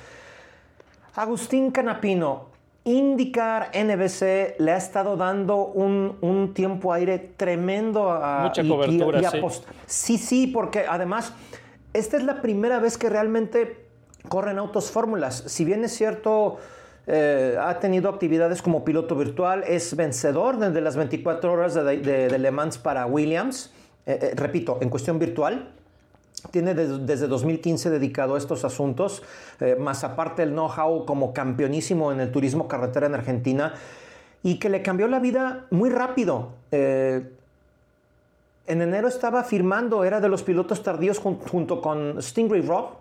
Agustín 1.16 1.72
Canapino, 1.72 2.48
IndyCar 2.86 3.72
NBC 3.74 4.56
le 4.60 4.72
ha 4.72 4.78
estado 4.78 5.18
dando 5.18 5.66
un, 5.68 6.18
un 6.22 6.54
tiempo 6.54 6.94
aire 6.94 7.20
tremendo 7.38 8.12
a 8.12 8.44
Mucha 8.44 8.68
cobertura, 8.68 9.20
sí. 9.30 9.38
apos- 9.38 9.64
sí, 9.86 10.18
sí, 10.18 10.48
porque 10.48 10.86
además 10.88 11.34
esta 11.94 12.18
es 12.18 12.24
la 12.24 12.42
primera 12.42 12.80
vez 12.80 12.98
que 12.98 13.10
realmente 13.10 13.86
corren 14.28 14.58
autos 14.60 14.92
fórmulas. 14.92 15.44
Si 15.48 15.66
bien 15.66 15.84
es 15.84 15.92
cierto, 15.96 16.58
eh, 17.08 17.58
ha 17.60 17.80
tenido 17.80 18.10
actividades 18.10 18.62
como 18.62 18.84
piloto 18.86 19.16
virtual, 19.16 19.64
es 19.68 19.96
vencedor 19.96 20.58
de, 20.58 20.72
de 20.72 20.82
las 20.82 20.96
24 20.96 21.52
horas 21.52 21.74
de, 21.74 21.84
de- 21.98 22.28
de 22.30 22.40
Le 22.40 22.52
Mans 22.52 22.78
para 22.78 23.06
Williams. 23.06 23.74
Eh, 24.06 24.20
eh, 24.22 24.32
repito, 24.36 24.78
en 24.82 24.90
cuestión 24.90 25.20
virtual, 25.20 25.74
tiene 26.52 26.74
des- 26.74 27.06
desde 27.06 27.28
2015 27.28 27.90
dedicado 27.90 28.36
a 28.36 28.38
estos 28.38 28.66
asuntos, 28.66 29.22
eh, 29.60 29.76
más 29.80 30.04
aparte 30.04 30.44
el 30.44 30.52
know-how 30.52 31.06
como 31.06 31.34
campeonísimo 31.34 32.12
en 32.12 32.20
el 32.20 32.32
turismo 32.32 32.68
carretera 32.68 33.08
en 33.08 33.16
Argentina, 33.16 33.74
y 34.44 34.58
que 34.60 34.70
le 34.70 34.82
cambió 34.82 35.08
la 35.08 35.20
vida 35.20 35.66
muy 35.70 35.90
rápido. 35.90 36.50
Eh, 36.72 37.30
en 38.68 38.82
enero 38.82 39.08
estaba 39.08 39.44
firmando, 39.44 40.04
era 40.04 40.22
de 40.22 40.30
los 40.30 40.44
pilotos 40.44 40.84
tardíos 40.84 41.20
jun- 41.22 41.40
junto 41.50 41.82
con 41.82 42.22
Stingray 42.22 42.62
Rob, 42.62 42.92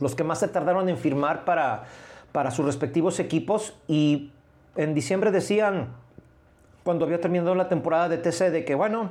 los 0.00 0.14
que 0.14 0.22
más 0.24 0.40
se 0.40 0.48
tardaron 0.48 0.88
en 0.88 0.96
firmar 0.98 1.44
para, 1.44 1.84
para 2.32 2.50
sus 2.50 2.64
respectivos 2.66 3.18
equipos, 3.20 3.74
y 3.88 4.30
en 4.76 4.94
diciembre 4.94 5.30
decían, 5.30 5.88
cuando 6.84 7.04
había 7.04 7.20
terminado 7.20 7.54
la 7.54 7.68
temporada 7.68 8.08
de 8.08 8.18
TC, 8.18 8.50
de 8.50 8.64
que 8.64 8.74
bueno, 8.74 9.10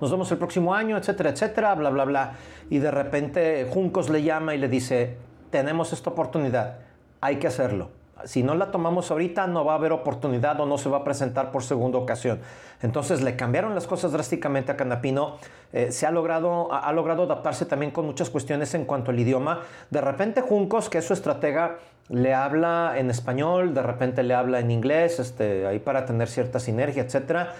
nos 0.00 0.10
vemos 0.10 0.30
el 0.30 0.38
próximo 0.38 0.74
año, 0.74 0.96
etcétera, 0.96 1.30
etcétera, 1.30 1.74
bla, 1.74 1.90
bla, 1.90 2.04
bla. 2.04 2.32
Y 2.70 2.78
de 2.78 2.90
repente 2.90 3.66
Juncos 3.72 4.10
le 4.10 4.22
llama 4.22 4.54
y 4.54 4.58
le 4.58 4.68
dice, 4.68 5.16
tenemos 5.50 5.92
esta 5.92 6.10
oportunidad, 6.10 6.78
hay 7.20 7.36
que 7.36 7.46
hacerlo. 7.46 7.90
Si 8.24 8.42
no 8.42 8.54
la 8.54 8.70
tomamos 8.70 9.10
ahorita, 9.10 9.46
no 9.46 9.64
va 9.64 9.74
a 9.74 9.76
haber 9.76 9.92
oportunidad 9.92 10.58
o 10.60 10.66
no 10.66 10.78
se 10.78 10.88
va 10.88 10.98
a 10.98 11.04
presentar 11.04 11.50
por 11.50 11.62
segunda 11.62 11.98
ocasión. 11.98 12.40
Entonces 12.80 13.20
le 13.22 13.36
cambiaron 13.36 13.74
las 13.74 13.86
cosas 13.86 14.10
drásticamente 14.12 14.72
a 14.72 14.76
Canapino. 14.76 15.36
Eh, 15.72 15.92
se 15.92 16.06
ha 16.06 16.10
logrado, 16.10 16.72
ha, 16.72 16.90
logrado 16.92 17.24
adaptarse 17.24 17.66
también 17.66 17.92
con 17.92 18.06
muchas 18.06 18.30
cuestiones 18.30 18.74
en 18.74 18.86
cuanto 18.86 19.10
al 19.10 19.20
idioma. 19.20 19.60
De 19.90 20.00
repente 20.00 20.40
Juncos, 20.40 20.88
que 20.88 20.98
es 20.98 21.04
su 21.04 21.12
estratega, 21.12 21.76
le 22.08 22.32
habla 22.32 22.94
en 22.96 23.10
español, 23.10 23.74
de 23.74 23.82
repente 23.82 24.22
le 24.22 24.32
habla 24.32 24.60
en 24.60 24.70
inglés, 24.70 25.18
este, 25.20 25.66
ahí 25.66 25.78
para 25.78 26.06
tener 26.06 26.28
cierta 26.28 26.58
sinergia, 26.58 27.02
etcétera. 27.02 27.52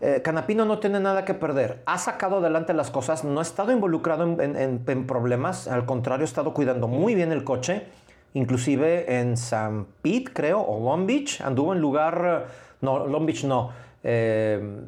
Eh, 0.00 0.22
Canapino 0.22 0.64
no 0.64 0.78
tiene 0.78 1.00
nada 1.00 1.24
que 1.24 1.34
perder. 1.34 1.82
Ha 1.86 1.98
sacado 1.98 2.38
adelante 2.38 2.72
las 2.72 2.90
cosas, 2.90 3.24
no 3.24 3.40
ha 3.40 3.42
estado 3.42 3.72
involucrado 3.72 4.22
en, 4.24 4.40
en- 4.40 4.56
en- 4.56 4.84
en 4.86 5.06
problemas, 5.06 5.66
al 5.66 5.86
contrario, 5.86 6.22
ha 6.24 6.28
estado 6.28 6.54
cuidando 6.54 6.86
muy 6.86 7.14
bien 7.16 7.32
el 7.32 7.42
coche. 7.44 7.86
Inclusive 8.34 9.18
en 9.20 9.36
San 9.36 9.86
Pete, 10.02 10.30
creo, 10.32 10.60
o 10.60 10.78
Long 10.84 11.06
Beach, 11.06 11.40
anduvo 11.40 11.72
en 11.72 11.80
lugar, 11.80 12.44
eh, 12.46 12.50
no, 12.82 13.06
Long 13.06 13.26
Beach 13.26 13.44
no. 13.44 13.70
eh, 14.04 14.80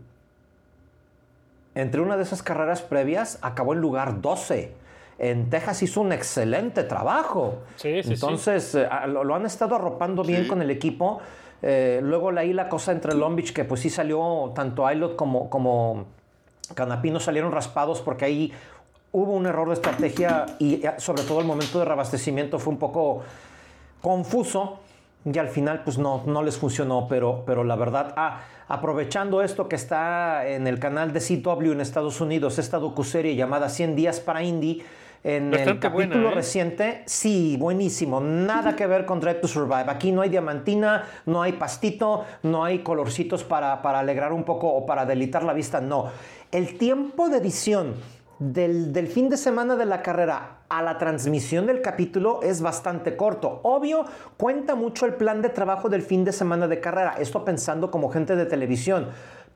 entre 1.75 2.01
una 2.01 2.17
de 2.17 2.23
esas 2.25 2.43
carreras 2.43 2.83
previas 2.83 3.39
acabó 3.43 3.73
en 3.75 3.81
lugar 3.81 4.21
12. 4.21 4.73
En 5.19 5.51
Texas 5.51 5.83
hizo 5.83 6.01
un 6.01 6.13
excelente 6.13 6.83
trabajo. 6.85 7.59
Sí, 7.77 8.03
sí, 8.03 8.09
sí. 8.09 8.13
Entonces, 8.15 8.75
eh, 8.75 8.87
a- 8.91 9.07
lo, 9.07 9.23
lo 9.25 9.35
han 9.35 9.47
estado 9.47 9.75
arropando 9.77 10.23
bien 10.23 10.43
Sí. 10.45 10.49
con 10.49 10.63
el 10.63 10.71
equipo. 10.71 11.21
Eh, 11.63 12.01
luego 12.03 12.31
leí 12.33 12.53
la 12.53 12.69
cosa 12.69 12.93
entre 12.93 13.15
Long 13.15 13.37
Beach, 13.37 13.53
que 13.53 13.65
pues 13.65 13.81
sí 13.81 13.91
salió 13.91 14.53
tanto 14.55 14.87
Ailot 14.87 15.17
como, 15.17 15.51
como 15.51 16.07
Canapino 16.75 17.21
salieron 17.21 17.53
raspados 17.53 18.01
porque 18.01 18.25
ahí 18.25 18.53
hubo 19.13 19.33
un 19.33 19.47
error 19.47 19.69
de 19.69 19.75
estrategia 19.75 20.47
y 20.59 20.87
eh, 20.87 20.95
sobre 20.99 21.23
todo 21.23 21.41
el 21.41 21.47
momento 21.47 21.79
de 21.79 21.85
reabastecimiento 21.85 22.59
fue 22.59 22.73
un 22.73 22.79
poco 22.79 23.23
confuso 24.01 24.79
y 25.25 25.37
al 25.39 25.49
final 25.49 25.83
pues 25.85 25.99
no, 25.99 26.23
no 26.27 26.43
les 26.43 26.57
funcionó, 26.57 27.07
pero, 27.09 27.43
pero 27.45 27.65
la 27.65 27.77
verdad, 27.77 28.15
ah, 28.17 28.41
aprovechando 28.69 29.43
esto 29.43 29.69
que 29.69 29.77
está 29.77 30.47
en 30.47 30.67
el 30.67 30.79
canal 30.79 31.13
de 31.13 31.21
CW 31.21 31.73
en 31.73 31.81
Estados 31.81 32.21
Unidos, 32.21 32.59
esta 32.59 32.79
docuserie 32.79 33.37
llamada 33.37 33.69
100 33.69 33.97
días 33.97 34.21
para 34.21 34.43
Indy, 34.43 34.83
en 35.23 35.53
el 35.53 35.79
capítulo 35.79 35.91
buena, 35.91 36.31
¿eh? 36.31 36.35
reciente, 36.35 37.03
sí, 37.07 37.57
buenísimo, 37.59 38.21
nada 38.21 38.75
que 38.75 38.87
ver 38.87 39.05
con 39.05 39.21
Drive 39.21 39.41
to 39.41 39.49
Survive, 39.49 39.85
aquí 39.89 40.13
no 40.13 40.23
hay 40.23 40.31
diamantina, 40.31 41.05
no 41.27 41.43
hay 41.43 41.53
pastito, 41.53 42.25
no 42.43 42.65
hay 42.65 42.79
colorcitos 42.79 43.45
para, 43.45 43.83
para 43.83 43.99
alegrar 43.99 44.33
un 44.33 44.45
poco 44.45 44.69
o 44.69 44.87
para 44.87 45.05
delitar 45.05 45.43
la 45.45 45.53
vista, 45.53 45.81
no, 45.81 46.11
el 46.53 46.79
tiempo 46.79 47.29
de 47.29 47.39
edición 47.39 47.95
del, 48.39 48.95
del 48.95 49.07
fin 49.07 49.29
de 49.29 49.37
semana 49.37 49.77
de 49.77 49.85
la 49.85 50.03
carrera 50.03 50.61
a 50.71 50.83
la 50.83 50.97
transmisión 50.97 51.67
del 51.67 51.83
capítulo 51.83 52.41
es 52.43 52.63
bastante 52.63 53.17
corto. 53.17 53.61
Obvio, 53.65 54.07
cuenta 54.39 54.75
mucho 54.75 55.05
el 55.05 55.15
plan 55.15 55.43
de 55.43 55.51
trabajo 55.51 55.91
del 55.91 56.01
fin 56.01 56.25
de 56.25 56.33
semana 56.33 56.67
de 56.67 56.81
carrera. 56.81 57.17
Esto 57.19 57.45
pensando 57.45 57.91
como 57.91 58.09
gente 58.09 58.37
de 58.37 58.47
televisión. 58.47 59.09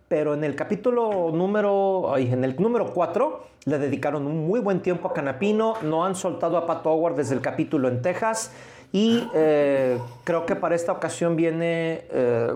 Pero 0.09 0.35
en 0.35 0.45
el 0.45 0.55
capítulo 0.55 1.31
número, 1.33 2.13
ay, 2.13 2.31
en 2.31 2.45
el 2.45 2.57
número 2.57 2.93
4, 2.93 3.54
le 3.67 3.79
dedicaron 3.79 4.27
un 4.27 4.47
muy 4.47 4.61
buen 4.61 4.81
tiempo 4.81 5.09
a 5.09 5.13
Canapino. 5.13 5.75
No 5.83 6.05
han 6.05 6.15
soltado 6.15 6.57
a 6.59 6.67
Pat 6.67 6.87
Howard 6.87 7.15
desde 7.17 7.35
el 7.35 7.41
capítulo 7.41 7.89
en 7.89 8.03
Texas. 8.03 8.51
Y 8.93 9.29
eh, 9.35 9.99
creo 10.25 10.47
que 10.47 10.55
para 10.57 10.75
esta 10.75 10.93
ocasión 10.93 11.35
viene. 11.37 12.05
eh, 12.11 12.53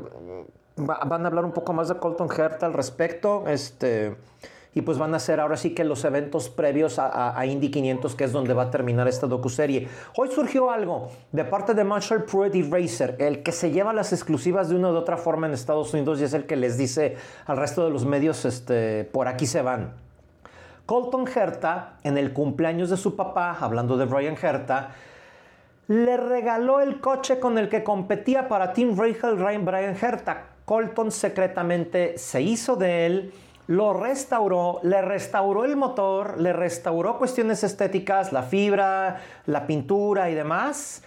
va- 0.79 1.01
van 1.07 1.25
a 1.25 1.29
hablar 1.29 1.45
un 1.45 1.53
poco 1.53 1.73
más 1.73 1.89
de 1.89 1.97
Colton 1.97 2.29
Herta 2.37 2.67
al 2.67 2.73
respecto. 2.75 3.45
Este. 3.49 4.15
Y 4.75 4.83
pues 4.83 4.99
van 4.99 5.13
a 5.15 5.19
ser 5.19 5.41
ahora 5.41 5.57
sí 5.57 5.75
que 5.75 5.83
los 5.83 6.05
eventos 6.05 6.51
previos 6.51 6.99
a, 7.01 7.07
a- 7.09 7.37
a 7.41 7.47
Indy 7.47 7.71
500, 7.71 8.15
que 8.15 8.23
es 8.25 8.33
donde 8.33 8.55
va 8.55 8.65
a 8.65 8.71
terminar 8.71 9.09
esta 9.09 9.27
docuserie. 9.27 9.89
Hoy 10.17 10.29
surgió 10.31 10.71
algo 10.71 11.09
de 11.33 11.45
parte 11.45 11.75
de 11.75 11.83
Marshall 11.83 12.23
Pruitt 12.25 12.55
y 12.55 12.63
Racer, 12.63 13.17
el 13.19 13.43
que 13.43 13.51
se 13.51 13.73
lleva 13.73 13.93
las 13.93 14.13
exclusivas 14.13 14.69
de 14.69 14.77
una 14.77 14.93
u 14.93 14.95
otra 14.95 15.17
forma 15.17 15.49
en 15.49 15.55
Estados 15.55 15.93
Unidos 15.95 16.21
y 16.21 16.25
es 16.25 16.35
el 16.35 16.45
que 16.45 16.55
les 16.55 16.77
dice 16.79 17.17
al 17.47 17.57
resto 17.57 17.83
de 17.85 17.91
los 17.91 18.05
medios, 18.05 18.45
este, 18.45 19.05
por 19.11 19.27
aquí 19.27 19.47
se 19.47 19.63
van. 19.63 19.95
Colton 20.89 21.27
Herta, 21.29 21.99
en 22.03 22.17
el 22.17 22.33
cumpleaños 22.33 22.89
de 22.89 22.97
su 22.97 23.15
papá, 23.15 23.59
hablando 23.61 23.99
de 23.99 24.07
Brian 24.07 24.39
Herta, 24.41 24.93
le 25.87 26.17
regaló 26.17 26.81
el 26.81 26.99
coche 26.99 27.39
con 27.39 27.59
el 27.59 27.69
que 27.69 27.85
competía 27.85 28.49
para 28.49 28.73
Team 28.73 28.97
Rahal 28.99 29.37
Ryan 29.37 29.67
Brian 29.67 29.97
Herta. 30.01 30.45
Colton 30.65 31.13
secretamente 31.13 32.17
se 32.17 32.41
hizo 32.41 32.75
de 32.77 33.05
él, 33.05 33.35
lo 33.67 33.93
restauró, 33.93 34.81
le 34.83 35.03
restauró 35.03 35.67
el 35.67 35.77
motor, 35.77 36.41
le 36.41 36.55
restauró 36.55 37.19
cuestiones 37.19 37.63
estéticas, 37.65 38.33
la 38.33 38.45
fibra, 38.45 39.21
la 39.45 39.67
pintura 39.67 40.31
y 40.31 40.35
demás. 40.35 41.03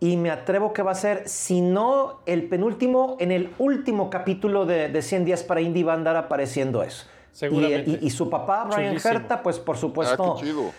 y 0.00 0.16
me 0.16 0.30
atrevo 0.30 0.72
que 0.72 0.80
va 0.80 0.92
a 0.92 0.94
ser, 0.94 1.28
si 1.28 1.60
no 1.60 2.20
el 2.24 2.48
penúltimo, 2.48 3.18
en 3.20 3.32
el 3.32 3.52
último 3.58 4.08
capítulo 4.08 4.64
de, 4.64 4.88
de 4.88 5.02
100 5.02 5.26
días 5.26 5.42
para 5.42 5.60
Indy 5.60 5.82
va 5.82 5.92
a 5.92 5.96
andar 5.96 6.16
apareciendo 6.16 6.82
eso. 6.82 7.06
Y, 7.36 7.38
Seguramente. 7.38 7.90
y- 8.02 8.06
y 8.06 8.10
su 8.10 8.30
papá, 8.30 8.64
Brian 8.64 8.88
Chulísimo. 8.96 9.14
Herta, 9.14 9.42
pues 9.42 9.58
por 9.58 9.76
Ah, 9.76 9.78
supuesto 9.78 10.36
qué 10.40 10.46
chido. 10.46 10.70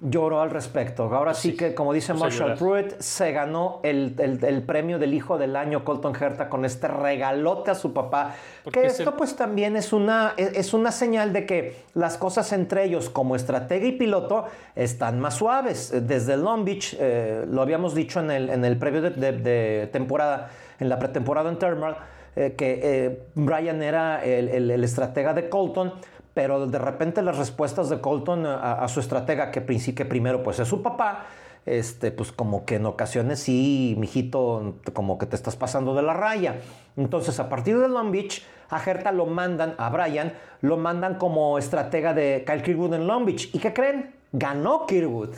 lloró 0.00 0.40
al 0.40 0.48
respecto. 0.50 1.02
Ahora 1.14 1.34
sí, 1.34 1.50
Sí, 1.50 1.56
que, 1.58 1.74
como 1.74 1.92
dice 1.92 2.14
puse 2.14 2.24
a 2.24 2.28
Marshall. 2.28 2.54
Pruitt, 2.58 2.98
se 3.00 3.32
ganó 3.32 3.80
el, 3.82 4.14
el- 4.18 4.42
el 4.42 4.62
premio 4.62 4.98
del 4.98 5.12
hijo 5.12 5.36
del 5.36 5.56
año 5.56 5.84
Colton 5.84 6.14
Herta 6.18 6.48
con 6.48 6.64
este 6.64 6.88
regalote 6.88 7.70
a 7.70 7.74
su 7.74 7.92
papá. 7.92 8.34
Porque 8.64 8.80
Que 8.80 8.86
es 8.86 8.98
esto 8.98 9.10
el- 9.10 9.16
pues 9.16 9.36
también 9.36 9.76
es 9.76 9.92
una, 9.92 10.32
es 10.38 10.54
es 10.56 10.72
una 10.74 10.90
señal 10.90 11.34
de 11.34 11.44
que 11.44 11.76
las 11.92 12.16
cosas 12.16 12.50
entre 12.54 12.84
ellos 12.84 13.10
como 13.10 13.36
estratega 13.36 13.86
y 13.86 13.92
piloto 13.92 14.46
están 14.74 15.20
más 15.20 15.34
suaves. 15.34 15.92
Desde 16.06 16.38
Long 16.38 16.64
Beach, 16.64 16.96
eh, 16.98 17.44
lo 17.50 17.60
habíamos 17.60 17.94
dicho 17.94 18.20
en 18.20 18.30
el, 18.30 18.48
en 18.48 18.64
el 18.64 18.78
previo 18.78 19.02
de, 19.02 19.10
de- 19.10 19.32
de 19.32 19.86
temporada, 19.92 20.50
en 20.80 20.88
la 20.88 20.98
pretemporada 20.98 21.50
en 21.50 21.58
Thermal, 21.58 21.96
eh, 22.36 22.54
que 22.56 22.80
eh, 22.82 23.22
Brian 23.34 23.82
era 23.82 24.22
el, 24.22 24.70
estratega 24.84 25.32
de 25.32 25.48
Colton, 25.48 25.94
pero 26.34 26.66
de 26.66 26.78
repente 26.78 27.22
las 27.22 27.38
respuestas 27.38 27.88
de 27.88 28.00
Colton 28.00 28.44
a, 28.46 28.86
su 28.88 29.00
estratega, 29.00 29.50
que, 29.50 29.64
que 29.64 30.04
primero 30.04 30.42
pues 30.42 30.58
es 30.60 30.68
su 30.68 30.82
papá, 30.82 31.24
este, 31.64 32.12
pues 32.12 32.32
como 32.32 32.66
que 32.66 32.76
en 32.76 32.84
ocasiones 32.84 33.40
sí, 33.40 33.96
mijito, 33.98 34.76
como 34.92 35.16
que 35.16 35.24
te 35.24 35.34
estás 35.34 35.56
pasando 35.56 35.94
de 35.94 36.02
la 36.02 36.12
raya. 36.12 36.60
Entonces, 36.96 37.40
a 37.40 37.48
partir 37.48 37.78
de 37.78 37.88
Long 37.88 38.12
Beach, 38.12 38.44
a 38.68 38.82
Herta 38.82 39.12
lo 39.12 39.26
mandan, 39.26 39.74
a 39.78 39.88
Brian, 39.88 40.34
lo 40.60 40.76
mandan 40.76 41.14
como 41.16 41.58
estratega 41.58 42.14
de 42.14 42.44
Kyle 42.46 42.62
Kirkwood 42.62 42.94
en 42.94 43.06
Long 43.06 43.24
Beach. 43.24 43.48
¿Y 43.54 43.58
qué 43.58 43.72
creen? 43.72 44.14
Ganó 44.32 44.86
Kirkwood. 44.86 45.34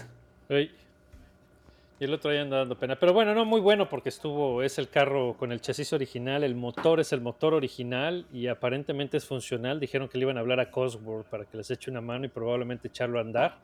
Y 2.00 2.04
el 2.04 2.14
otro 2.14 2.30
ahí 2.30 2.38
anda 2.38 2.58
dando 2.58 2.78
pena. 2.78 2.96
Pero 2.96 3.12
bueno, 3.12 3.34
no 3.34 3.44
muy 3.44 3.60
bueno 3.60 3.88
porque 3.88 4.08
estuvo, 4.08 4.62
es 4.62 4.78
el 4.78 4.88
carro 4.88 5.34
con 5.36 5.50
el 5.50 5.60
chasis 5.60 5.92
original, 5.92 6.44
el 6.44 6.54
motor 6.54 7.00
es 7.00 7.12
el 7.12 7.20
motor 7.20 7.54
original 7.54 8.24
y 8.32 8.46
aparentemente 8.46 9.16
es 9.16 9.24
funcional. 9.24 9.80
Dijeron 9.80 10.08
que 10.08 10.16
le 10.16 10.22
iban 10.22 10.36
a 10.36 10.40
hablar 10.40 10.60
a 10.60 10.70
Cosworth 10.70 11.26
para 11.26 11.44
que 11.44 11.56
les 11.56 11.70
eche 11.70 11.90
una 11.90 12.00
mano 12.00 12.24
y 12.26 12.28
probablemente 12.28 12.86
echarlo 12.86 13.18
a 13.18 13.22
andar. 13.22 13.56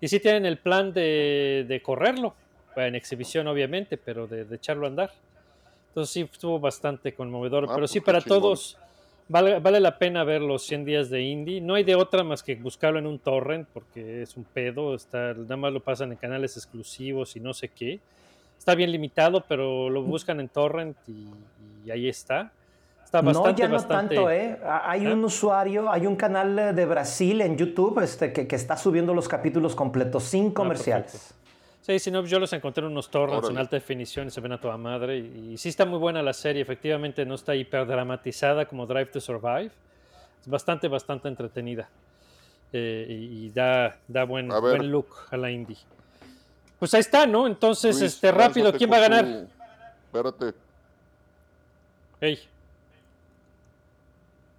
Y 0.00 0.08
sí 0.08 0.20
tienen 0.20 0.46
el 0.46 0.56
plan 0.58 0.92
de, 0.92 1.66
de 1.68 1.82
correrlo, 1.82 2.34
en 2.76 2.94
exhibición 2.94 3.46
obviamente, 3.46 3.96
pero 3.98 4.26
de, 4.26 4.44
de 4.44 4.56
echarlo 4.56 4.86
a 4.86 4.88
andar. 4.88 5.10
Entonces 5.88 6.12
sí 6.12 6.28
estuvo 6.30 6.58
bastante 6.58 7.14
conmovedor. 7.14 7.64
Ah, 7.64 7.68
pero 7.68 7.80
pues 7.80 7.90
sí, 7.90 8.00
para 8.00 8.20
chingón. 8.20 8.40
todos, 8.40 8.78
vale, 9.28 9.60
vale 9.60 9.80
la 9.80 9.98
pena 9.98 10.24
ver 10.24 10.42
los 10.42 10.62
100 10.62 10.84
días 10.84 11.10
de 11.10 11.22
Indy. 11.22 11.60
No 11.60 11.74
hay 11.74 11.84
de 11.84 11.94
otra 11.94 12.24
más 12.24 12.42
que 12.42 12.54
buscarlo 12.56 12.98
en 12.98 13.06
un 13.06 13.18
torrent 13.18 13.68
porque 13.72 14.22
es 14.22 14.36
un 14.36 14.44
pedo. 14.44 14.94
Está, 14.94 15.34
nada 15.34 15.56
más 15.56 15.72
lo 15.72 15.80
pasan 15.80 16.12
en 16.12 16.18
canales 16.18 16.56
exclusivos 16.56 17.36
y 17.36 17.40
no 17.40 17.52
sé 17.54 17.68
qué. 17.68 18.00
Está 18.58 18.74
bien 18.74 18.90
limitado, 18.90 19.44
pero 19.46 19.90
lo 19.90 20.02
buscan 20.02 20.40
en 20.40 20.48
torrent 20.48 20.96
y, 21.06 21.28
y 21.84 21.90
ahí 21.90 22.08
está. 22.08 22.52
Está 23.04 23.20
bastante, 23.20 23.50
no, 23.52 23.56
ya 23.56 23.68
no 23.68 23.74
bastante. 23.74 24.14
tanto, 24.16 24.30
¿eh? 24.32 24.58
Hay 24.64 25.06
¿Eh? 25.06 25.12
un 25.12 25.22
usuario, 25.24 25.88
hay 25.88 26.06
un 26.08 26.16
canal 26.16 26.58
eh, 26.58 26.72
de 26.72 26.86
Brasil 26.86 27.40
en 27.40 27.56
YouTube 27.56 28.00
este, 28.02 28.32
que, 28.32 28.48
que 28.48 28.56
está 28.56 28.76
subiendo 28.76 29.14
los 29.14 29.28
capítulos 29.28 29.76
completos 29.76 30.24
sin 30.24 30.50
comerciales. 30.50 31.12
perfecto. 31.12 31.45
Sí, 31.86 32.00
si 32.00 32.10
no, 32.10 32.24
yo 32.24 32.40
los 32.40 32.52
encontré 32.52 32.84
en 32.84 32.90
unos 32.90 33.08
torrents 33.08 33.48
en 33.48 33.58
alta 33.58 33.76
definición 33.76 34.26
y 34.26 34.30
se 34.32 34.40
ven 34.40 34.50
a 34.50 34.60
toda 34.60 34.76
madre. 34.76 35.18
Y, 35.18 35.52
y 35.52 35.56
sí 35.56 35.68
está 35.68 35.84
muy 35.84 36.00
buena 36.00 36.20
la 36.20 36.32
serie, 36.32 36.60
efectivamente 36.60 37.24
no 37.24 37.36
está 37.36 37.54
hiperdramatizada 37.54 38.66
como 38.66 38.86
Drive 38.86 39.06
to 39.06 39.20
Survive. 39.20 39.70
Es 40.40 40.48
bastante, 40.48 40.88
bastante 40.88 41.28
entretenida. 41.28 41.88
Eh, 42.72 43.06
y, 43.08 43.46
y 43.46 43.50
da, 43.50 43.96
da 44.08 44.24
buen, 44.24 44.48
buen 44.48 44.90
look 44.90 45.06
a 45.30 45.36
la 45.36 45.48
indie. 45.48 45.76
Pues 46.80 46.92
ahí 46.94 47.00
está, 47.00 47.24
¿no? 47.24 47.46
Entonces, 47.46 48.00
Luis, 48.00 48.14
este 48.14 48.32
rápido, 48.32 48.72
¿quién 48.72 48.90
va 48.90 48.96
a 48.96 49.00
ganar? 49.00 49.24
tu- 49.24 49.46
Espérate. 50.06 50.58
Ey, 52.20 52.38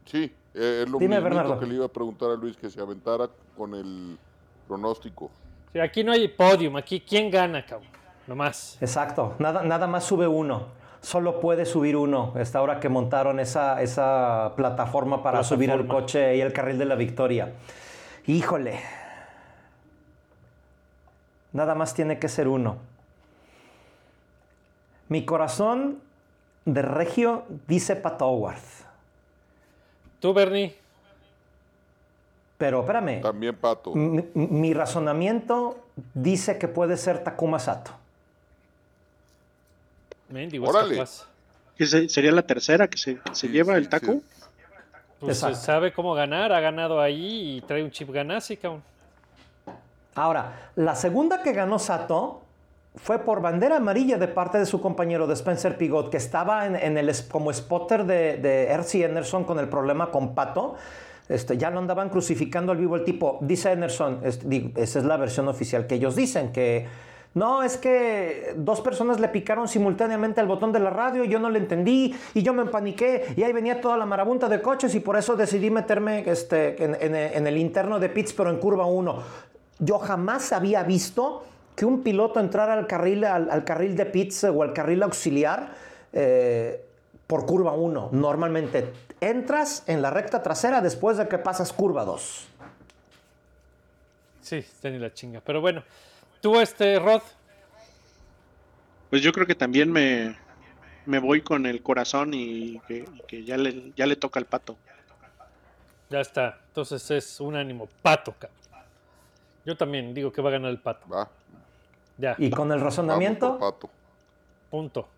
Sí, 0.06 0.34
eh, 0.54 0.84
es 0.86 0.90
lo 0.90 0.98
Dime, 0.98 1.16
mismito 1.20 1.24
Bernardo. 1.36 1.60
que 1.60 1.66
le 1.66 1.76
iba 1.76 1.86
a 1.86 1.90
preguntar 1.90 2.32
a 2.32 2.36
Luis 2.36 2.56
que 2.56 2.70
se 2.70 2.80
aventara 2.80 3.28
con 3.58 3.76
el 3.76 4.18
pronóstico. 4.66 5.30
Sí, 5.72 5.80
aquí 5.80 6.03
no 6.03 6.11
hay 6.11 6.28
podium, 6.28 6.76
aquí 6.78 7.01
quién 7.01 7.30
gana, 7.30 7.65
cabrón. 7.65 7.89
Nomás. 8.28 8.78
Exacto, 8.82 9.36
nada, 9.39 9.63
nada 9.63 9.88
más 9.88 10.03
sube 10.03 10.28
uno. 10.28 10.76
Solo 10.99 11.39
puede 11.39 11.65
subir 11.65 11.95
uno. 11.95 12.34
Esta 12.38 12.61
hora 12.61 12.80
que 12.80 12.89
montaron 12.89 13.39
esa, 13.39 13.82
esa 13.82 14.53
plataforma 14.55 15.24
para 15.24 15.43
subir 15.43 15.70
el 15.70 15.88
coche 15.88 16.36
y 16.36 16.41
el 16.41 16.51
carril 16.51 16.78
de 16.78 16.86
la 16.86 16.95
victoria. 16.95 17.53
Híjole. 18.26 18.80
Nada 21.53 21.76
más 21.76 21.93
tiene 21.93 22.20
que 22.20 22.28
ser 22.28 22.47
uno. 22.47 22.78
Mi 25.07 25.24
corazón 25.24 26.01
de 26.65 26.82
regio 26.82 27.45
dice 27.68 27.95
Pat 27.95 28.22
Howard. 28.22 28.59
Tú, 30.20 30.34
Bernie. 30.34 30.76
Pero 32.58 32.80
espérame, 32.82 33.22
También 33.22 33.55
Pato. 33.55 33.93
mi, 33.93 34.24
mi 34.34 34.74
razonamiento 34.74 35.78
dice 36.14 36.58
que 36.58 36.68
puede 36.68 36.97
ser 36.97 37.24
Takuma 37.24 37.60
Sato. 37.60 37.91
Mendigo, 40.30 40.68
Órale. 40.68 41.03
Que 41.78 41.86
se- 41.86 42.10
sería 42.10 42.32
la 42.32 42.41
tercera 42.41 42.88
que 42.88 42.97
se, 42.97 43.16
que 43.20 43.36
se 43.36 43.47
Sí, 43.47 43.49
lleva 43.49 43.74
sí, 43.74 43.80
el 43.80 43.89
taco. 43.89 44.14
sí. 44.14 44.24
Pues 45.20 45.38
Exacto. 45.38 45.58
sabe 45.58 45.93
cómo 45.93 46.14
ganar, 46.14 46.51
ha 46.51 46.60
ganado 46.60 47.01
ahí 47.01 47.58
y 47.58 47.62
trae 47.62 47.84
un 47.84 47.89
chip 47.91 48.12
ganasi, 48.12 48.58
cabrón. 48.58 48.84
Ahora, 50.16 50.72
la 50.76 50.95
segunda 50.95 51.41
que 51.43 51.53
ganó 51.53 51.80
Sato 51.80 52.41
fue 52.95 53.20
por 53.20 53.41
bandera 53.41 53.78
amarilla 53.78 54.18
de 54.18 54.28
parte 54.28 54.58
de 54.60 54.66
su 54.66 54.82
compañero 54.82 55.26
de 55.28 55.34
Spencer 55.36 55.78
Pigot, 55.78 56.10
que 56.10 56.18
estaba 56.18 56.66
en, 56.66 56.76
en 56.76 56.97
el, 56.97 57.12
como 57.32 57.51
spotter 57.53 58.05
de, 58.05 58.38
de 58.38 58.68
R.C. 58.70 59.05
Anderson 59.05 59.43
con 59.43 59.60
el 59.60 59.68
problema 59.70 60.10
con 60.12 60.34
Pato. 60.36 60.76
Este, 61.30 61.58
ya 61.58 61.70
lo 61.70 61.80
andaban 61.80 62.10
crucificando 62.10 62.72
al 62.72 62.78
vivo 62.78 62.96
el 62.96 63.04
tipo. 63.04 63.38
Dice 63.42 63.70
Anderson, 63.70 64.22
esa 64.24 65.00
es 65.00 65.06
la 65.06 65.18
versión 65.18 65.48
oficial 65.48 65.88
que 65.88 65.96
ellos 65.96 66.16
dicen, 66.16 66.52
que 66.52 66.86
no, 67.38 67.62
es 67.62 67.78
que 67.78 68.54
dos 68.58 68.82
personas 68.82 69.20
le 69.20 69.28
picaron 69.28 69.68
simultáneamente 69.68 70.42
al 70.42 70.48
botón 70.48 70.72
de 70.72 70.80
la 70.80 70.90
radio 70.90 71.24
y 71.24 71.28
yo 71.28 71.38
no 71.40 71.52
le 71.52 71.60
entendí 71.60 72.16
y 72.34 72.42
yo 72.42 72.52
me 72.52 72.64
empaniqué 72.64 73.26
y 73.36 73.44
ahí 73.44 73.54
venía 73.54 73.80
toda 73.80 73.96
la 73.96 74.08
marabunta 74.08 74.50
de 74.50 74.60
coches 74.60 74.96
y 74.96 75.02
por 75.02 75.18
eso 75.18 75.36
decidí 75.36 75.70
meterme 75.70 76.24
este, 76.28 76.84
en, 76.84 77.46
el 77.48 77.58
interno 77.58 78.00
de 78.00 78.10
pits, 78.10 78.34
pero 78.34 78.50
en 78.50 78.58
curva 78.58 78.88
1. 78.88 79.20
Yo 79.78 80.00
jamás 80.00 80.52
había 80.52 80.82
visto 80.82 81.44
que 81.76 81.86
un 81.86 82.02
piloto 82.02 82.40
entrara 82.40 82.74
al 82.74 82.88
carril, 82.88 83.24
al, 83.24 83.64
carril 83.64 83.96
de 83.96 84.08
pits 84.08 84.46
o 84.46 84.64
al 84.64 84.74
carril 84.74 85.04
auxiliar 85.04 85.74
eh, 86.14 86.84
por 87.28 87.46
curva 87.46 87.74
1. 87.74 88.10
Normalmente 88.14 88.92
entras 89.22 89.84
en 89.88 90.01
la 90.01 90.09
recta 90.09 90.43
trasera 90.43 90.82
después 90.82 91.18
de 91.18 91.28
que 91.28 91.38
pasas 91.38 91.74
curva 91.74 92.05
2. 92.05 92.47
Sí, 94.41 94.57
está 94.57 94.89
ni 94.89 94.99
la 94.99 95.13
chinga. 95.13 95.41
Pero 95.41 95.59
bueno, 95.61 95.84
tú, 96.41 96.59
este, 96.59 96.99
Rod, 96.99 97.22
Pues 99.09 99.22
yo 99.22 99.32
creo 99.32 99.45
que 99.47 99.55
también 99.55 99.91
me, 99.91 100.38
me 101.05 101.20
voy 101.20 101.41
con 101.41 101.65
el 101.65 101.82
corazón 101.84 102.34
y 102.34 102.80
que, 102.88 102.99
y 103.13 103.20
que 103.28 103.43
ya, 103.43 103.57
le, 103.57 103.91
ya 103.95 104.05
le 104.05 104.15
toca 104.15 104.39
al 104.39 104.45
pato. 104.45 104.78
ya 106.09 106.22
está. 106.22 106.59
Entonces 106.68 107.09
es 107.11 107.39
un 107.39 107.55
ánimo. 107.55 107.89
Pato, 108.01 108.34
cabrón. 108.34 108.55
Yo 109.65 109.76
también 109.76 110.13
digo 110.13 110.32
que 110.32 110.41
va 110.41 110.49
a 110.49 110.53
ganar 110.53 110.72
el 110.72 110.80
pato. 110.80 111.07
Va, 111.09 111.30
Ya, 112.18 112.36
Y 112.38 112.49
con 112.49 112.72
el 112.72 112.80
razonamiento, 112.80 113.59
Pato. 113.59 113.89
punto. 114.70 115.09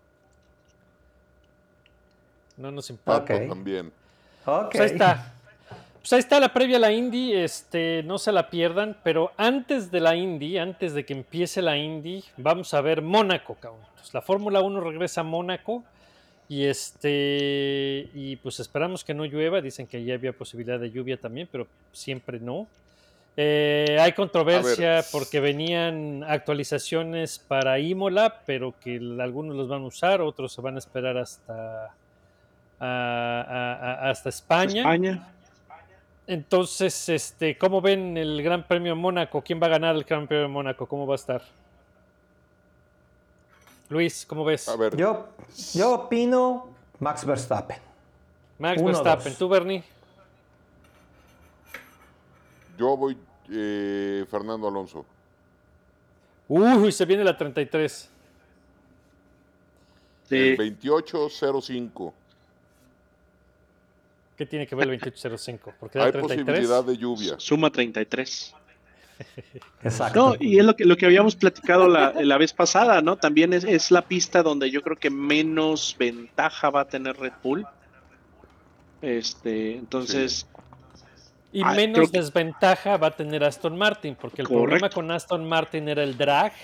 No 2.60 2.70
nos 2.70 2.90
importa. 2.90 3.48
También. 3.48 3.90
Pues 4.44 4.80
ahí 4.80 4.86
está. 4.86 5.34
Pues 6.00 6.12
ahí 6.14 6.18
está 6.20 6.40
la 6.40 6.52
previa 6.52 6.76
a 6.76 6.80
la 6.80 6.92
Indy, 6.92 7.34
este, 7.34 8.02
no 8.04 8.16
se 8.16 8.32
la 8.32 8.48
pierdan, 8.48 8.96
pero 9.02 9.32
antes 9.36 9.90
de 9.90 10.00
la 10.00 10.16
Indy, 10.16 10.56
antes 10.56 10.94
de 10.94 11.04
que 11.04 11.12
empiece 11.12 11.60
la 11.60 11.76
Indy, 11.76 12.24
vamos 12.38 12.72
a 12.72 12.80
ver 12.80 13.02
Mónaco, 13.02 13.56
cabrón. 13.56 13.82
La 14.12 14.22
Fórmula 14.22 14.62
1 14.62 14.80
regresa 14.80 15.20
a 15.20 15.24
Mónaco 15.24 15.84
y 16.48 16.64
este 16.64 18.08
y 18.14 18.36
pues 18.36 18.60
esperamos 18.60 19.04
que 19.04 19.12
no 19.12 19.26
llueva, 19.26 19.60
dicen 19.60 19.86
que 19.86 20.02
ya 20.02 20.14
había 20.14 20.32
posibilidad 20.32 20.80
de 20.80 20.90
lluvia 20.90 21.18
también, 21.18 21.48
pero 21.52 21.66
siempre 21.92 22.40
no. 22.40 22.66
Eh, 23.36 23.98
hay 24.00 24.12
controversia 24.12 25.04
porque 25.12 25.38
venían 25.38 26.24
actualizaciones 26.24 27.38
para 27.38 27.78
Imola, 27.78 28.40
pero 28.46 28.74
que 28.80 28.96
algunos 29.20 29.54
los 29.54 29.68
van 29.68 29.82
a 29.82 29.86
usar, 29.86 30.22
otros 30.22 30.52
se 30.52 30.60
van 30.60 30.76
a 30.76 30.78
esperar 30.78 31.18
hasta, 31.18 31.94
a- 32.80 34.10
hasta 34.10 34.28
España. 34.30 34.80
España. 34.80 35.26
Entonces, 36.26 37.08
este, 37.08 37.58
¿cómo 37.58 37.80
ven 37.80 38.16
el 38.16 38.42
Gran 38.42 38.66
Premio 38.66 38.94
de 38.94 39.00
Mónaco? 39.00 39.42
¿Quién 39.42 39.60
va 39.60 39.66
a 39.66 39.70
ganar 39.70 39.96
el 39.96 40.04
Gran 40.04 40.26
Premio 40.26 40.42
de 40.42 40.48
Mónaco? 40.48 40.86
¿Cómo 40.86 41.06
va 41.06 41.14
a 41.14 41.16
estar? 41.16 41.42
Luis, 43.88 44.24
¿cómo 44.24 44.44
ves? 44.44 44.68
A 44.68 44.76
ver, 44.76 44.96
Yo, 44.96 45.28
yo 45.74 45.92
opino 45.94 46.68
Max 47.00 47.24
Verstappen. 47.24 47.78
Max 48.60 48.80
uno, 48.80 48.86
Verstappen, 48.92 49.32
dos. 49.32 49.38
tú, 49.38 49.48
Bernie. 49.48 49.82
yo 52.78 52.96
voy 52.96 53.18
eh, 53.50 54.24
Fernando 54.30 54.68
Alonso. 54.68 55.04
Uy, 56.48 56.92
se 56.92 57.04
viene 57.04 57.24
la 57.24 57.36
33. 57.36 58.08
El 60.30 60.56
Sí. 60.56 60.56
2805. 60.56 62.14
¿Qué 64.40 64.46
tiene 64.46 64.66
que 64.66 64.74
ver 64.74 64.88
el 64.88 64.92
2805? 64.98 65.74
Porque 65.78 65.98
da 65.98 66.06
Hay 66.06 66.12
33. 66.12 66.44
posibilidad 66.46 66.82
de 66.82 66.96
lluvia. 66.96 67.34
Suma 67.36 67.68
33. 67.68 68.54
Exacto. 69.84 70.30
No, 70.30 70.36
y 70.40 70.58
es 70.58 70.64
lo 70.64 70.74
que, 70.74 70.86
lo 70.86 70.96
que 70.96 71.04
habíamos 71.04 71.36
platicado 71.36 71.88
la, 71.88 72.12
la 72.22 72.38
vez 72.38 72.54
pasada, 72.54 73.02
¿no? 73.02 73.16
También 73.16 73.52
es, 73.52 73.64
es 73.64 73.90
la 73.90 74.00
pista 74.00 74.42
donde 74.42 74.70
yo 74.70 74.80
creo 74.80 74.96
que 74.96 75.10
menos 75.10 75.94
ventaja 75.98 76.70
va 76.70 76.80
a 76.80 76.84
tener 76.88 77.18
Red 77.18 77.34
Bull. 77.42 77.66
Este, 79.02 79.74
entonces, 79.76 80.46
Y 81.52 81.62
Ah, 81.62 81.72
menos 81.74 82.10
que- 82.10 82.18
desventaja 82.18 82.96
va 82.96 83.08
a 83.08 83.10
tener 83.16 83.44
Aston 83.44 83.76
Martin, 83.76 84.14
porque 84.18 84.40
el 84.40 84.48
problema 84.48 84.88
con 84.88 85.10
Aston 85.10 85.46
Martin 85.46 85.86
era 85.90 86.02
el 86.02 86.16
drag 86.16 86.54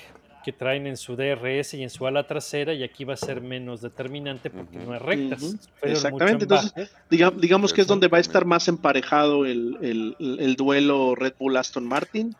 que 0.46 0.52
traen 0.52 0.86
en 0.86 0.96
su 0.96 1.16
DRS 1.16 1.74
y 1.74 1.82
en 1.82 1.90
su 1.90 2.06
ala 2.06 2.24
trasera, 2.24 2.72
y 2.72 2.84
aquí 2.84 3.02
va 3.02 3.14
a 3.14 3.16
ser 3.16 3.40
menos 3.40 3.80
determinante 3.80 4.48
porque 4.48 4.78
no 4.78 4.92
hay 4.92 5.00
rectas. 5.00 5.56
Exactamente, 5.82 6.44
en 6.44 6.52
entonces, 6.52 6.90
diga- 7.10 7.32
digamos 7.32 7.72
que 7.72 7.80
es 7.80 7.88
donde 7.88 8.06
va 8.06 8.18
a 8.18 8.20
estar 8.20 8.44
más 8.44 8.68
emparejado 8.68 9.44
el, 9.44 9.76
el- 9.82 10.16
el- 10.20 10.38
el 10.38 10.54
duelo 10.54 11.16
Red 11.16 11.34
Bull 11.36 11.56
Aston 11.56 11.84
Martin. 11.84 12.36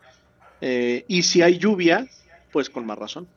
Eh, 0.61 1.03
y 1.09 1.23
si 1.23 1.41
hay 1.41 1.57
lluvia, 1.59 2.07
pues 2.53 2.69
con 2.69 2.85
más 2.85 2.97
razón. 2.97 3.27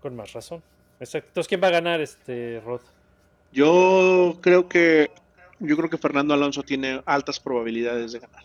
con 0.00 0.14
más 0.14 0.32
razón. 0.32 0.62
Exacto. 1.00 1.28
Entonces, 1.30 1.48
¿quién 1.48 1.60
va 1.60 1.66
a 1.66 1.72
ganar 1.72 2.00
este 2.00 2.62
Rod? 2.64 2.80
Yo 3.52 4.38
creo 4.40 4.68
que 4.68 5.10
yo 5.58 5.76
creo 5.76 5.90
que 5.90 5.98
Fernando 5.98 6.32
Alonso 6.32 6.62
tiene 6.62 7.02
altas 7.06 7.40
probabilidades 7.40 8.12
de 8.12 8.20
ganar. 8.20 8.44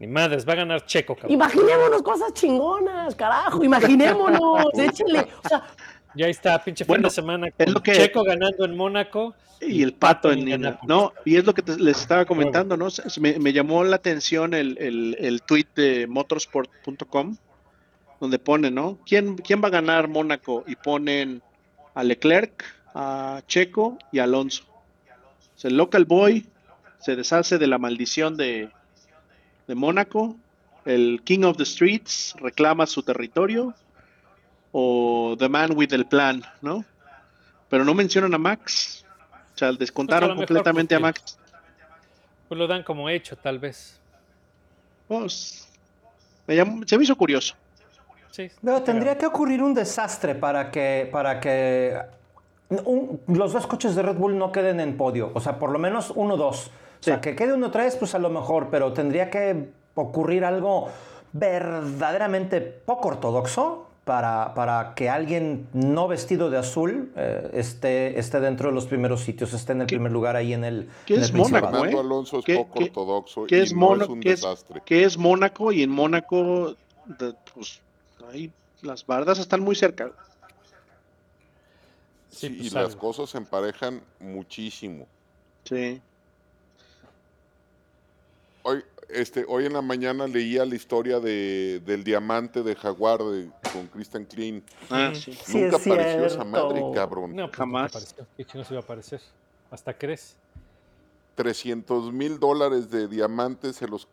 Ni 0.00 0.06
madres, 0.06 0.48
va 0.48 0.54
a 0.54 0.56
ganar 0.56 0.84
Checo, 0.86 1.14
cabrón. 1.14 1.30
Imaginémonos 1.32 2.02
cosas 2.02 2.32
chingonas, 2.32 3.14
carajo, 3.14 3.62
imaginémonos, 3.62 4.64
échale. 4.74 5.28
O 5.44 5.48
sea, 5.48 5.62
Ya 6.16 6.26
está, 6.26 6.62
pinche 6.64 6.84
fin 6.84 7.02
de 7.02 7.10
semana 7.10 7.46
es 7.48 7.54
con 7.66 7.74
lo 7.74 7.82
que- 7.82 7.92
Checo 7.92 8.24
ganando 8.24 8.64
en 8.64 8.76
Mónaco. 8.76 9.34
Y 9.60 9.82
el 9.82 9.92
pato 9.92 10.32
en. 10.32 10.74
No, 10.88 11.12
y 11.26 11.36
es 11.36 11.44
lo 11.44 11.52
que 11.52 11.60
te- 11.60 11.78
les 11.78 12.00
estaba 12.00 12.24
comentando, 12.24 12.78
¿no? 12.78 12.88
Se- 12.90 13.08
se 13.10 13.20
Me, 13.20 13.38
me 13.38 13.52
llamó 13.52 13.84
la 13.84 13.96
atención 13.96 14.54
el, 14.54 14.78
el, 14.78 15.16
el 15.20 15.42
tweet 15.42 15.66
de 15.76 16.06
motorsport.com, 16.06 17.36
donde 18.20 18.38
pone, 18.38 18.70
¿no? 18.70 18.98
¿Quién, 19.04 19.36
¿Quién 19.36 19.62
va 19.62 19.68
a 19.68 19.70
ganar 19.70 20.08
Mónaco? 20.08 20.64
Y 20.66 20.76
ponen 20.76 21.42
a 21.94 22.02
Leclerc, 22.02 22.64
a 22.94 23.42
Checo 23.46 23.98
y 24.12 24.18
a 24.20 24.24
Alonso. 24.24 24.64
O 25.56 25.58
sea, 25.58 25.70
el 25.70 25.76
local 25.76 26.06
boy 26.06 26.46
se 27.00 27.14
deshace 27.16 27.58
de 27.58 27.66
la 27.66 27.76
maldición 27.76 28.38
de, 28.38 28.70
de 29.70 29.76
Mónaco. 29.76 30.34
El 30.84 31.22
King 31.24 31.44
of 31.44 31.56
the 31.56 31.64
Streets 31.64 32.34
reclama 32.40 32.86
su 32.86 33.02
territorio. 33.04 33.72
O 34.72 35.36
The 35.38 35.48
Man 35.48 35.76
with 35.76 35.88
the 35.88 36.04
Plan, 36.04 36.42
¿no? 36.60 36.84
Pero 37.68 37.84
no 37.84 37.94
mencionan 37.94 38.34
a 38.34 38.38
Max. 38.38 39.04
O 39.54 39.58
sea, 39.58 39.72
descontaron 39.72 40.30
Pues 40.30 40.36
a 40.36 40.46
completamente 40.46 40.94
a 40.94 40.98
porque- 40.98 41.20
Max. 41.20 41.38
Pues 42.48 42.58
lo 42.58 42.66
dan 42.66 42.82
como 42.82 43.08
hecho, 43.08 43.36
tal 43.36 43.60
vez. 43.60 44.00
Pues, 45.06 45.68
me 46.48 46.56
llamó- 46.56 46.84
se 46.84 46.98
me 46.98 47.04
hizo 47.04 47.16
curioso. 47.16 47.54
Sí. 48.32 48.48
Pero 48.62 48.82
tendría 48.82 49.16
que 49.16 49.26
ocurrir 49.26 49.62
un 49.62 49.72
desastre 49.74 50.34
para 50.34 50.70
que, 50.72 51.08
para 51.12 51.38
que 51.40 51.96
un- 52.70 53.20
los 53.28 53.52
dos 53.52 53.66
coches 53.68 53.94
de 53.94 54.02
Red 54.02 54.16
Bull 54.16 54.36
no 54.36 54.50
queden 54.50 54.80
en 54.80 54.96
podio. 54.96 55.30
O 55.34 55.40
sea, 55.40 55.58
por 55.60 55.70
lo 55.70 55.78
menos 55.78 56.12
uno 56.14 56.36
dos. 56.36 56.70
O 57.00 57.02
sea, 57.02 57.20
que 57.20 57.34
quede 57.34 57.54
uno 57.54 57.70
tres, 57.70 57.96
pues 57.96 58.14
a 58.14 58.18
lo 58.18 58.28
mejor, 58.30 58.68
pero 58.70 58.92
tendría 58.92 59.30
que 59.30 59.70
ocurrir 59.94 60.44
algo 60.44 60.88
verdaderamente 61.32 62.60
poco 62.60 63.08
ortodoxo 63.08 63.86
para, 64.04 64.52
para 64.54 64.94
que 64.94 65.08
alguien 65.08 65.68
no 65.72 66.08
vestido 66.08 66.50
de 66.50 66.58
azul 66.58 67.12
eh, 67.16 67.50
esté, 67.54 68.18
esté 68.18 68.40
dentro 68.40 68.68
de 68.68 68.74
los 68.74 68.86
primeros 68.86 69.20
sitios, 69.22 69.52
esté 69.54 69.72
en 69.72 69.82
el 69.82 69.86
¿Qué- 69.86 69.96
primer 69.96 70.12
lugar 70.12 70.36
ahí 70.36 70.52
en 70.52 70.64
el, 70.64 70.88
qué 71.06 71.14
en 71.14 71.20
es 71.22 71.30
el. 71.30 71.36
Mónaco, 71.36 71.66
Fernando 71.70 71.96
eh? 71.98 72.00
Alonso 72.00 72.38
es 72.40 72.44
¿Qué- 72.44 72.56
poco 72.56 72.78
qué- 72.78 72.84
ortodoxo 72.86 73.44
¿Qué 73.46 73.58
y 73.58 73.60
es, 73.60 73.74
no 73.74 73.96
es 74.02 74.08
un 74.08 74.20
qué 74.20 74.32
es- 74.32 74.40
desastre. 74.40 74.82
qué 74.84 75.04
es 75.04 75.16
Mónaco? 75.16 75.72
Y 75.72 75.82
en 75.82 75.90
Mónaco, 75.90 76.74
de- 77.06 77.34
pues, 77.54 77.80
ahí 78.30 78.50
las 78.82 79.06
bardas 79.06 79.38
están 79.38 79.60
muy 79.60 79.74
cerca. 79.76 80.10
Sí, 82.30 82.48
Sí, 82.48 82.48
pues, 82.50 82.66
y 82.72 82.74
las 82.74 82.84
algo. 82.90 82.98
cosas 83.00 83.30
se 83.30 83.38
emparejan 83.38 84.00
muchísimo. 84.20 85.06
Sí. 85.64 86.00
Hoy, 88.62 88.84
este, 89.08 89.44
hoy 89.48 89.66
en 89.66 89.72
la 89.72 89.82
mañana 89.82 90.26
leía 90.26 90.64
la 90.64 90.74
historia 90.74 91.18
de, 91.20 91.80
del 91.84 92.04
diamante 92.04 92.62
de 92.62 92.76
Jaguar 92.76 93.18
de- 93.22 93.50
con 93.72 93.86
Christian 93.88 94.24
Klein. 94.24 94.62
Ah, 94.90 95.10
sí. 95.14 95.32
Sí, 95.32 95.58
Nunca 95.60 95.76
es 95.76 95.86
apareció 95.86 96.26
esa 96.26 96.44
madre, 96.44 96.82
cabrón. 96.94 97.34
No, 97.34 97.46
pues, 97.46 97.56
Jamás. 97.56 97.90
apareció. 97.90 98.26
¿Qué 98.36 98.44
chingos 98.44 98.70
iba 98.70 98.80
a 98.80 98.82
aparecer? 98.82 99.20
¿Hasta 99.70 99.94
crees? 99.96 100.36
300 101.36 102.12
mil 102.12 102.38
dólares 102.38 102.90
de 102.90 103.08
diamantes 103.08 103.76
se 103.76 103.88
los 103.88 104.06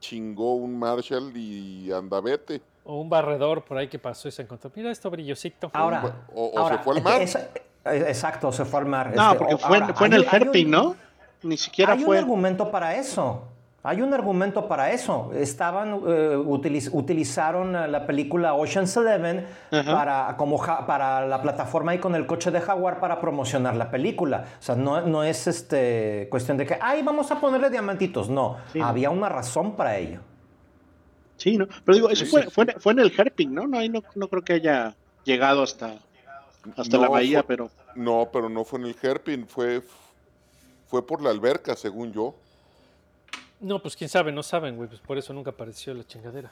chingó 0.00 0.54
un 0.54 0.78
Marshall 0.78 1.32
y 1.36 1.92
andavete. 1.92 2.60
O 2.84 3.00
un 3.00 3.08
barredor 3.08 3.62
por 3.64 3.78
ahí 3.78 3.86
que 3.88 3.98
pasó 4.00 4.26
y 4.26 4.32
se 4.32 4.42
encontró. 4.42 4.70
Mira 4.74 4.90
esto 4.90 5.08
brillosito. 5.10 5.70
Ahora, 5.72 6.26
O- 6.34 6.46
o 6.46 6.58
ahora, 6.58 6.78
se 6.78 6.82
fue 6.82 6.96
al 6.96 7.02
mar. 7.02 7.22
exacto, 7.84 8.50
se 8.50 8.64
fue 8.64 8.80
al 8.80 8.86
mar. 8.86 9.12
No, 9.14 9.26
Este, 9.32 9.38
porque 9.38 9.56
fue, 9.58 9.76
ahora, 9.78 9.94
fue 9.94 10.06
en 10.08 10.12
el 10.14 10.24
herping, 10.30 10.68
¿no? 10.70 10.96
Ni 11.44 11.56
siquiera 11.56 11.92
Hay 11.92 12.00
fue. 12.02 12.16
un 12.16 12.24
argumento 12.24 12.70
para 12.70 12.96
eso. 12.96 13.44
Hay 13.84 14.00
un 14.00 14.14
argumento 14.14 14.68
para 14.68 14.92
eso. 14.92 15.32
Estaban, 15.34 15.94
eh, 16.06 16.36
utiliz- 16.36 16.88
utilizaron 16.92 17.74
eh, 17.74 17.88
la 17.88 18.06
película 18.06 18.54
Ocean's 18.54 18.96
Eleven 18.96 19.44
para, 19.70 20.36
como 20.36 20.56
ja- 20.58 20.86
para 20.86 21.26
la 21.26 21.42
plataforma 21.42 21.90
ahí 21.90 21.98
con 21.98 22.14
el 22.14 22.26
coche 22.26 22.52
de 22.52 22.60
Jaguar 22.60 23.00
para 23.00 23.20
promocionar 23.20 23.74
la 23.74 23.90
película. 23.90 24.44
O 24.60 24.62
sea, 24.62 24.76
no, 24.76 25.00
no 25.00 25.24
es 25.24 25.48
este, 25.48 26.28
cuestión 26.30 26.58
de 26.58 26.66
que, 26.66 26.78
ay, 26.80 27.02
vamos 27.02 27.32
a 27.32 27.40
ponerle 27.40 27.70
diamantitos. 27.70 28.28
No, 28.28 28.58
Sí, 28.72 28.78
no. 28.78 28.86
había 28.86 29.10
una 29.10 29.28
razón 29.28 29.74
para 29.74 29.96
ello. 29.98 30.20
Sí, 31.36 31.58
¿no? 31.58 31.66
Pero 31.84 31.96
digo, 31.96 32.08
eso 32.10 32.24
Sí, 32.24 32.30
fue, 32.30 32.42
sí, 32.44 32.50
fue, 32.50 32.66
fue 32.78 32.92
en 32.92 33.00
el 33.00 33.12
herping, 33.18 33.52
¿no? 33.52 33.66
No, 33.66 33.78
ahí 33.78 33.88
no, 33.88 34.00
no 34.14 34.28
creo 34.28 34.42
que 34.44 34.52
haya 34.52 34.94
llegado 35.24 35.64
hasta, 35.64 35.94
hasta 36.76 36.98
la 36.98 37.08
bahía, 37.08 37.42
fue- 37.42 37.48
pero. 37.56 37.70
No, 37.96 38.28
pero 38.32 38.48
no 38.48 38.64
fue 38.64 38.78
en 38.78 38.86
el 38.86 38.96
hairpin, 39.02 39.48
fue, 39.48 39.82
fue 40.86 41.04
por 41.04 41.20
la 41.20 41.30
alberca, 41.30 41.74
según 41.74 42.12
yo. 42.12 42.36
No, 43.62 43.80
pues 43.80 43.96
quién 43.96 44.10
sabe, 44.10 44.30
no 44.32 44.42
saben, 44.42 44.76
güey. 44.76 44.88
Pues 44.88 45.00
por 45.00 45.16
eso 45.18 45.32
nunca 45.32 45.50
apareció 45.50 45.94
la 45.94 46.04
chingadera. 46.04 46.50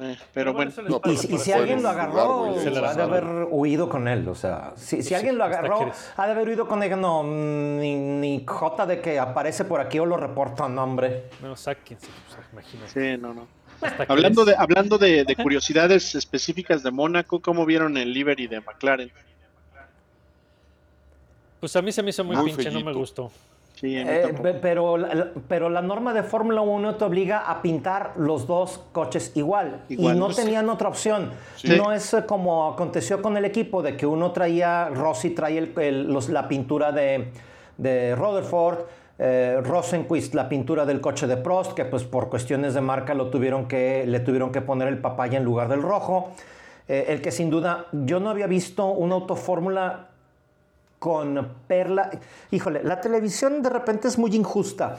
eh, 0.00 0.16
pero 0.32 0.54
bueno. 0.54 0.70
eso 0.70 0.80
les 0.82 0.90
No, 0.90 0.98
pasa 1.00 1.12
Y, 1.14 1.16
si- 1.18 1.34
y 1.34 1.38
si 1.38 1.52
alguien 1.52 1.82
lo 1.82 1.90
agarró, 1.90 2.46
güey, 2.46 2.66
ha 2.66 2.94
de 2.94 3.02
haber 3.02 3.24
huido 3.50 3.88
con 3.90 4.08
él. 4.08 4.26
O 4.26 4.34
sea, 4.34 4.72
si, 4.76 4.96
si 5.02 5.10
sí, 5.10 5.14
alguien 5.14 5.36
lo 5.36 5.44
agarró, 5.44 5.92
ha 6.16 6.26
de 6.26 6.32
haber 6.32 6.48
huido 6.48 6.66
con 6.66 6.82
él. 6.82 6.98
No, 6.98 7.22
ni, 7.22 7.94
ni 7.96 8.44
jota 8.46 8.86
de 8.86 9.00
que 9.02 9.18
aparece 9.18 9.64
por 9.66 9.80
aquí 9.80 9.98
o 9.98 10.06
lo 10.06 10.16
reporta, 10.16 10.66
no, 10.68 10.82
hombre. 10.82 11.24
No, 11.42 11.54
sáquense, 11.54 12.06
pues, 12.26 12.46
imagínate. 12.52 13.14
Sí, 13.16 13.20
no, 13.20 13.34
no. 13.34 13.46
Hablando 14.08 14.44
de, 14.44 14.54
hablando 14.56 14.96
de, 14.96 15.24
de 15.24 15.36
curiosidades 15.36 16.14
específicas 16.14 16.82
de 16.82 16.90
Mónaco, 16.92 17.40
¿cómo 17.42 17.66
vieron 17.66 17.96
el 17.98 18.12
livery 18.14 18.46
de 18.46 18.60
McLaren? 18.60 19.10
Pues 21.60 21.76
a 21.76 21.82
mí 21.82 21.92
se 21.92 22.02
me 22.02 22.10
hizo 22.10 22.24
muy, 22.24 22.36
Muy 22.36 22.52
pinche, 22.52 22.70
no 22.70 22.80
me 22.80 22.92
gustó. 22.92 23.30
Sí, 23.82 23.98
a 24.00 24.04
mí 24.04 24.10
Eh, 24.10 24.58
pero, 24.62 24.96
pero 25.48 25.68
la 25.68 25.82
norma 25.82 26.14
de 26.14 26.22
Fórmula 26.22 26.60
1 26.62 26.94
te 26.94 27.04
obliga 27.04 27.40
a 27.40 27.60
pintar 27.60 28.12
los 28.16 28.46
dos 28.46 28.80
coches 28.92 29.32
igual. 29.34 29.82
Igual, 29.88 30.16
y 30.16 30.18
no 30.18 30.26
pues, 30.26 30.36
tenían 30.36 30.70
otra 30.70 30.88
opción. 30.88 31.30
Sí. 31.56 31.68
No 31.76 31.92
es 31.92 32.14
eh, 32.14 32.24
como 32.24 32.72
aconteció 32.72 33.20
con 33.20 33.36
el 33.36 33.44
equipo, 33.44 33.82
de 33.82 33.96
que 33.96 34.06
uno 34.06 34.30
traía, 34.30 34.88
Rossi 34.88 35.30
traía 35.30 35.58
el- 35.58 35.72
el- 35.78 36.12
los- 36.12 36.28
la 36.30 36.46
pintura 36.46 36.92
de, 36.92 37.32
de 37.76 38.14
Rutherford, 38.14 38.78
eh, 39.18 39.60
Rosenquist 39.64 40.32
la 40.34 40.48
pintura 40.48 40.86
del 40.86 41.00
coche 41.00 41.26
de 41.26 41.36
Prost, 41.36 41.72
que 41.72 41.84
pues 41.84 42.04
por 42.04 42.30
cuestiones 42.30 42.74
de 42.74 42.80
marca 42.80 43.14
lo 43.14 43.30
tuvieron 43.30 43.66
que, 43.66 44.04
le 44.06 44.20
tuvieron 44.20 44.52
que 44.52 44.60
poner 44.60 44.86
el 44.88 44.98
papaya 44.98 45.38
en 45.38 45.44
lugar 45.44 45.68
del 45.68 45.82
rojo. 45.82 46.30
Eh, 46.88 47.06
el 47.08 47.20
que 47.20 47.30
sin 47.32 47.50
duda, 47.50 47.86
yo 47.92 48.20
no 48.20 48.30
había 48.30 48.46
visto 48.46 48.86
una 48.86 49.16
autofórmula 49.16 50.08
con 51.02 51.48
perla. 51.66 52.10
Híjole, 52.52 52.84
la 52.84 53.00
televisión 53.00 53.60
de 53.60 53.68
repente 53.70 54.06
es 54.06 54.16
muy 54.18 54.36
injusta, 54.36 54.96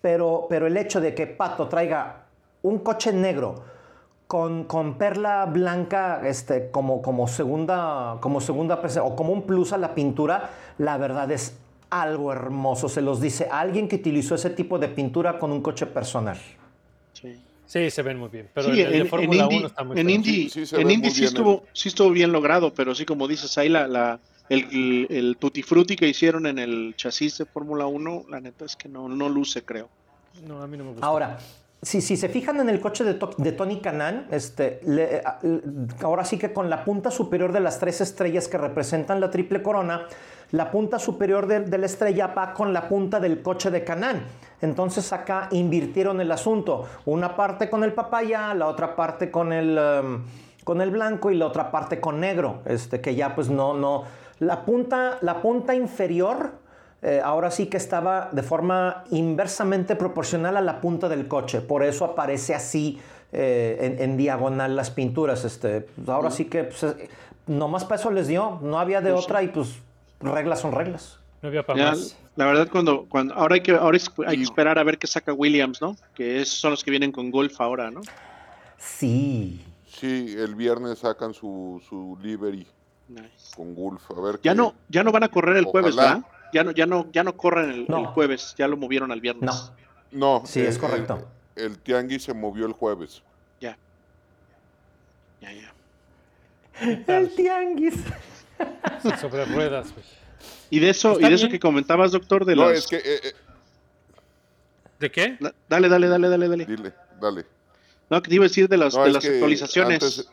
pero, 0.00 0.46
pero 0.48 0.68
el 0.68 0.76
hecho 0.76 1.00
de 1.00 1.16
que 1.16 1.26
Pato 1.26 1.66
traiga 1.66 2.26
un 2.62 2.78
coche 2.78 3.12
negro 3.12 3.56
con, 4.28 4.62
con 4.64 4.96
perla 4.96 5.44
blanca 5.46 6.20
este, 6.24 6.70
como, 6.70 7.02
como, 7.02 7.26
segunda, 7.26 8.18
como 8.20 8.40
segunda 8.40 8.80
o 9.02 9.16
como 9.16 9.32
un 9.32 9.42
plus 9.42 9.72
a 9.72 9.78
la 9.78 9.96
pintura, 9.96 10.48
la 10.78 10.96
verdad 10.96 11.28
es 11.32 11.56
algo 11.90 12.32
hermoso. 12.32 12.88
Se 12.88 13.02
los 13.02 13.20
dice 13.20 13.48
alguien 13.50 13.88
que 13.88 13.96
utilizó 13.96 14.36
ese 14.36 14.50
tipo 14.50 14.78
de 14.78 14.86
pintura 14.86 15.40
con 15.40 15.50
un 15.50 15.60
coche 15.60 15.86
personal. 15.86 16.38
Sí. 17.14 17.36
Sí, 17.66 17.90
se 17.90 18.02
ven 18.02 18.16
muy 18.20 18.28
bien. 18.28 18.48
Pero 18.54 18.72
Sí, 18.72 18.80
el, 18.80 18.86
el 18.86 18.86
en, 18.86 18.92
de 18.92 18.98
en 19.00 19.08
Fórmula 19.08 19.42
Indy, 19.44 19.56
1 19.56 19.66
está 19.66 19.82
muy 19.82 19.98
en 19.98 20.06
feo. 20.06 20.14
Indy, 20.14 20.32
Sí, 20.44 20.50
sí 20.50 20.66
se 20.66 20.80
en 20.80 20.88
Indy 20.88 21.10
bien 21.10 21.24
estuvo, 21.24 21.52
el- 21.54 21.60
sí 21.72 21.88
estuvo 21.88 22.10
bien 22.10 22.30
logrado, 22.30 22.72
pero 22.72 22.94
sí, 22.94 23.04
como 23.04 23.26
dices, 23.26 23.58
ahí 23.58 23.68
la, 23.68 23.88
la, 23.88 24.20
el, 24.48 24.64
el, 24.72 25.06
el 25.10 25.36
tutti 25.38 25.62
frutti 25.62 25.96
que 25.96 26.08
hicieron 26.08 26.46
en 26.46 26.58
el 26.58 26.94
chasis 26.96 27.38
de 27.38 27.44
Fórmula 27.46 27.86
1, 27.86 28.24
la 28.28 28.40
neta 28.40 28.64
es 28.64 28.76
que 28.76 28.88
no, 28.88 29.08
no 29.08 29.28
luce, 29.28 29.64
creo. 29.64 29.88
No, 30.46 30.62
a 30.62 30.66
mí 30.66 30.76
no 30.76 30.84
me 30.84 30.90
gusta. 30.92 31.06
Ahora, 31.06 31.38
si, 31.80 32.00
si 32.00 32.16
se 32.16 32.28
fijan 32.28 32.60
en 32.60 32.68
el 32.68 32.80
coche 32.80 33.02
de, 33.04 33.14
To- 33.14 33.34
de 33.36 33.52
Tony 33.52 33.80
Canan, 33.80 34.26
este, 34.30 34.80
le- 34.84 35.22
a- 35.24 35.38
l- 35.42 35.60
ahora 36.02 36.24
sí 36.24 36.38
que 36.38 36.52
con 36.52 36.70
la 36.70 36.84
punta 36.84 37.10
superior 37.10 37.52
de 37.52 37.60
las 37.60 37.78
tres 37.78 38.00
estrellas 38.00 38.46
que 38.48 38.56
representan 38.58 39.20
la 39.20 39.30
triple 39.30 39.62
corona, 39.62 40.06
la 40.52 40.70
punta 40.70 40.98
superior 40.98 41.46
de, 41.46 41.60
de 41.60 41.78
la 41.78 41.86
estrella 41.86 42.26
va 42.28 42.52
con 42.54 42.72
la 42.72 42.88
punta 42.88 43.18
del 43.20 43.42
coche 43.42 43.70
de 43.70 43.84
Canan. 43.84 44.22
Entonces 44.60 45.12
acá 45.12 45.48
invirtieron 45.50 46.20
el 46.20 46.30
asunto. 46.30 46.86
Una 47.06 47.34
parte 47.34 47.68
con 47.70 47.82
el 47.84 47.92
papaya, 47.94 48.54
la 48.54 48.66
otra 48.68 48.94
parte 48.94 49.30
con 49.30 49.52
el, 49.52 49.76
em, 49.78 50.22
con 50.62 50.80
el 50.80 50.90
blanco 50.90 51.30
y 51.30 51.36
la 51.36 51.46
otra 51.46 51.70
parte 51.70 52.00
con 52.00 52.20
negro. 52.20 52.60
Este, 52.66 53.00
que 53.00 53.14
ya 53.14 53.34
pues 53.34 53.48
no, 53.48 53.74
no. 53.74 54.04
La 54.42 54.64
punta, 54.64 55.18
la 55.20 55.40
punta 55.40 55.72
inferior 55.74 56.50
eh, 57.00 57.20
ahora 57.24 57.50
sí 57.50 57.66
que 57.66 57.76
estaba 57.76 58.28
de 58.32 58.42
forma 58.42 59.04
inversamente 59.10 59.94
proporcional 59.94 60.56
a 60.56 60.60
la 60.60 60.80
punta 60.80 61.08
del 61.08 61.28
coche. 61.28 61.60
Por 61.60 61.84
eso 61.84 62.04
aparece 62.04 62.52
así 62.54 62.98
eh, 63.32 63.78
en, 63.80 64.00
en 64.10 64.16
diagonal 64.16 64.74
las 64.74 64.90
pinturas. 64.90 65.44
Este, 65.44 65.82
pues 65.82 66.08
ahora 66.08 66.30
sí 66.32 66.46
que 66.46 66.64
pues, 66.64 66.82
eh, 66.82 67.08
nomás 67.46 67.84
para 67.84 68.00
eso 68.00 68.10
les 68.10 68.26
dio. 68.26 68.58
No 68.62 68.80
había 68.80 69.00
de 69.00 69.10
Pues 69.12 69.22
sí. 69.24 69.30
otra 69.30 69.42
y 69.44 69.48
pues 69.48 69.78
reglas 70.20 70.60
son 70.60 70.72
reglas. 70.72 71.18
No 71.40 71.48
había 71.48 71.64
para 71.64 71.78
Ya, 71.78 71.90
más. 71.90 72.16
la 72.36 72.46
verdad, 72.46 72.68
cuando, 72.70 73.06
cuando 73.08 73.34
ahora 73.34 73.54
hay 73.56 73.60
que, 73.62 73.72
ahora 73.72 73.98
hay 74.26 74.36
que 74.38 74.42
esperar 74.42 74.76
a 74.78 74.82
ver 74.82 74.98
qué 74.98 75.06
saca 75.06 75.32
Williams, 75.32 75.80
¿no? 75.80 75.96
Que 76.14 76.40
esos 76.40 76.58
son 76.58 76.72
los 76.72 76.82
que 76.82 76.90
vienen 76.90 77.12
con 77.12 77.30
Golf 77.30 77.60
ahora, 77.60 77.90
¿no? 77.92 78.00
Sí. 78.78 79.64
Sí, 79.86 80.34
el 80.36 80.54
viernes 80.56 80.98
sacan 81.00 81.32
su, 81.34 81.80
su 81.88 82.18
livery 82.22 82.66
Nice. 83.14 83.54
con 83.56 83.74
Gulf. 83.74 84.10
A 84.10 84.20
ver 84.20 84.34
Ya 84.42 84.52
qué- 84.52 84.54
no, 84.56 84.74
ya 84.88 85.02
no 85.04 85.12
van 85.12 85.24
a 85.24 85.28
correr 85.28 85.56
el 85.56 85.64
jueves. 85.64 85.94
¿verdad? 85.96 86.22
Ya 86.52 86.64
no, 86.64 86.70
ya 86.72 86.86
no, 86.86 87.10
ya 87.12 87.24
no 87.24 87.36
corren 87.36 87.70
el, 87.70 87.86
No. 87.88 87.98
el 88.00 88.06
jueves, 88.06 88.54
ya 88.58 88.68
lo 88.68 88.76
movieron 88.76 89.10
al 89.12 89.20
viernes. 89.20 89.44
No. 90.12 90.40
No, 90.40 90.46
Sí, 90.46 90.60
es 90.60 90.76
correcto. 90.78 91.26
El, 91.56 91.64
el 91.64 91.78
tianguis 91.78 92.22
se 92.24 92.34
movió 92.34 92.66
el 92.66 92.72
jueves. 92.72 93.22
Ya. 93.60 93.76
Ya, 95.40 95.50
ya. 95.52 95.72
El 97.18 97.34
tianguis. 97.34 97.94
Sobre 99.20 99.44
ruedas, 99.46 99.92
güey. 99.92 100.04
Y 100.70 100.80
de 100.80 100.90
eso, 100.90 101.18
y 101.20 101.24
de 101.24 101.34
eso 101.34 101.44
bien. 101.46 101.52
que 101.52 101.60
comentabas, 101.60 102.12
doctor, 102.12 102.44
de 102.44 102.56
No, 102.56 102.68
las... 102.70 102.78
es 102.80 102.86
que, 102.86 102.96
eh, 102.96 103.20
eh, 103.24 103.32
¿De 105.00 105.10
qué? 105.10 105.36
Da- 105.40 105.54
Dale, 105.68 105.88
dale, 105.88 106.08
dale, 106.08 106.28
dale, 106.28 106.48
dale. 106.48 106.64
dile, 106.66 106.92
dale. 107.20 107.44
No, 108.10 108.22
que 108.22 108.28
te 108.28 108.34
iba 108.36 108.44
a 108.44 108.48
decir 108.48 108.68
de 108.68 108.76
las, 108.76 108.94
No, 108.94 109.04
de 109.04 109.12
las 109.12 109.24
actualizaciones. 109.24 110.02
antes- 110.02 110.28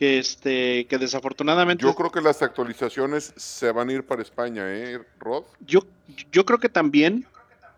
Que 0.00 0.18
este, 0.18 0.86
que 0.86 0.96
desafortunadamente 0.96 1.82
yo 1.84 1.94
creo 1.94 2.10
que 2.10 2.22
las 2.22 2.40
actualizaciones 2.40 3.34
se 3.36 3.70
van 3.70 3.90
a 3.90 3.92
ir 3.92 4.02
para 4.02 4.22
España, 4.22 4.64
¿eh, 4.66 4.98
Rod? 5.18 5.44
yo, 5.60 5.80
yo 6.32 6.46
creo 6.46 6.58
que 6.58 6.70
también, 6.70 7.26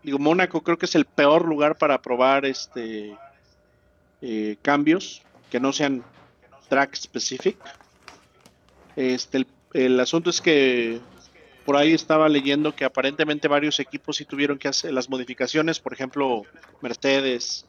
digo, 0.04 0.20
Mónaco 0.20 0.62
creo 0.62 0.78
que 0.78 0.86
es 0.86 0.94
el 0.94 1.04
peor 1.04 1.44
lugar 1.44 1.76
para 1.76 2.00
probar 2.00 2.46
este 2.46 3.18
eh, 4.20 4.56
cambios 4.62 5.22
que 5.50 5.58
no 5.58 5.72
sean 5.72 6.04
track 6.68 6.94
specific. 6.94 7.56
Este, 8.94 9.38
el, 9.38 9.46
el 9.72 9.98
asunto 9.98 10.30
es 10.30 10.40
que 10.40 11.00
por 11.64 11.76
ahí 11.76 11.92
estaba 11.92 12.28
leyendo 12.28 12.76
que 12.76 12.84
aparentemente 12.84 13.48
varios 13.48 13.80
equipos 13.80 14.18
sí 14.18 14.24
tuvieron 14.24 14.58
que 14.58 14.68
hacer 14.68 14.92
las 14.92 15.10
modificaciones, 15.10 15.80
por 15.80 15.92
ejemplo, 15.92 16.44
Mercedes, 16.82 17.66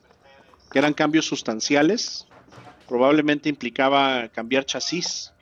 que 0.72 0.78
eran 0.78 0.94
cambios 0.94 1.26
sustanciales, 1.26 2.28
probablemente 2.94 3.50
implicaba 3.50 4.28
cambiar 4.28 4.66
chasis, 4.66 5.34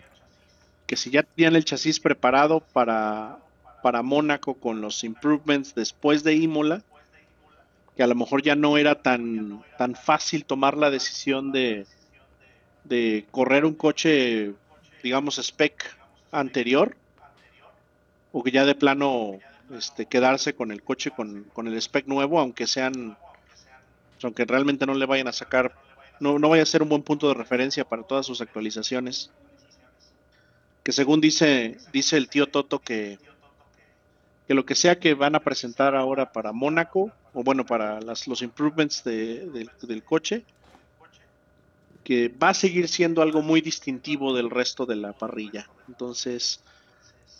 que 0.88 0.96
si 0.96 1.10
ya 1.10 1.22
tenían 1.22 1.58
el 1.58 1.66
chasis 1.66 2.00
preparado 2.00 2.62
para, 2.62 3.40
para 3.84 4.02
Mónaco 4.04 4.54
con 4.54 4.80
los 4.80 5.04
improvements 5.04 5.76
después 5.76 6.24
de 6.24 6.34
Imola, 6.34 6.82
que 7.98 8.04
a 8.04 8.08
lo 8.08 8.16
mejor 8.16 8.42
ya 8.42 8.56
no 8.56 8.78
era 8.78 9.02
tan, 9.02 9.62
tan 9.78 9.96
fácil 9.96 10.46
tomar 10.46 10.78
la 10.78 10.90
decisión 10.90 11.52
de, 11.52 11.86
de 12.86 13.26
correr 13.32 13.66
un 13.66 13.74
coche, 13.74 14.54
digamos, 15.04 15.38
spec 15.38 15.98
anterior, 16.32 16.96
o 18.32 18.44
que 18.44 18.52
ya 18.52 18.64
de 18.64 18.76
plano 18.76 19.40
este, 19.78 20.06
quedarse 20.06 20.56
con 20.56 20.72
el 20.72 20.84
coche 20.84 21.12
con, 21.12 21.44
con 21.52 21.68
el 21.68 21.76
spec 21.82 22.08
nuevo, 22.08 22.40
aunque 22.40 22.66
sean, 22.66 23.18
aunque 24.24 24.46
realmente 24.46 24.86
no 24.86 24.94
le 24.94 25.06
vayan 25.06 25.28
a 25.28 25.34
sacar, 25.34 25.76
no, 26.22 26.40
no 26.40 26.48
vaya 26.50 26.64
a 26.64 26.66
ser 26.68 26.82
un 26.84 26.90
buen 26.90 27.04
punto 27.04 27.28
de 27.28 27.34
referencia 27.34 27.84
para 27.84 28.04
todas 28.04 28.26
sus 28.26 28.40
actualizaciones. 28.42 29.32
Que 30.84 30.92
según 30.92 31.20
dice, 31.20 31.78
dice 31.92 32.16
el 32.18 32.30
tío 32.30 32.48
Toto 32.48 32.80
que, 32.80 33.20
que 34.48 34.54
lo 34.54 34.66
que 34.66 34.76
sea 34.76 35.00
que 35.00 35.14
van 35.14 35.36
a 35.36 35.40
presentar 35.42 35.96
ahora 35.96 36.32
para 36.32 36.52
Mónaco, 36.54 37.12
o 37.34 37.44
bueno, 37.44 37.66
para 37.66 38.00
las, 38.02 38.28
los 38.28 38.42
improvements 38.42 39.04
de- 39.04 39.48
del- 39.52 39.70
del 39.82 40.04
coche, 40.04 40.46
que 42.04 42.30
va 42.30 42.50
a 42.50 42.54
seguir 42.54 42.88
siendo 42.88 43.22
algo 43.22 43.42
muy 43.42 43.62
distintivo 43.62 44.34
del 44.34 44.50
resto 44.50 44.86
de 44.86 44.96
la 44.96 45.14
parrilla. 45.14 45.70
Entonces, 45.88 46.60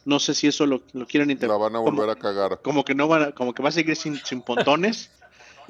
no 0.06 0.20
sé 0.20 0.34
si 0.36 0.48
eso 0.48 0.66
lo, 0.66 0.84
lo 0.94 1.06
quieren 1.08 1.30
La 1.30 1.34
interpretar. 1.34 1.60
van 1.60 1.76
a 1.76 1.80
volver 1.80 2.10
a 2.10 2.16
cagar. 2.16 2.62
Como 2.62 2.84
que 2.86 2.94
no 2.96 3.08
van 3.08 3.24
a- 3.24 3.32
como 3.32 3.54
que 3.54 3.64
va 3.64 3.70
a 3.70 3.74
seguir 3.74 3.96
sin, 3.96 4.18
sin 4.18 4.42
pontones. 4.42 5.10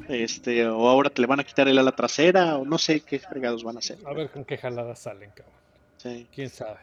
Este, 0.09 0.67
o 0.67 0.87
ahora 0.89 1.09
te 1.09 1.21
le 1.21 1.27
van 1.27 1.39
a 1.39 1.43
quitar 1.43 1.67
el 1.67 1.77
ala 1.77 1.91
trasera, 1.91 2.57
o 2.57 2.65
no 2.65 2.77
sé 2.77 3.01
qué 3.01 3.19
fregados 3.19 3.63
van 3.63 3.75
a 3.75 3.79
hacer. 3.79 3.97
A 4.05 4.13
ver 4.13 4.29
con 4.29 4.43
qué 4.45 4.57
jaladas 4.57 4.99
salen, 4.99 5.29
cabrón. 5.31 5.55
Sí. 5.97 6.27
Quién 6.33 6.49
sabe. 6.49 6.77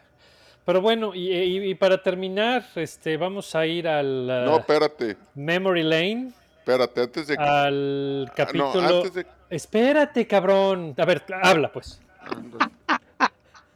Pero 0.65 0.81
bueno, 0.83 1.15
y, 1.15 1.33
y- 1.33 1.71
y 1.71 1.75
para 1.75 2.03
terminar, 2.03 2.65
este, 2.75 3.17
vamos 3.17 3.55
a 3.55 3.67
ir 3.67 3.89
al 3.89 4.27
No, 4.27 4.57
uh, 4.57 4.59
espérate, 4.59 5.17
Memory 5.35 5.83
Lane, 5.83 6.33
espérate, 6.59 7.01
antes 7.01 7.27
de 7.27 7.37
que... 7.37 7.43
al 7.43 8.27
Ah, 8.29 8.33
capítulo. 8.37 8.73
no, 8.83 8.97
antes 8.99 9.15
de... 9.15 9.27
Espérate, 9.51 10.27
cabrón. 10.27 10.95
A 10.99 11.05
ver, 11.07 11.25
habla 11.43 11.73
pues. 11.73 11.99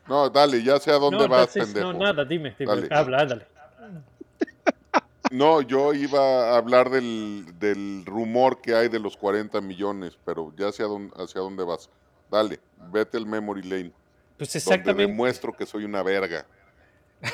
No, 0.06 0.28
dale, 0.28 0.62
ya 0.62 0.78
sé 0.78 0.90
a 0.90 0.94
dónde 0.98 1.18
no, 1.18 1.28
vas, 1.28 1.56
entonces, 1.56 1.74
pendejo. 1.74 1.92
no, 1.94 1.98
nada, 1.98 2.24
dime, 2.24 2.54
dime. 2.58 2.74
Dale. 2.74 2.88
Habla, 2.90 3.18
ándale. 3.20 3.46
No, 5.32 5.62
yo 5.62 5.94
iba 5.94 6.50
a 6.52 6.58
hablar 6.58 6.90
del, 6.90 7.46
del 7.58 8.04
rumor 8.04 8.60
que 8.60 8.74
hay 8.74 8.88
de 8.88 8.98
los 8.98 9.16
40 9.16 9.60
millones, 9.62 10.18
pero 10.26 10.52
ya 10.56 10.70
dónde, 10.84 11.14
hacia 11.16 11.40
dónde 11.40 11.64
vas. 11.64 11.88
Dale, 12.30 12.60
vete 12.92 13.16
al 13.16 13.26
Memory 13.26 13.62
Lane, 13.62 13.92
Pues 14.36 14.52
donde 14.52 14.58
exactamente. 14.58 15.02
demuestro 15.02 15.52
que 15.54 15.64
soy 15.64 15.84
una 15.84 16.02
verga. 16.02 16.46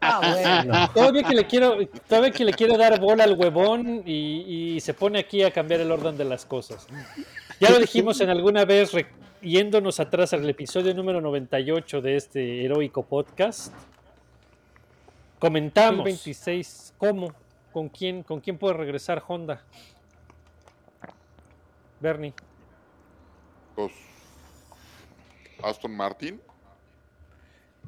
Ah, 0.00 0.20
bueno. 0.62 0.88
Todavía 0.94 1.22
que 1.24 1.34
le 1.34 1.46
quiero, 1.46 1.78
todavía 2.08 2.30
que 2.30 2.44
le 2.44 2.52
quiero 2.52 2.76
dar 2.78 3.00
bola 3.00 3.24
al 3.24 3.36
huevón 3.36 4.02
y, 4.06 4.74
y 4.76 4.80
se 4.80 4.94
pone 4.94 5.18
aquí 5.18 5.42
a 5.42 5.50
cambiar 5.50 5.80
el 5.80 5.90
orden 5.90 6.16
de 6.16 6.24
las 6.24 6.46
cosas. 6.46 6.86
Ya 7.58 7.70
lo 7.70 7.78
dijimos 7.80 8.20
en 8.20 8.30
alguna 8.30 8.64
vez, 8.64 8.92
yéndonos 9.42 9.98
atrás 9.98 10.32
al 10.32 10.48
episodio 10.48 10.94
número 10.94 11.20
98 11.20 12.02
de 12.02 12.16
este 12.16 12.64
heroico 12.64 13.04
podcast. 13.04 13.72
Comentamos 15.38 16.04
26, 16.04 16.94
¿cómo? 16.96 17.32
¿Con 17.72 17.88
quién, 17.88 18.22
¿Con 18.22 18.40
quién 18.40 18.56
puede 18.56 18.74
regresar 18.74 19.22
Honda? 19.26 19.62
Bernie. 22.00 22.32
Los 23.76 23.92
Aston 25.62 25.94
Martin, 25.96 26.40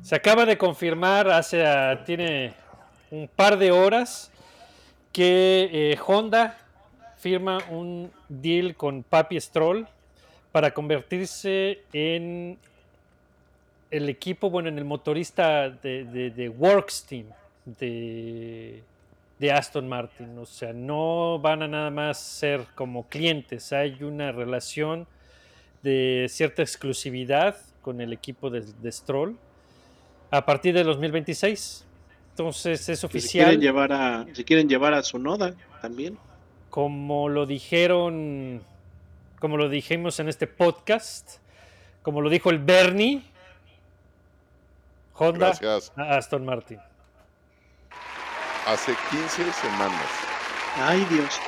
Se 0.03 0.15
acaba 0.15 0.45
de 0.45 0.57
confirmar 0.57 1.31
hace 1.31 1.67
ah, 1.67 2.03
tiene 2.05 2.55
un 3.11 3.29
par 3.29 3.59
de 3.59 3.71
horas 3.71 4.31
que 5.13 5.69
eh, 5.73 5.99
Honda 6.07 6.57
firma 7.17 7.59
un 7.71 8.13
deal 8.29 8.77
con 8.77 9.03
Papi 9.03 9.41
Stroll 9.41 9.87
para 10.53 10.73
convertirse 10.73 11.83
en 11.93 12.59
el 13.91 14.09
equipo, 14.09 14.51
bueno, 14.51 14.69
en 14.69 14.79
el 14.79 14.85
motorista 14.85 15.71
de, 15.71 16.05
de- 16.05 16.31
de 16.31 16.49
Works 16.49 17.05
Team 17.05 17.27
de, 17.65 18.83
de 19.39 19.53
Aston 19.53 19.89
Martin. 19.89 20.37
O 20.39 20.47
sea, 20.47 20.73
no 20.73 21.39
van 21.39 21.63
a 21.63 21.69
nada 21.69 21.91
más 21.91 22.19
ser 22.19 22.65
como 22.75 23.09
clientes, 23.09 23.73
hay 23.73 24.03
una 24.03 24.33
relación 24.33 25.07
de 25.83 26.27
cierta 26.29 26.63
exclusividad 26.63 27.57
con 27.83 28.01
el 28.01 28.13
equipo 28.13 28.51
de, 28.51 28.63
de 28.63 28.93
Stroll 28.93 29.37
a 30.31 30.45
partir 30.45 30.75
de 30.75 30.83
2026. 30.85 31.85
Entonces 32.31 32.81
es 32.81 32.87
Que 32.87 32.97
se 32.97 33.07
oficial, 33.07 33.45
quieren 33.47 33.61
llevar 33.61 33.93
a, 33.93 34.27
se 34.33 34.45
quieren 34.45 34.69
llevar 34.69 34.95
a 34.95 35.03
su 35.03 35.19
noda 35.19 35.55
también. 35.81 36.19
como 36.71 37.29
lo 37.29 37.47
dijeron, 37.47 38.61
como 39.41 39.57
lo 39.57 39.69
dijimos 39.69 40.21
en 40.21 40.29
este 40.29 40.47
podcast, 40.47 41.39
como 42.03 42.21
lo 42.21 42.29
dijo 42.31 42.51
el 42.51 42.59
Bernie, 42.59 43.23
Honda 45.19 45.47
gracias. 45.61 45.93
a 45.97 46.17
Aston 46.17 46.45
Martin. 46.45 46.79
Hace 48.67 48.93
15 49.11 49.53
semanas. 49.53 50.07
Ay, 50.81 51.05
Dios. 51.11 51.39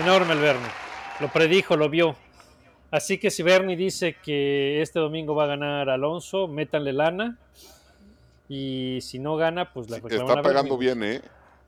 Enorme 0.00 0.32
el 0.32 0.40
Bernie. 0.40 0.68
Lo 1.20 1.28
predijo, 1.28 1.76
lo 1.76 1.88
vio. 1.88 2.16
Así 2.90 3.18
que 3.18 3.30
si 3.30 3.42
Bernie 3.42 3.76
dice 3.76 4.16
que 4.22 4.82
este 4.82 4.98
domingo 4.98 5.34
va 5.34 5.44
a 5.44 5.48
ganar 5.48 5.88
Alonso, 5.88 6.48
métanle 6.48 6.92
lana. 6.92 7.38
Y 8.48 8.98
si 9.02 9.18
no 9.18 9.36
gana, 9.36 9.72
pues 9.72 9.88
la 9.90 9.96
Sí, 9.96 10.02
reclaman 10.02 10.26
está 10.26 10.32
a 10.32 10.42
Bernie. 10.42 10.52
pagando 10.52 10.78
bien, 10.78 11.02
¿eh? 11.02 11.20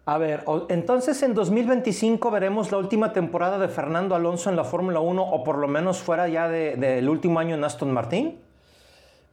A 0.09 0.19
ver, 0.19 0.45
entonces 0.69 1.21
en 1.25 1.35
2025 1.35 2.31
veremos 2.31 2.71
la 2.71 2.79
última 2.79 3.13
temporada 3.13 3.59
de 3.59 3.67
Fernando 3.69 4.15
Alonso 4.15 4.51
en 4.51 4.57
la 4.57 4.63
Fórmula 4.63 5.01
1 5.01 5.21
o 5.23 5.43
por 5.43 5.59
lo 5.59 5.67
menos 5.67 5.99
fuera 5.99 6.29
ya 6.29 6.49
de- 6.49 6.77
del 6.77 7.09
último 7.09 7.41
año 7.41 7.57
en 7.57 7.65
Aston 7.65 7.91
Martin. 7.93 8.39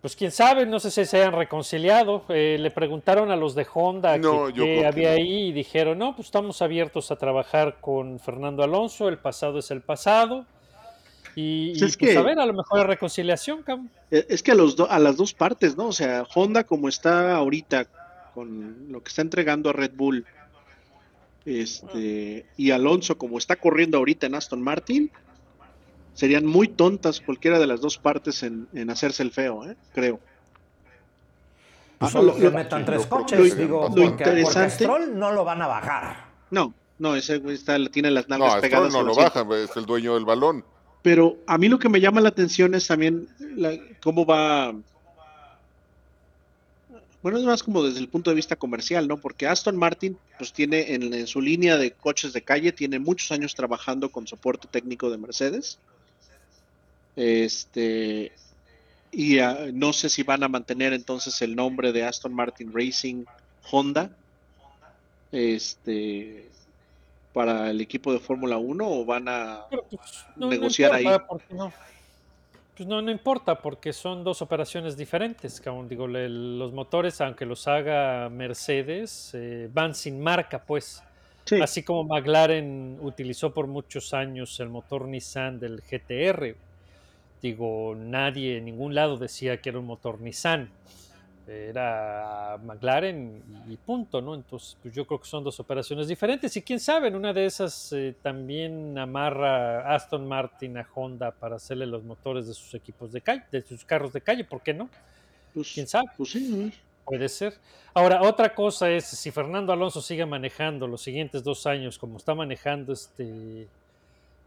Pues 0.04 0.18
quién 0.18 0.32
sabe, 0.32 0.66
no 0.66 0.82
sé 0.82 0.92
si 0.92 1.06
se 1.06 1.16
hayan 1.22 1.32
reconciliado. 1.32 2.26
Eh, 2.28 2.58
le 2.60 2.72
preguntaron 2.72 3.32
a 3.32 3.38
los 3.38 3.56
de 3.56 3.66
Honda 3.74 4.18
No, 4.18 4.54
que- 4.54 4.86
había 4.86 5.12
no. 5.12 5.16
ahí 5.16 5.48
y 5.48 5.52
dijeron, 5.54 5.98
no, 5.98 6.14
pues 6.14 6.28
estamos 6.28 6.62
abiertos 6.62 7.10
a 7.10 7.16
trabajar 7.16 7.78
con 7.80 8.20
Fernando 8.20 8.64
Alonso, 8.64 9.08
el 9.08 9.18
pasado 9.18 9.60
es 9.60 9.72
el 9.72 9.80
pasado. 9.80 10.46
Y, 11.38 11.70
Pues 11.70 11.82
y, 11.82 11.86
es 11.86 11.98
pues 11.98 12.12
que- 12.12 12.18
a 12.18 12.22
ver, 12.22 12.38
a 12.38 12.46
lo 12.46 12.52
mejor 12.54 12.82
hay 12.82 12.86
reconciliación, 12.88 13.64
cabrón. 13.64 13.90
Eh, 14.12 14.26
Es 14.28 14.44
que 14.44 14.52
a, 14.52 14.56
los 14.56 14.76
do- 14.76 14.92
a 14.92 15.00
las 15.00 15.16
dos 15.16 15.34
partes, 15.34 15.78
¿no? 15.78 15.88
O 15.88 15.94
sea, 15.94 16.28
Honda 16.36 16.66
como 16.66 16.90
está 16.90 17.34
ahorita 17.38 17.88
con 18.36 18.92
lo 18.92 19.02
que 19.02 19.08
está 19.08 19.22
entregando 19.22 19.70
a 19.70 19.74
Red 19.74 19.92
Bull, 19.96 20.26
este, 21.46 22.46
y 22.58 22.72
Alonso 22.72 23.18
como 23.18 23.38
está 23.38 23.56
corriendo 23.56 23.98
ahorita 23.98 24.28
en 24.28 24.36
Aston 24.36 24.62
Martin, 24.62 25.12
serían 26.14 26.46
muy 26.46 26.68
tontas 26.68 27.20
cualquiera 27.22 27.60
de 27.60 27.68
las 27.68 27.82
dos 27.82 27.98
partes 27.98 28.44
en, 28.44 28.68
en 28.74 28.90
hacerse 28.90 29.24
el 29.24 29.32
feo, 29.32 29.66
¿eh? 29.70 29.76
Creo. 29.94 30.20
Pues 31.98 32.10
Ah, 32.10 32.14
solo 32.20 32.34
lo- 32.34 32.36
que 32.38 32.44
lo- 32.44 32.52
metan 32.52 32.86
tres 32.86 33.06
coches, 33.06 33.58
digo, 33.58 33.80
bastante. 33.82 34.02
porque, 34.02 34.24
porque 34.24 34.40
interesante- 34.42 34.84
Stroll 34.86 35.18
no 35.18 35.32
lo 35.32 35.44
van 35.44 35.62
a 35.62 35.68
bajar. 35.68 36.26
No, 36.52 36.74
no, 37.00 37.16
ese 37.16 37.38
güey 37.40 37.56
está, 37.56 37.78
tiene 37.90 38.12
las 38.12 38.28
No, 38.28 38.38
nalgas 38.38 38.52
Stroll 38.58 38.62
pegadas. 38.62 38.94
no 38.94 39.00
al 39.00 39.06
lo 39.06 39.12
asiento. 39.14 39.46
baja, 39.46 39.64
es 39.64 39.76
el 39.78 39.86
dueño 39.86 40.14
del 40.16 40.26
balón. 40.26 40.64
Pero 41.02 41.38
a 41.48 41.58
mí 41.58 41.68
lo 41.68 41.80
que 41.80 41.90
me 41.90 42.00
llama 42.00 42.22
la 42.22 42.30
atención 42.30 42.76
es 42.76 42.88
también 42.88 43.28
la- 43.56 43.78
cómo 44.02 44.26
va. 44.26 44.74
Bueno, 47.22 47.38
es 47.38 47.46
más 47.46 47.64
como 47.64 47.84
desde 47.84 48.00
el 48.00 48.10
punto 48.10 48.30
de 48.32 48.36
vista 48.36 48.58
comercial, 48.58 49.08
¿no? 49.08 49.18
Porque 49.18 49.48
Aston 49.48 49.78
Martin, 49.78 50.18
pues 50.38 50.52
tiene 50.52 50.94
en, 50.94 51.14
en 51.14 51.26
su 51.26 51.40
línea 51.40 51.78
de 51.78 51.92
coches 51.92 52.34
de 52.34 52.42
calle, 52.42 52.74
tiene 52.74 53.00
muchos 53.00 53.32
años 53.32 53.56
trabajando 53.56 54.10
con 54.12 54.28
soporte 54.28 54.68
técnico 54.70 55.10
de 55.10 55.18
Mercedes. 55.18 55.80
Este. 57.16 58.32
Y 59.12 59.40
ah, 59.40 59.68
no 59.72 59.94
sé 59.94 60.10
si 60.10 60.24
van 60.24 60.44
a 60.44 60.48
mantener 60.48 60.94
entonces 60.94 61.42
el 61.42 61.56
nombre 61.56 61.92
de 61.92 62.04
Aston 62.04 62.34
Martin 62.34 62.72
Racing 62.74 63.26
Honda. 63.72 64.10
Este. 65.32 66.48
Para 67.34 67.72
el 67.72 67.82
equipo 67.82 68.14
de 68.14 68.20
Fórmula 68.20 68.58
1 68.58 68.88
o 68.88 69.06
van 69.06 69.28
a 69.28 69.66
pues, 69.70 69.82
no, 70.36 70.46
no 70.46 70.50
negociar 70.52 71.00
importa, 71.00 71.18
ahí. 71.20 71.26
porque 71.28 71.54
no. 71.56 71.74
Pues 72.78 72.90
no, 72.90 73.02
no 73.04 73.12
importa, 73.12 73.56
porque 73.62 73.94
son 73.94 74.24
dos 74.24 74.42
operaciones 74.42 74.98
diferentes, 74.98 75.60
cabrón. 75.62 75.88
Digo, 75.88 76.08
le- 76.08 76.28
los 76.30 76.74
motores, 76.74 77.22
aunque 77.22 77.46
los 77.46 77.68
haga 77.68 78.30
Mercedes, 78.30 79.32
eh, 79.34 79.70
van 79.72 79.94
sin 79.96 80.20
marca, 80.22 80.60
pues. 80.64 81.04
Sí. 81.46 81.62
Así 81.62 81.84
como 81.84 82.04
McLaren 82.06 82.98
utilizó 83.02 83.54
por 83.54 83.68
muchos 83.68 84.14
años 84.14 84.60
el 84.60 84.70
motor 84.70 85.08
Nissan 85.08 85.60
del 85.60 85.82
GTR. 85.82 86.56
Digo, 87.44 87.94
nadie 87.94 88.60
en 88.60 88.66
ningún 88.66 88.96
lado 88.96 89.18
decía 89.18 89.60
que 89.60 89.68
era 89.68 89.78
un 89.78 89.86
motor 89.86 90.22
Nissan. 90.22 90.70
Era 91.46 92.58
McLaren 92.64 93.44
y 93.68 93.76
punto, 93.76 94.22
¿no? 94.22 94.34
Entonces, 94.34 94.78
pues 94.82 94.96
yo 94.96 95.06
creo 95.06 95.20
que 95.20 95.28
son 95.28 95.44
dos 95.44 95.60
operaciones 95.60 96.08
diferentes. 96.08 96.56
Y 96.56 96.62
quién 96.62 96.80
sabe, 96.80 97.10
en 97.10 97.16
una 97.16 97.34
de 97.34 97.46
esas 97.46 97.92
eh, 97.92 98.16
también 98.22 98.98
amarra 98.98 99.94
Aston 99.94 100.26
Martin 100.26 100.78
a 100.78 100.88
Honda 100.96 101.32
para 101.32 101.58
hacerle 101.58 101.86
los 101.86 102.02
motores 102.06 102.48
de 102.48 102.54
sus 102.54 102.74
equipos 102.76 103.12
de 103.12 103.20
calle, 103.20 103.44
de 103.52 103.62
sus 103.62 103.84
carros 103.84 104.14
de 104.14 104.22
calle, 104.22 104.46
¿por 104.46 104.62
qué 104.62 104.74
no? 104.74 104.90
Pues, 105.54 105.74
¿Quién 105.74 105.86
sabe? 105.86 106.06
pues 106.16 106.32
sí, 106.32 106.72
Puede 107.04 107.28
ser. 107.28 107.56
Ahora, 107.94 108.22
otra 108.22 108.56
cosa 108.56 108.90
es, 108.90 109.04
si 109.04 109.32
Fernando 109.32 109.74
Alonso 109.74 110.02
sigue 110.02 110.26
manejando 110.26 110.88
los 110.88 111.02
siguientes 111.02 111.44
dos 111.44 111.68
años 111.68 112.00
como 112.00 112.16
está 112.16 112.34
manejando 112.34 112.94
este, 112.94 113.68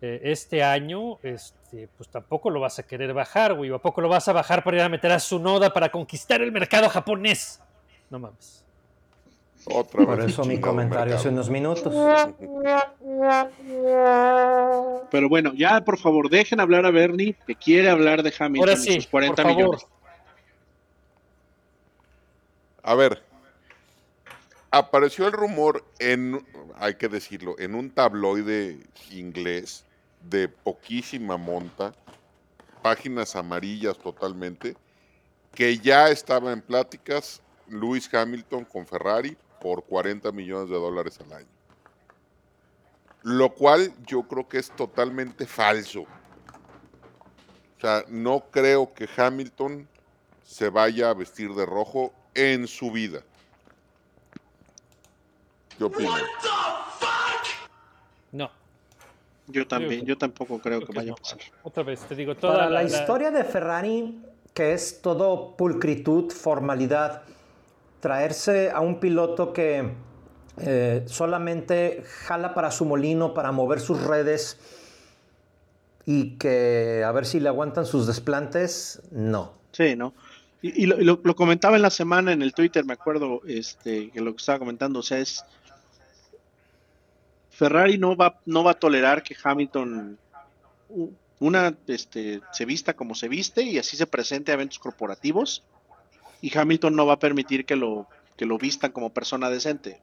eh, 0.02 0.20
este 0.24 0.62
año, 0.62 1.18
este, 1.22 1.88
pues 1.96 2.08
tampoco 2.10 2.50
lo 2.50 2.60
vas 2.60 2.78
a 2.78 2.82
querer 2.82 3.14
bajar, 3.14 3.54
güey. 3.54 3.72
¿A 3.72 3.78
poco 3.78 4.00
lo 4.00 4.08
vas 4.08 4.28
a 4.28 4.32
bajar 4.32 4.62
para 4.62 4.76
ir 4.76 4.82
a 4.82 4.88
meter 4.88 5.10
a 5.12 5.18
su 5.18 5.38
noda 5.38 5.72
para 5.72 5.90
conquistar 5.90 6.42
el 6.42 6.52
mercado 6.52 6.88
japonés? 6.88 7.60
No 8.10 8.18
mames. 8.18 8.62
Otra 9.68 10.04
Por 10.04 10.18
vez 10.18 10.26
eso 10.26 10.44
mi 10.44 10.60
comentario 10.60 11.16
hace 11.16 11.30
unos 11.30 11.50
minutos. 11.50 11.92
Pero 15.10 15.28
bueno, 15.28 15.52
ya 15.54 15.80
por 15.80 15.98
favor, 15.98 16.30
dejen 16.30 16.60
hablar 16.60 16.86
a 16.86 16.90
Bernie, 16.90 17.34
que 17.46 17.56
quiere 17.56 17.88
hablar 17.88 18.22
de 18.22 18.32
Hamilton 18.38 18.68
Ahora 18.68 18.80
y 18.80 18.84
sí, 18.84 18.94
sus 18.94 19.06
40 19.08 19.34
por 19.34 19.42
favor. 19.42 19.56
millones. 19.56 19.86
A 22.82 22.94
ver, 22.94 23.22
apareció 24.70 25.26
el 25.26 25.32
rumor 25.32 25.84
en, 25.98 26.46
hay 26.78 26.94
que 26.94 27.08
decirlo, 27.08 27.56
en 27.58 27.74
un 27.74 27.90
tabloide 27.90 28.78
inglés 29.10 29.85
de 30.28 30.48
poquísima 30.48 31.36
monta, 31.36 31.92
páginas 32.82 33.36
amarillas 33.36 33.98
totalmente, 33.98 34.76
que 35.54 35.78
ya 35.78 36.08
estaba 36.08 36.52
en 36.52 36.60
pláticas 36.60 37.40
Lewis 37.68 38.12
Hamilton 38.12 38.64
con 38.64 38.86
Ferrari 38.86 39.36
por 39.60 39.84
40 39.84 40.30
millones 40.32 40.68
de 40.68 40.76
dólares 40.76 41.18
al 41.20 41.32
año. 41.32 41.48
Lo 43.22 43.52
cual 43.52 43.92
yo 44.06 44.22
creo 44.22 44.48
que 44.48 44.58
es 44.58 44.70
totalmente 44.70 45.46
falso. 45.46 46.02
O 46.02 47.80
sea, 47.80 48.04
no 48.08 48.44
creo 48.50 48.92
que 48.94 49.08
Hamilton 49.16 49.88
se 50.42 50.68
vaya 50.68 51.10
a 51.10 51.14
vestir 51.14 51.52
de 51.54 51.66
rojo 51.66 52.12
en 52.34 52.68
su 52.68 52.92
vida. 52.92 53.22
¿Qué 55.76 55.84
opinan? 55.84 56.22
Yo 59.48 59.66
también, 59.66 60.00
que- 60.00 60.06
yo 60.06 60.18
tampoco 60.18 60.58
creo 60.58 60.80
que 60.80 60.86
creo 60.86 60.94
que 60.94 60.98
vaya 60.98 61.12
a 61.12 61.16
pasar. 61.16 61.38
Otra 61.62 61.82
vez, 61.82 62.00
te 62.00 62.14
digo, 62.14 62.34
toda 62.34 62.54
Para 62.54 62.70
la 62.70 62.82
historia 62.82 63.30
de 63.30 63.44
Ferrari, 63.44 64.20
que 64.52 64.72
es 64.72 65.00
todo 65.02 65.56
pulcritud, 65.56 66.32
formalidad, 66.32 67.22
traerse 68.00 68.70
a 68.70 68.80
un 68.80 68.98
piloto 69.00 69.52
que 69.52 69.92
eh, 70.58 71.02
solamente 71.06 72.02
jala 72.26 72.54
para 72.54 72.70
su 72.70 72.84
molino, 72.86 73.34
para 73.34 73.52
mover 73.52 73.78
sus 73.80 74.02
redes 74.02 74.58
y 76.06 76.36
que 76.38 77.02
a 77.04 77.12
ver 77.12 77.26
si 77.26 77.40
le 77.40 77.48
aguantan 77.48 77.84
sus 77.84 78.06
desplantes, 78.06 79.02
no. 79.10 79.52
Sí, 79.72 79.96
¿no? 79.96 80.14
Y, 80.62 80.84
y 80.84 80.86
lo, 80.86 81.00
y 81.00 81.04
lo- 81.04 81.20
lo 81.22 81.36
comentaba 81.36 81.76
en 81.76 81.82
la 81.82 81.90
semana 81.90 82.32
en 82.32 82.42
el 82.42 82.54
Twitter, 82.54 82.84
me 82.84 82.94
acuerdo, 82.94 83.42
este, 83.46 84.10
que 84.10 84.20
lo 84.20 84.32
que 84.32 84.38
estaba 84.38 84.58
comentando, 84.58 85.00
o 85.00 85.02
sea, 85.02 85.18
es 85.18 85.44
Ferrari 87.56 87.96
no 87.96 88.14
va, 88.16 88.38
no 88.44 88.62
va 88.62 88.72
a 88.72 88.74
tolerar 88.74 89.22
que 89.22 89.34
Hamilton 89.42 90.18
una 91.40 91.74
este, 91.86 92.40
se 92.52 92.64
vista 92.66 92.94
como 92.94 93.14
se 93.14 93.28
viste 93.28 93.62
y 93.62 93.78
así 93.78 93.96
se 93.96 94.06
presente 94.06 94.50
a 94.50 94.54
eventos 94.54 94.78
corporativos 94.78 95.62
y 96.42 96.56
Hamilton 96.56 96.94
no 96.94 97.06
va 97.06 97.14
a 97.14 97.18
permitir 97.18 97.64
que 97.64 97.76
lo 97.76 98.06
que 98.36 98.44
lo 98.44 98.58
vistan 98.58 98.92
como 98.92 99.08
persona 99.08 99.48
decente. 99.48 100.00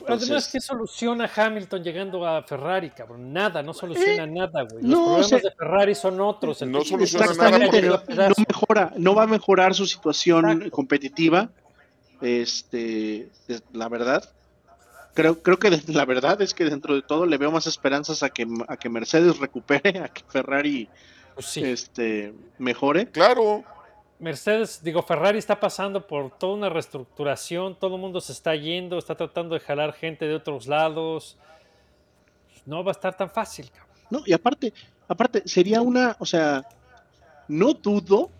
Además, 0.00 0.22
Entonces- 0.22 0.48
¿qué 0.52 0.60
soluciona 0.60 1.30
Hamilton 1.34 1.82
llegando 1.84 2.26
a 2.26 2.42
Ferrari, 2.42 2.88
cabrón? 2.90 3.30
Nada, 3.32 3.62
no 3.62 3.74
soluciona 3.74 4.26
nada, 4.26 4.62
güey. 4.62 4.82
Los 4.82 4.90
no, 4.90 4.96
problemas 5.04 5.26
o 5.26 5.28
sea, 5.28 5.38
de 5.40 5.50
Ferrari 5.50 5.94
son 5.94 6.20
otros. 6.22 6.62
el 6.62 6.72
no 6.72 6.82
soluciona 6.82 7.26
nada 7.34 7.58
no, 7.58 8.34
mejora, 8.48 8.92
no 8.96 9.14
va 9.14 9.24
a 9.24 9.26
mejorar 9.26 9.74
su 9.74 9.84
situación 9.86 10.46
Exacto. 10.50 10.70
competitiva. 10.70 11.50
Este, 12.22 13.28
es- 13.48 13.62
la 13.72 13.88
verdad, 13.90 14.30
creo, 15.14 15.42
creo 15.42 15.58
que 15.58 15.70
la 15.88 16.04
verdad 16.04 16.40
es 16.42 16.54
que 16.54 16.64
dentro 16.64 16.94
de 16.94 17.02
todo 17.02 17.26
le 17.26 17.38
veo 17.38 17.50
más 17.50 17.66
esperanzas 17.66 18.22
a 18.22 18.30
que, 18.30 18.46
a 18.68 18.76
que 18.76 18.88
Mercedes 18.88 19.38
recupere, 19.38 19.98
a 20.04 20.08
que 20.08 20.22
Ferrari 20.28 20.88
Pues 21.34 21.46
sí. 21.46 21.64
este, 21.64 22.34
mejore. 22.58 23.06
Claro, 23.06 23.64
Mercedes, 24.18 24.82
digo, 24.82 25.02
Ferrari 25.02 25.38
está 25.38 25.60
pasando 25.60 26.04
por 26.04 26.36
toda 26.36 26.54
una 26.54 26.68
reestructuración, 26.68 27.76
todo 27.78 27.94
el 27.94 28.00
mundo 28.00 28.20
se 28.20 28.32
está 28.32 28.54
yendo, 28.56 28.98
está 28.98 29.14
tratando 29.14 29.54
de 29.54 29.60
jalar 29.60 29.92
gente 29.92 30.26
de 30.26 30.34
otros 30.34 30.66
lados. 30.66 31.36
No 32.66 32.82
va 32.82 32.90
a 32.90 32.92
estar 32.92 33.16
tan 33.16 33.30
fácil, 33.30 33.70
cabrón. 33.70 33.96
No, 34.10 34.22
y 34.26 34.32
aparte, 34.32 34.72
aparte, 35.06 35.42
sería 35.46 35.82
una, 35.82 36.16
o 36.18 36.26
sea, 36.26 36.66
no 37.46 37.74
dudo 37.74 38.30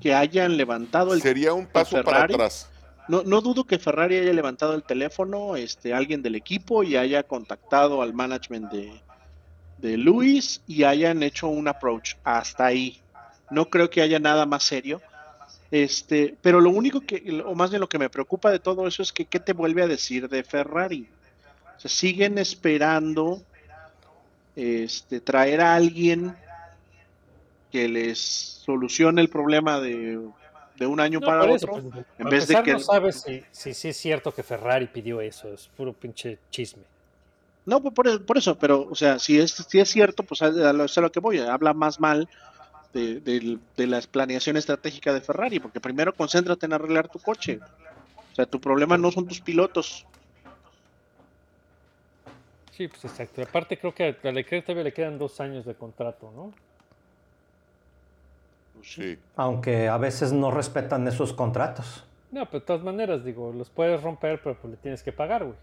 que 0.00 0.14
hayan 0.14 0.56
levantado 0.56 1.14
el 1.14 1.22
sería 1.22 1.54
un 1.54 1.66
paso 1.66 2.02
para 2.02 2.24
atrás. 2.24 2.68
No, 3.08 3.22
no 3.22 3.40
dudo 3.40 3.64
que 3.64 3.78
Ferrari 3.78 4.18
haya 4.18 4.32
levantado 4.32 4.74
el 4.74 4.82
teléfono, 4.82 5.56
este, 5.56 5.94
alguien 5.94 6.22
del 6.22 6.34
equipo 6.34 6.82
y 6.82 6.96
haya 6.96 7.22
contactado 7.22 8.02
al 8.02 8.12
management 8.12 8.70
de, 8.70 9.00
de 9.78 9.96
Luis 9.96 10.60
y 10.66 10.84
hayan 10.84 11.22
hecho 11.22 11.48
un 11.48 11.68
approach 11.68 12.14
hasta 12.22 12.66
ahí. 12.66 13.00
No 13.50 13.70
creo 13.70 13.88
que 13.88 14.02
haya 14.02 14.18
nada 14.18 14.44
más 14.44 14.64
serio. 14.64 15.00
Este, 15.70 16.36
pero 16.40 16.60
lo 16.60 16.70
único 16.70 17.00
que, 17.00 17.42
o 17.44 17.54
más 17.54 17.70
bien 17.70 17.80
lo 17.80 17.88
que 17.88 17.98
me 17.98 18.08
preocupa 18.08 18.50
de 18.50 18.58
todo 18.58 18.86
eso 18.86 19.02
es 19.02 19.12
que 19.12 19.26
qué 19.26 19.38
te 19.38 19.52
vuelve 19.52 19.82
a 19.82 19.86
decir 19.86 20.28
de 20.28 20.42
Ferrari. 20.42 21.08
O 21.76 21.80
sea, 21.80 21.90
siguen 21.90 22.38
esperando 22.38 23.42
este, 24.56 25.20
traer 25.20 25.60
a 25.60 25.74
alguien 25.74 26.34
que 27.70 27.88
les 27.88 28.18
solucione 28.18 29.20
el 29.20 29.28
problema 29.28 29.78
de 29.78 30.18
de 30.78 30.86
un 30.86 31.00
año 31.00 31.20
No, 31.20 31.26
para 31.26 31.44
eso, 31.52 31.66
otro, 31.70 31.90
pues, 31.90 32.04
en 32.18 32.28
vez 32.28 32.48
de 32.48 32.62
que... 32.62 32.72
no 32.72 32.80
sabes 32.80 33.22
si, 33.22 33.42
si, 33.50 33.74
si 33.74 33.88
es 33.88 33.96
cierto 33.96 34.32
que 34.32 34.42
Ferrari 34.42 34.86
pidió 34.86 35.20
eso, 35.20 35.52
es 35.52 35.68
puro 35.76 35.92
pinche 35.92 36.38
chisme. 36.50 36.84
No, 37.66 37.82
pues, 37.82 37.94
por, 37.94 38.24
por 38.24 38.38
eso, 38.38 38.58
pero, 38.58 38.88
o 38.90 38.94
sea, 38.94 39.18
si 39.18 39.38
es, 39.38 39.52
si 39.52 39.78
es 39.78 39.90
cierto, 39.90 40.22
pues 40.22 40.40
a, 40.42 40.50
lo, 40.50 40.84
es 40.84 40.96
a 40.96 41.00
lo 41.00 41.12
que 41.12 41.20
voy, 41.20 41.38
habla 41.38 41.74
más 41.74 42.00
mal 42.00 42.28
de, 42.92 43.20
de 43.76 43.86
la 43.86 44.00
planeación 44.00 44.56
estratégica 44.56 45.12
de 45.12 45.20
Ferrari, 45.20 45.60
porque 45.60 45.80
primero 45.80 46.14
concéntrate 46.14 46.66
en 46.66 46.72
arreglar 46.72 47.08
tu 47.08 47.18
coche. 47.18 47.60
O 48.32 48.34
sea, 48.34 48.46
tu 48.46 48.60
problema 48.60 48.96
no 48.96 49.10
son 49.10 49.26
tus 49.26 49.40
pilotos. 49.40 50.06
Sí, 52.72 52.86
pues 52.86 53.04
exacto. 53.04 53.42
Aparte 53.42 53.76
creo 53.76 53.92
que 53.92 54.16
a 54.22 54.30
Leclerc 54.30 54.64
todavía 54.64 54.84
le 54.84 54.92
quedan 54.92 55.18
dos 55.18 55.40
años 55.40 55.66
de 55.66 55.74
contrato, 55.74 56.32
¿no? 56.34 56.54
Sí. 58.82 59.18
Aunque 59.36 59.88
a 59.88 59.96
veces 59.98 60.32
no 60.32 60.50
respetan 60.50 61.06
esos 61.08 61.32
contratos. 61.32 62.04
No, 62.30 62.44
pero 62.46 62.60
de 62.60 62.66
todas 62.66 62.82
maneras, 62.82 63.24
digo, 63.24 63.52
los 63.52 63.70
puedes 63.70 64.02
romper, 64.02 64.40
pero 64.42 64.58
pues 64.60 64.70
le 64.72 64.76
tienes 64.76 65.02
que 65.02 65.12
pagar, 65.12 65.44
güey. 65.44 65.56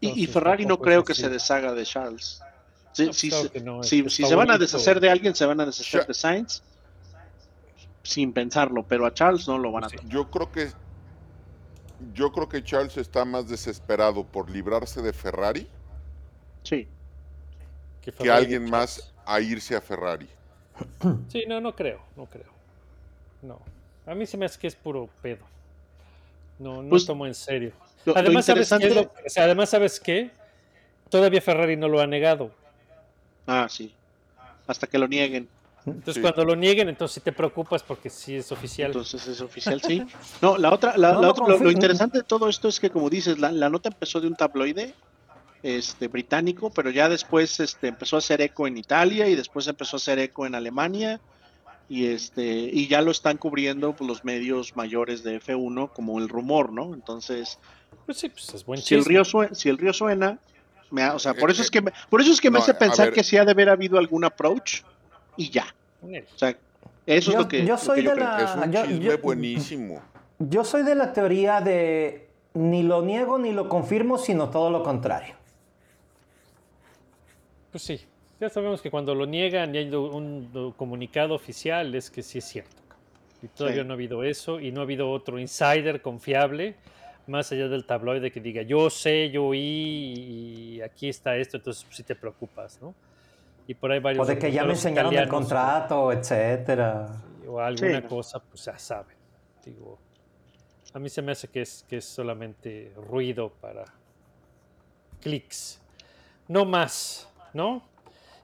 Y, 0.00 0.26
Ferrari 0.28 0.64
no 0.64 0.78
creo 0.78 1.02
que 1.04 1.12
así. 1.12 1.22
se 1.22 1.28
deshaga 1.28 1.72
de 1.74 1.84
Charles. 1.84 2.40
Si, 2.92 3.06
No, 3.06 3.12
si 3.12 3.28
claro 3.28 3.44
se- 3.44 3.50
que 3.50 3.60
no, 3.60 3.82
si- 3.82 4.00
es- 4.00 4.06
es 4.06 4.12
si 4.14 4.24
se 4.24 4.34
van 4.34 4.50
a 4.50 4.58
deshacer 4.58 5.00
de 5.00 5.10
alguien, 5.10 5.34
se 5.34 5.44
van 5.44 5.60
a 5.60 5.66
deshacer 5.66 6.06
de 6.06 6.14
Sainz 6.14 6.62
sin 8.02 8.32
pensarlo, 8.32 8.84
pero 8.86 9.04
a 9.06 9.12
Charles 9.12 9.46
no 9.48 9.58
lo 9.58 9.70
van 9.72 9.84
a 9.84 9.86
hacer. 9.88 10.00
Yo 10.08 10.30
creo 10.30 10.50
que 10.50 10.70
yo 12.14 12.30
creo 12.32 12.48
que 12.48 12.62
Charles 12.62 12.96
está 12.96 13.24
más 13.24 13.48
desesperado 13.48 14.24
por 14.24 14.48
librarse 14.48 15.02
de 15.02 15.12
Ferrari 15.12 15.66
Sí. 16.62 16.86
que 18.00 18.12
Ferrari 18.12 18.30
alguien 18.44 18.64
de 18.66 18.70
más 18.70 19.12
a 19.26 19.40
irse 19.40 19.74
a 19.74 19.80
Ferrari. 19.80 20.28
Sí, 21.28 21.44
no, 21.48 21.60
no 21.60 21.74
creo, 21.74 22.00
no 22.16 22.26
creo. 22.26 22.46
No. 23.42 23.58
A 24.06 24.14
mí 24.14 24.26
se 24.26 24.36
me 24.36 24.46
hace 24.46 24.58
que 24.58 24.66
es 24.66 24.74
puro 24.74 25.08
pedo. 25.22 25.44
No, 26.58 26.82
no 26.82 26.88
Pues, 26.90 27.06
tomo 27.06 27.26
en 27.26 27.34
serio. 27.34 27.72
lo- 28.04 28.12
lo 28.14 28.18
además, 28.18 28.46
¿sabes 28.46 28.68
qué? 28.68 28.74
es 28.76 28.82
interesante- 28.82 29.18
lo- 29.20 29.26
o 29.26 29.30
sea, 29.30 29.44
además, 29.44 29.68
¿sabes 29.70 30.00
qué? 30.00 30.30
Todavía 31.10 31.40
Ferrari 31.40 31.76
no 31.76 31.88
lo 31.88 32.00
ha 32.00 32.06
negado. 32.06 32.50
Ah, 33.46 33.66
sí. 33.70 33.94
Hasta 34.66 34.86
que 34.86 34.98
lo 34.98 35.06
nieguen. 35.08 35.48
Entonces, 35.86 36.16
Sí. 36.16 36.20
cuando 36.20 36.44
lo 36.44 36.54
nieguen, 36.54 36.88
entonces 36.90 37.14
sí 37.14 37.20
te 37.20 37.32
preocupas 37.32 37.82
porque 37.82 38.10
sí 38.10 38.36
es 38.36 38.52
oficial. 38.52 38.88
Entonces 38.88 39.26
es 39.26 39.40
oficial, 39.40 39.80
sí. 39.80 40.04
No, 40.42 40.58
la 40.58 40.72
otra, 40.74 40.96
la, 40.98 41.12
No, 41.12 41.20
la 41.22 41.26
no, 41.28 41.32
otra- 41.32 41.56
lo, 41.56 41.70
interesante 41.70 42.18
de 42.18 42.24
todo 42.24 42.48
esto 42.48 42.68
es 42.68 42.78
que, 42.78 42.90
como 42.90 43.08
dices, 43.08 43.38
la, 43.38 43.50
la 43.52 43.70
nota 43.70 43.88
empezó 43.88 44.20
de 44.20 44.26
un 44.26 44.34
tabloide 44.34 44.92
este, 45.62 46.08
británico, 46.08 46.70
pero 46.70 46.90
ya 46.90 47.08
después 47.08 47.58
este, 47.60 47.88
empezó 47.88 48.16
a 48.16 48.20
hacer 48.20 48.40
eco 48.40 48.66
en 48.66 48.76
Italia 48.78 49.26
y 49.28 49.34
después 49.34 49.66
empezó 49.66 49.96
a 49.96 49.98
hacer 49.98 50.18
eco 50.18 50.46
en 50.46 50.54
Alemania 50.54 51.20
y 51.88 52.06
este 52.06 52.44
y 52.44 52.86
ya 52.86 53.00
lo 53.00 53.10
están 53.10 53.38
cubriendo 53.38 53.92
pues, 53.94 54.06
los 54.06 54.24
medios 54.24 54.76
mayores 54.76 55.22
de 55.24 55.40
F1 55.40 55.90
como 55.92 56.18
el 56.18 56.28
rumor, 56.28 56.70
¿no? 56.72 56.94
Entonces, 56.94 57.58
Pues 58.06 58.18
sí, 58.18 58.28
pues 58.28 58.52
es 58.54 58.64
buen 58.64 58.80
si 58.80 58.94
el 58.94 59.04
río 59.04 59.24
suena, 59.24 59.54
si 59.54 59.68
el 59.68 59.78
río 59.78 59.92
suena, 59.92 60.38
me 60.90 61.02
ha- 61.02 61.14
o 61.14 61.18
sea, 61.18 61.34
por 61.34 61.50
Eh, 61.50 61.52
eso 61.54 61.62
es 61.62 61.68
eh, 61.68 61.70
que 61.72 61.80
me, 61.82 61.92
por 62.10 62.20
eso 62.20 62.30
es 62.32 62.40
que 62.40 62.50
me 62.50 62.58
no, 62.58 62.62
hace 62.62 62.74
pensar 62.74 63.06
ver. 63.06 63.14
que 63.14 63.24
sí 63.24 63.36
ha 63.36 63.44
de 63.44 63.50
haber 63.52 63.68
habido 63.70 63.98
algún 63.98 64.24
approach 64.24 64.82
y 65.36 65.50
ya. 65.50 65.74
O 66.02 66.38
sea, 66.38 66.50
eso 66.50 66.60
es 67.06 67.24
Yo- 67.26 67.38
lo 67.38 67.48
que 67.48 67.62
yo 67.64 67.72
lo 67.72 67.78
soy 67.78 67.96
que 67.98 68.02
yo 68.04 68.10
de 68.10 68.16
creo. 68.16 68.28
la- 68.28 68.42
Es 68.44 68.54
un 68.66 68.72
yo- 68.72 68.86
chisme 68.86 69.04
yo- 69.04 69.18
buenísimo. 69.18 70.02
Yo 70.38 70.62
soy 70.64 70.82
de 70.84 70.94
la 70.94 71.12
teoría 71.12 71.60
de 71.60 72.28
ni 72.54 72.82
lo 72.82 73.02
niego 73.02 73.38
ni 73.38 73.52
lo 73.52 73.68
confirmo, 73.68 74.18
sino 74.18 74.50
todo 74.50 74.70
lo 74.70 74.82
contrario. 74.82 75.34
Pues 77.78 77.86
sí. 78.00 78.04
Ya 78.40 78.48
sabemos 78.48 78.82
que 78.82 78.90
cuando 78.90 79.14
lo 79.14 79.24
niegan 79.24 79.72
y 79.72 79.78
hay 79.78 79.94
un 79.94 80.52
do- 80.52 80.74
comunicado 80.76 81.32
oficial 81.32 81.94
es 81.94 82.10
que 82.10 82.24
sí 82.24 82.38
es 82.38 82.44
cierto. 82.44 82.74
Y 83.40 83.46
todavía 83.46 83.82
Sí. 83.82 83.86
no 83.86 83.92
ha 83.92 83.94
habido 83.94 84.24
eso 84.24 84.58
y 84.58 84.72
no 84.72 84.80
ha 84.80 84.82
habido 84.82 85.08
otro 85.12 85.38
insider 85.38 86.02
confiable 86.02 86.74
más 87.28 87.52
allá 87.52 87.68
del 87.68 87.84
tabloide 87.86 88.32
que 88.32 88.40
diga 88.40 88.62
yo 88.62 88.90
sé, 88.90 89.30
yo 89.30 89.44
oí 89.44 89.60
y 89.60 90.80
aquí 90.80 91.08
está 91.08 91.36
esto, 91.36 91.56
entonces 91.58 91.86
sí 91.90 92.02
te 92.02 92.16
preocupas, 92.16 92.82
¿no? 92.82 92.96
Y 93.68 93.74
por 93.74 93.92
ahí 93.92 94.00
varios 94.00 94.26
O 94.26 94.28
de 94.28 94.36
que 94.40 94.50
ya 94.50 94.64
me 94.64 94.72
enseñaron 94.72 95.14
el 95.14 95.28
contrato, 95.28 96.10
etcétera. 96.10 97.06
o 97.46 97.60
alguna 97.60 98.00
Sí. 98.00 98.06
cosa, 98.08 98.40
pues 98.40 98.64
ya 98.64 98.76
saben. 98.76 99.16
Digo, 99.64 100.00
a 100.94 100.98
mí 100.98 101.08
se 101.08 101.22
me 101.22 101.30
hace 101.30 101.46
que 101.46 101.62
es, 101.62 101.84
que 101.88 101.98
es 101.98 102.04
solamente 102.06 102.92
ruido 103.08 103.50
para 103.60 103.84
clics. 105.20 105.80
No 106.48 106.64
más, 106.64 107.28
¿no? 107.52 107.82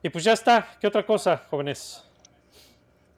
Y 0.03 0.09
pues 0.09 0.23
ya 0.23 0.33
está. 0.33 0.67
¿Qué 0.79 0.87
otra 0.87 1.05
cosa, 1.05 1.41
jóvenes? 1.49 2.03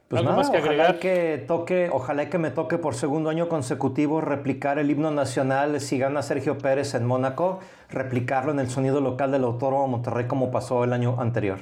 Pues 0.08 0.20
¿Algo 0.20 0.32
nada, 0.32 0.42
más 0.42 0.50
que 0.50 0.60
ojalá 0.60 0.72
agregar? 0.72 0.96
y 0.96 1.00
que 1.00 1.44
toque, 1.46 1.90
ojalá 1.92 2.30
que 2.30 2.38
me 2.38 2.50
toque 2.50 2.78
por 2.78 2.96
segundo 2.96 3.30
año 3.30 3.50
consecutivo 3.50 4.22
replicar 4.22 4.80
el 4.80 4.90
himno 4.90 5.12
nacional 5.12 5.82
si 5.82 6.00
gana 6.00 6.22
Sergio 6.22 6.58
Pérez 6.58 6.94
en 6.94 7.06
Mónaco, 7.06 7.60
replicarlo 7.90 8.54
en 8.54 8.60
el 8.60 8.70
sonido 8.70 9.02
local 9.02 9.32
del 9.32 9.44
Autódromo 9.44 9.88
Monterrey 9.88 10.26
como 10.28 10.50
pasó 10.50 10.86
el 10.86 10.94
año 10.94 11.20
anterior. 11.20 11.60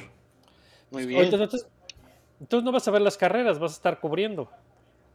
Muy 0.91 1.05
Oye, 1.05 1.07
bien. 1.07 1.23
Entonces, 1.23 1.67
entonces 2.39 2.63
no 2.63 2.71
vas 2.71 2.87
a 2.87 2.91
ver 2.91 3.01
las 3.01 3.17
carreras, 3.17 3.57
vas 3.57 3.71
a 3.71 3.75
estar 3.75 3.99
cubriendo. 3.99 4.47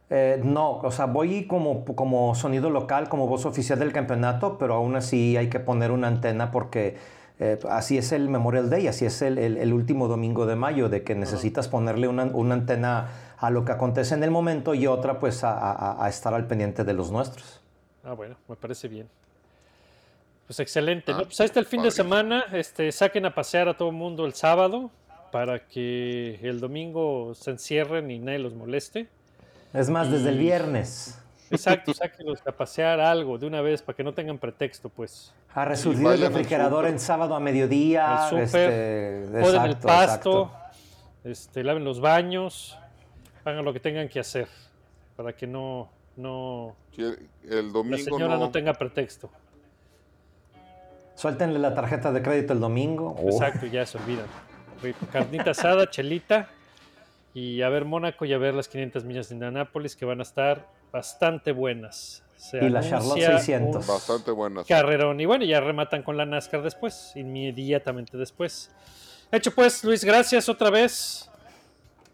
Eh, 0.09 0.41
no, 0.43 0.79
o 0.79 0.91
sea, 0.91 1.05
voy 1.05 1.47
como, 1.47 1.85
como 1.85 2.35
sonido 2.35 2.69
local, 2.69 3.07
como 3.07 3.27
voz 3.27 3.45
oficial 3.45 3.79
del 3.79 3.93
campeonato, 3.93 4.57
pero 4.57 4.73
aún 4.73 4.97
así 4.97 5.37
hay 5.37 5.49
que 5.49 5.61
poner 5.61 5.91
una 5.91 6.09
antena 6.09 6.51
porque 6.51 6.97
eh, 7.41 7.59
así 7.69 7.97
es 7.97 8.11
el 8.11 8.29
Memorial 8.29 8.69
Day, 8.69 8.87
así 8.87 9.05
es 9.05 9.21
el, 9.21 9.37
el- 9.37 9.57
el 9.57 9.73
último 9.73 10.07
domingo 10.07 10.45
de 10.45 10.55
mayo, 10.55 10.87
de 10.89 11.03
que 11.03 11.15
necesitas 11.15 11.67
ponerle 11.67 12.07
una, 12.07 12.25
una 12.25 12.53
antena 12.53 13.09
a 13.37 13.49
lo 13.49 13.65
que 13.65 13.71
acontece 13.71 14.13
en 14.13 14.23
el 14.23 14.29
momento 14.31 14.73
y 14.75 14.85
otra 14.87 15.19
pues 15.19 15.43
a, 15.43 15.51
a- 15.57 16.05
a 16.05 16.07
estar 16.09 16.33
al 16.33 16.45
pendiente 16.47 16.83
de 16.83 16.93
los 16.93 17.11
nuestros. 17.11 17.59
Ah, 18.03 18.13
bueno, 18.13 18.35
me 18.47 18.55
parece 18.55 18.87
bien. 18.87 19.09
Pues 20.47 20.59
excelente. 20.59 21.11
Ah, 21.13 21.17
¿no? 21.19 21.23
Pues 21.25 21.39
ahí 21.41 21.45
está 21.45 21.59
el 21.59 21.65
fin 21.65 21.81
de 21.81 21.91
semana. 21.91 22.43
Este, 22.51 22.91
saquen 22.91 23.25
a 23.25 23.33
pasear 23.33 23.67
a 23.69 23.77
todo 23.77 23.89
el 23.89 23.95
mundo 23.95 24.25
el 24.25 24.33
sábado 24.33 24.91
para 25.31 25.65
que 25.65 26.39
el 26.43 26.59
domingo 26.59 27.33
se 27.35 27.51
encierren 27.51 28.11
y 28.11 28.19
nadie 28.19 28.39
los 28.39 28.53
moleste. 28.53 29.07
Es 29.73 29.89
más, 29.89 30.11
desde 30.11 30.29
el 30.29 30.37
viernes. 30.37 31.17
Exacto, 31.51 31.93
sáquenlos 31.93 32.41
a 32.47 32.51
pasear 32.51 32.99
algo 32.99 33.37
de 33.37 33.45
una 33.47 33.61
vez 33.61 33.81
para 33.81 33.95
que 33.95 34.03
no 34.03 34.13
tengan 34.13 34.37
pretexto, 34.37 34.89
pues. 34.89 35.33
A 35.53 35.65
resurgir 35.65 36.07
el 36.07 36.21
refrigerador 36.21 36.85
en 36.87 36.99
sábado 36.99 37.35
a 37.35 37.39
mediodía. 37.39 38.27
Súper, 38.29 38.41
este, 38.43 39.23
el 39.67 39.77
pasto, 39.77 40.43
exacto. 40.43 40.51
este, 41.23 41.63
laven 41.63 41.83
los 41.83 41.99
baños, 41.99 42.77
hagan 43.43 43.65
lo 43.65 43.73
que 43.73 43.79
tengan 43.79 44.07
que 44.07 44.19
hacer 44.19 44.47
para 45.17 45.33
que 45.33 45.45
no, 45.47 45.89
no 46.15 46.75
Sí, 46.95 47.01
el- 47.03 47.29
el 47.49 47.67
la 47.67 47.73
domingo 47.73 47.97
señora 47.97 48.35
no 48.35 48.39
no. 48.45 48.51
tenga 48.51 48.73
pretexto. 48.73 49.29
Suéltenle 51.15 51.59
la 51.59 51.73
tarjeta 51.73 52.11
de 52.11 52.21
crédito 52.21 52.53
el 52.53 52.59
domingo. 52.59 53.15
Oh. 53.19 53.29
Exacto, 53.29 53.65
ya 53.67 53.85
se 53.85 53.97
olvidan. 53.97 54.25
Carnita 55.11 55.51
asada, 55.51 55.87
chelita 55.89 56.49
y 57.35 57.61
a 57.61 57.69
ver 57.69 57.85
Mónaco 57.85 58.25
y 58.25 58.33
a 58.33 58.37
ver 58.39 58.55
las 58.55 58.67
500 58.67 59.03
millas 59.05 59.29
de 59.29 59.35
Indianápolis 59.35 59.95
que 59.95 60.05
van 60.05 60.19
a 60.19 60.23
estar 60.23 60.65
bastante 60.91 61.51
buenas. 61.51 62.23
Se 62.35 62.57
Y 62.65 62.69
la 62.69 62.81
Charlotte 62.81 63.23
anuncia 63.23 63.37
600. 63.37 63.87
un 63.87 63.93
Bastante 63.95 64.31
buenas. 64.31 64.65
Carrerón. 64.65 65.19
Y 65.19 65.25
bueno, 65.25 65.45
ya 65.45 65.59
rematan 65.59 66.01
con 66.01 66.17
la 66.17 66.25
NASCAR 66.25 66.63
después, 66.63 67.11
inmediatamente 67.15 68.17
después. 68.17 68.71
Hecho 69.31 69.51
pues, 69.51 69.83
Luis, 69.83 70.03
gracias 70.03 70.49
otra 70.49 70.69
vez. 70.69 71.29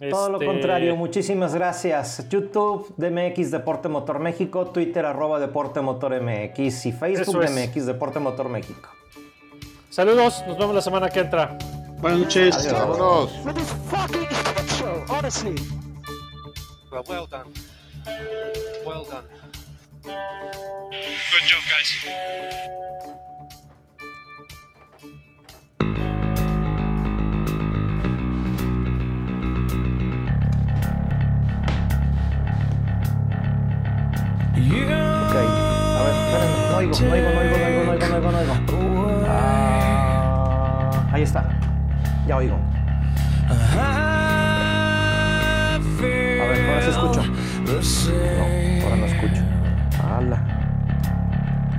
Todo 0.10 0.30
lo 0.30 0.36
Este, 0.36 0.46
contrario, 0.46 0.96
muchísimas 0.96 1.56
gracias. 1.56 2.30
YouTube, 2.30 2.94
DMX 2.98 3.50
Deporte 3.50 3.90
Motor 3.90 4.20
México, 4.20 4.68
Twitter 4.68 5.06
arroba 5.06 5.40
Deporte 5.40 5.82
Motor 5.82 6.22
MX 6.22 6.86
y 6.86 6.92
Facebook 6.92 7.44
es. 7.44 7.56
DMX 7.56 7.86
Deporte 7.88 8.20
Motor 8.20 8.50
México. 8.50 8.90
Saludos, 9.90 10.44
nos 10.48 10.58
vemos 10.58 10.76
la 10.76 10.82
semana 10.82 11.10
que 11.10 11.22
entra. 11.22 11.58
Buenas 12.00 12.20
noches. 12.20 12.56
Adiós. 12.56 13.34
Vámonos. 16.92 17.77
Well, 18.86 19.04
done. 19.04 19.26
Good 20.04 21.44
job, 21.44 21.64
guys. 21.70 21.90
No 36.70 36.78
oigo, 36.78 37.00
no 37.00 37.12
oigo, 37.12 37.30
no 37.30 37.40
oigo, 37.40 37.58
no 37.58 37.66
oigo, 37.66 37.84
no 37.86 37.92
oigo, 37.92 38.08
no 38.08 38.16
oigo, 38.16 38.32
no 38.32 38.38
oigo. 38.40 38.56
Ah, 39.28 41.10
ahí 41.12 41.24
está, 41.24 41.44
ya 42.28 42.38
oigo. 42.38 42.58
A 43.50 43.54
ver, 46.00 46.70
ahora 46.70 46.82
sí 46.82 46.90
escucho. 46.90 47.37
No, 47.68 47.74
ahora 47.74 48.96
no 48.96 49.06
escucho. 49.08 49.42
Ala. 50.02 50.40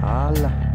Ala. 0.02 0.67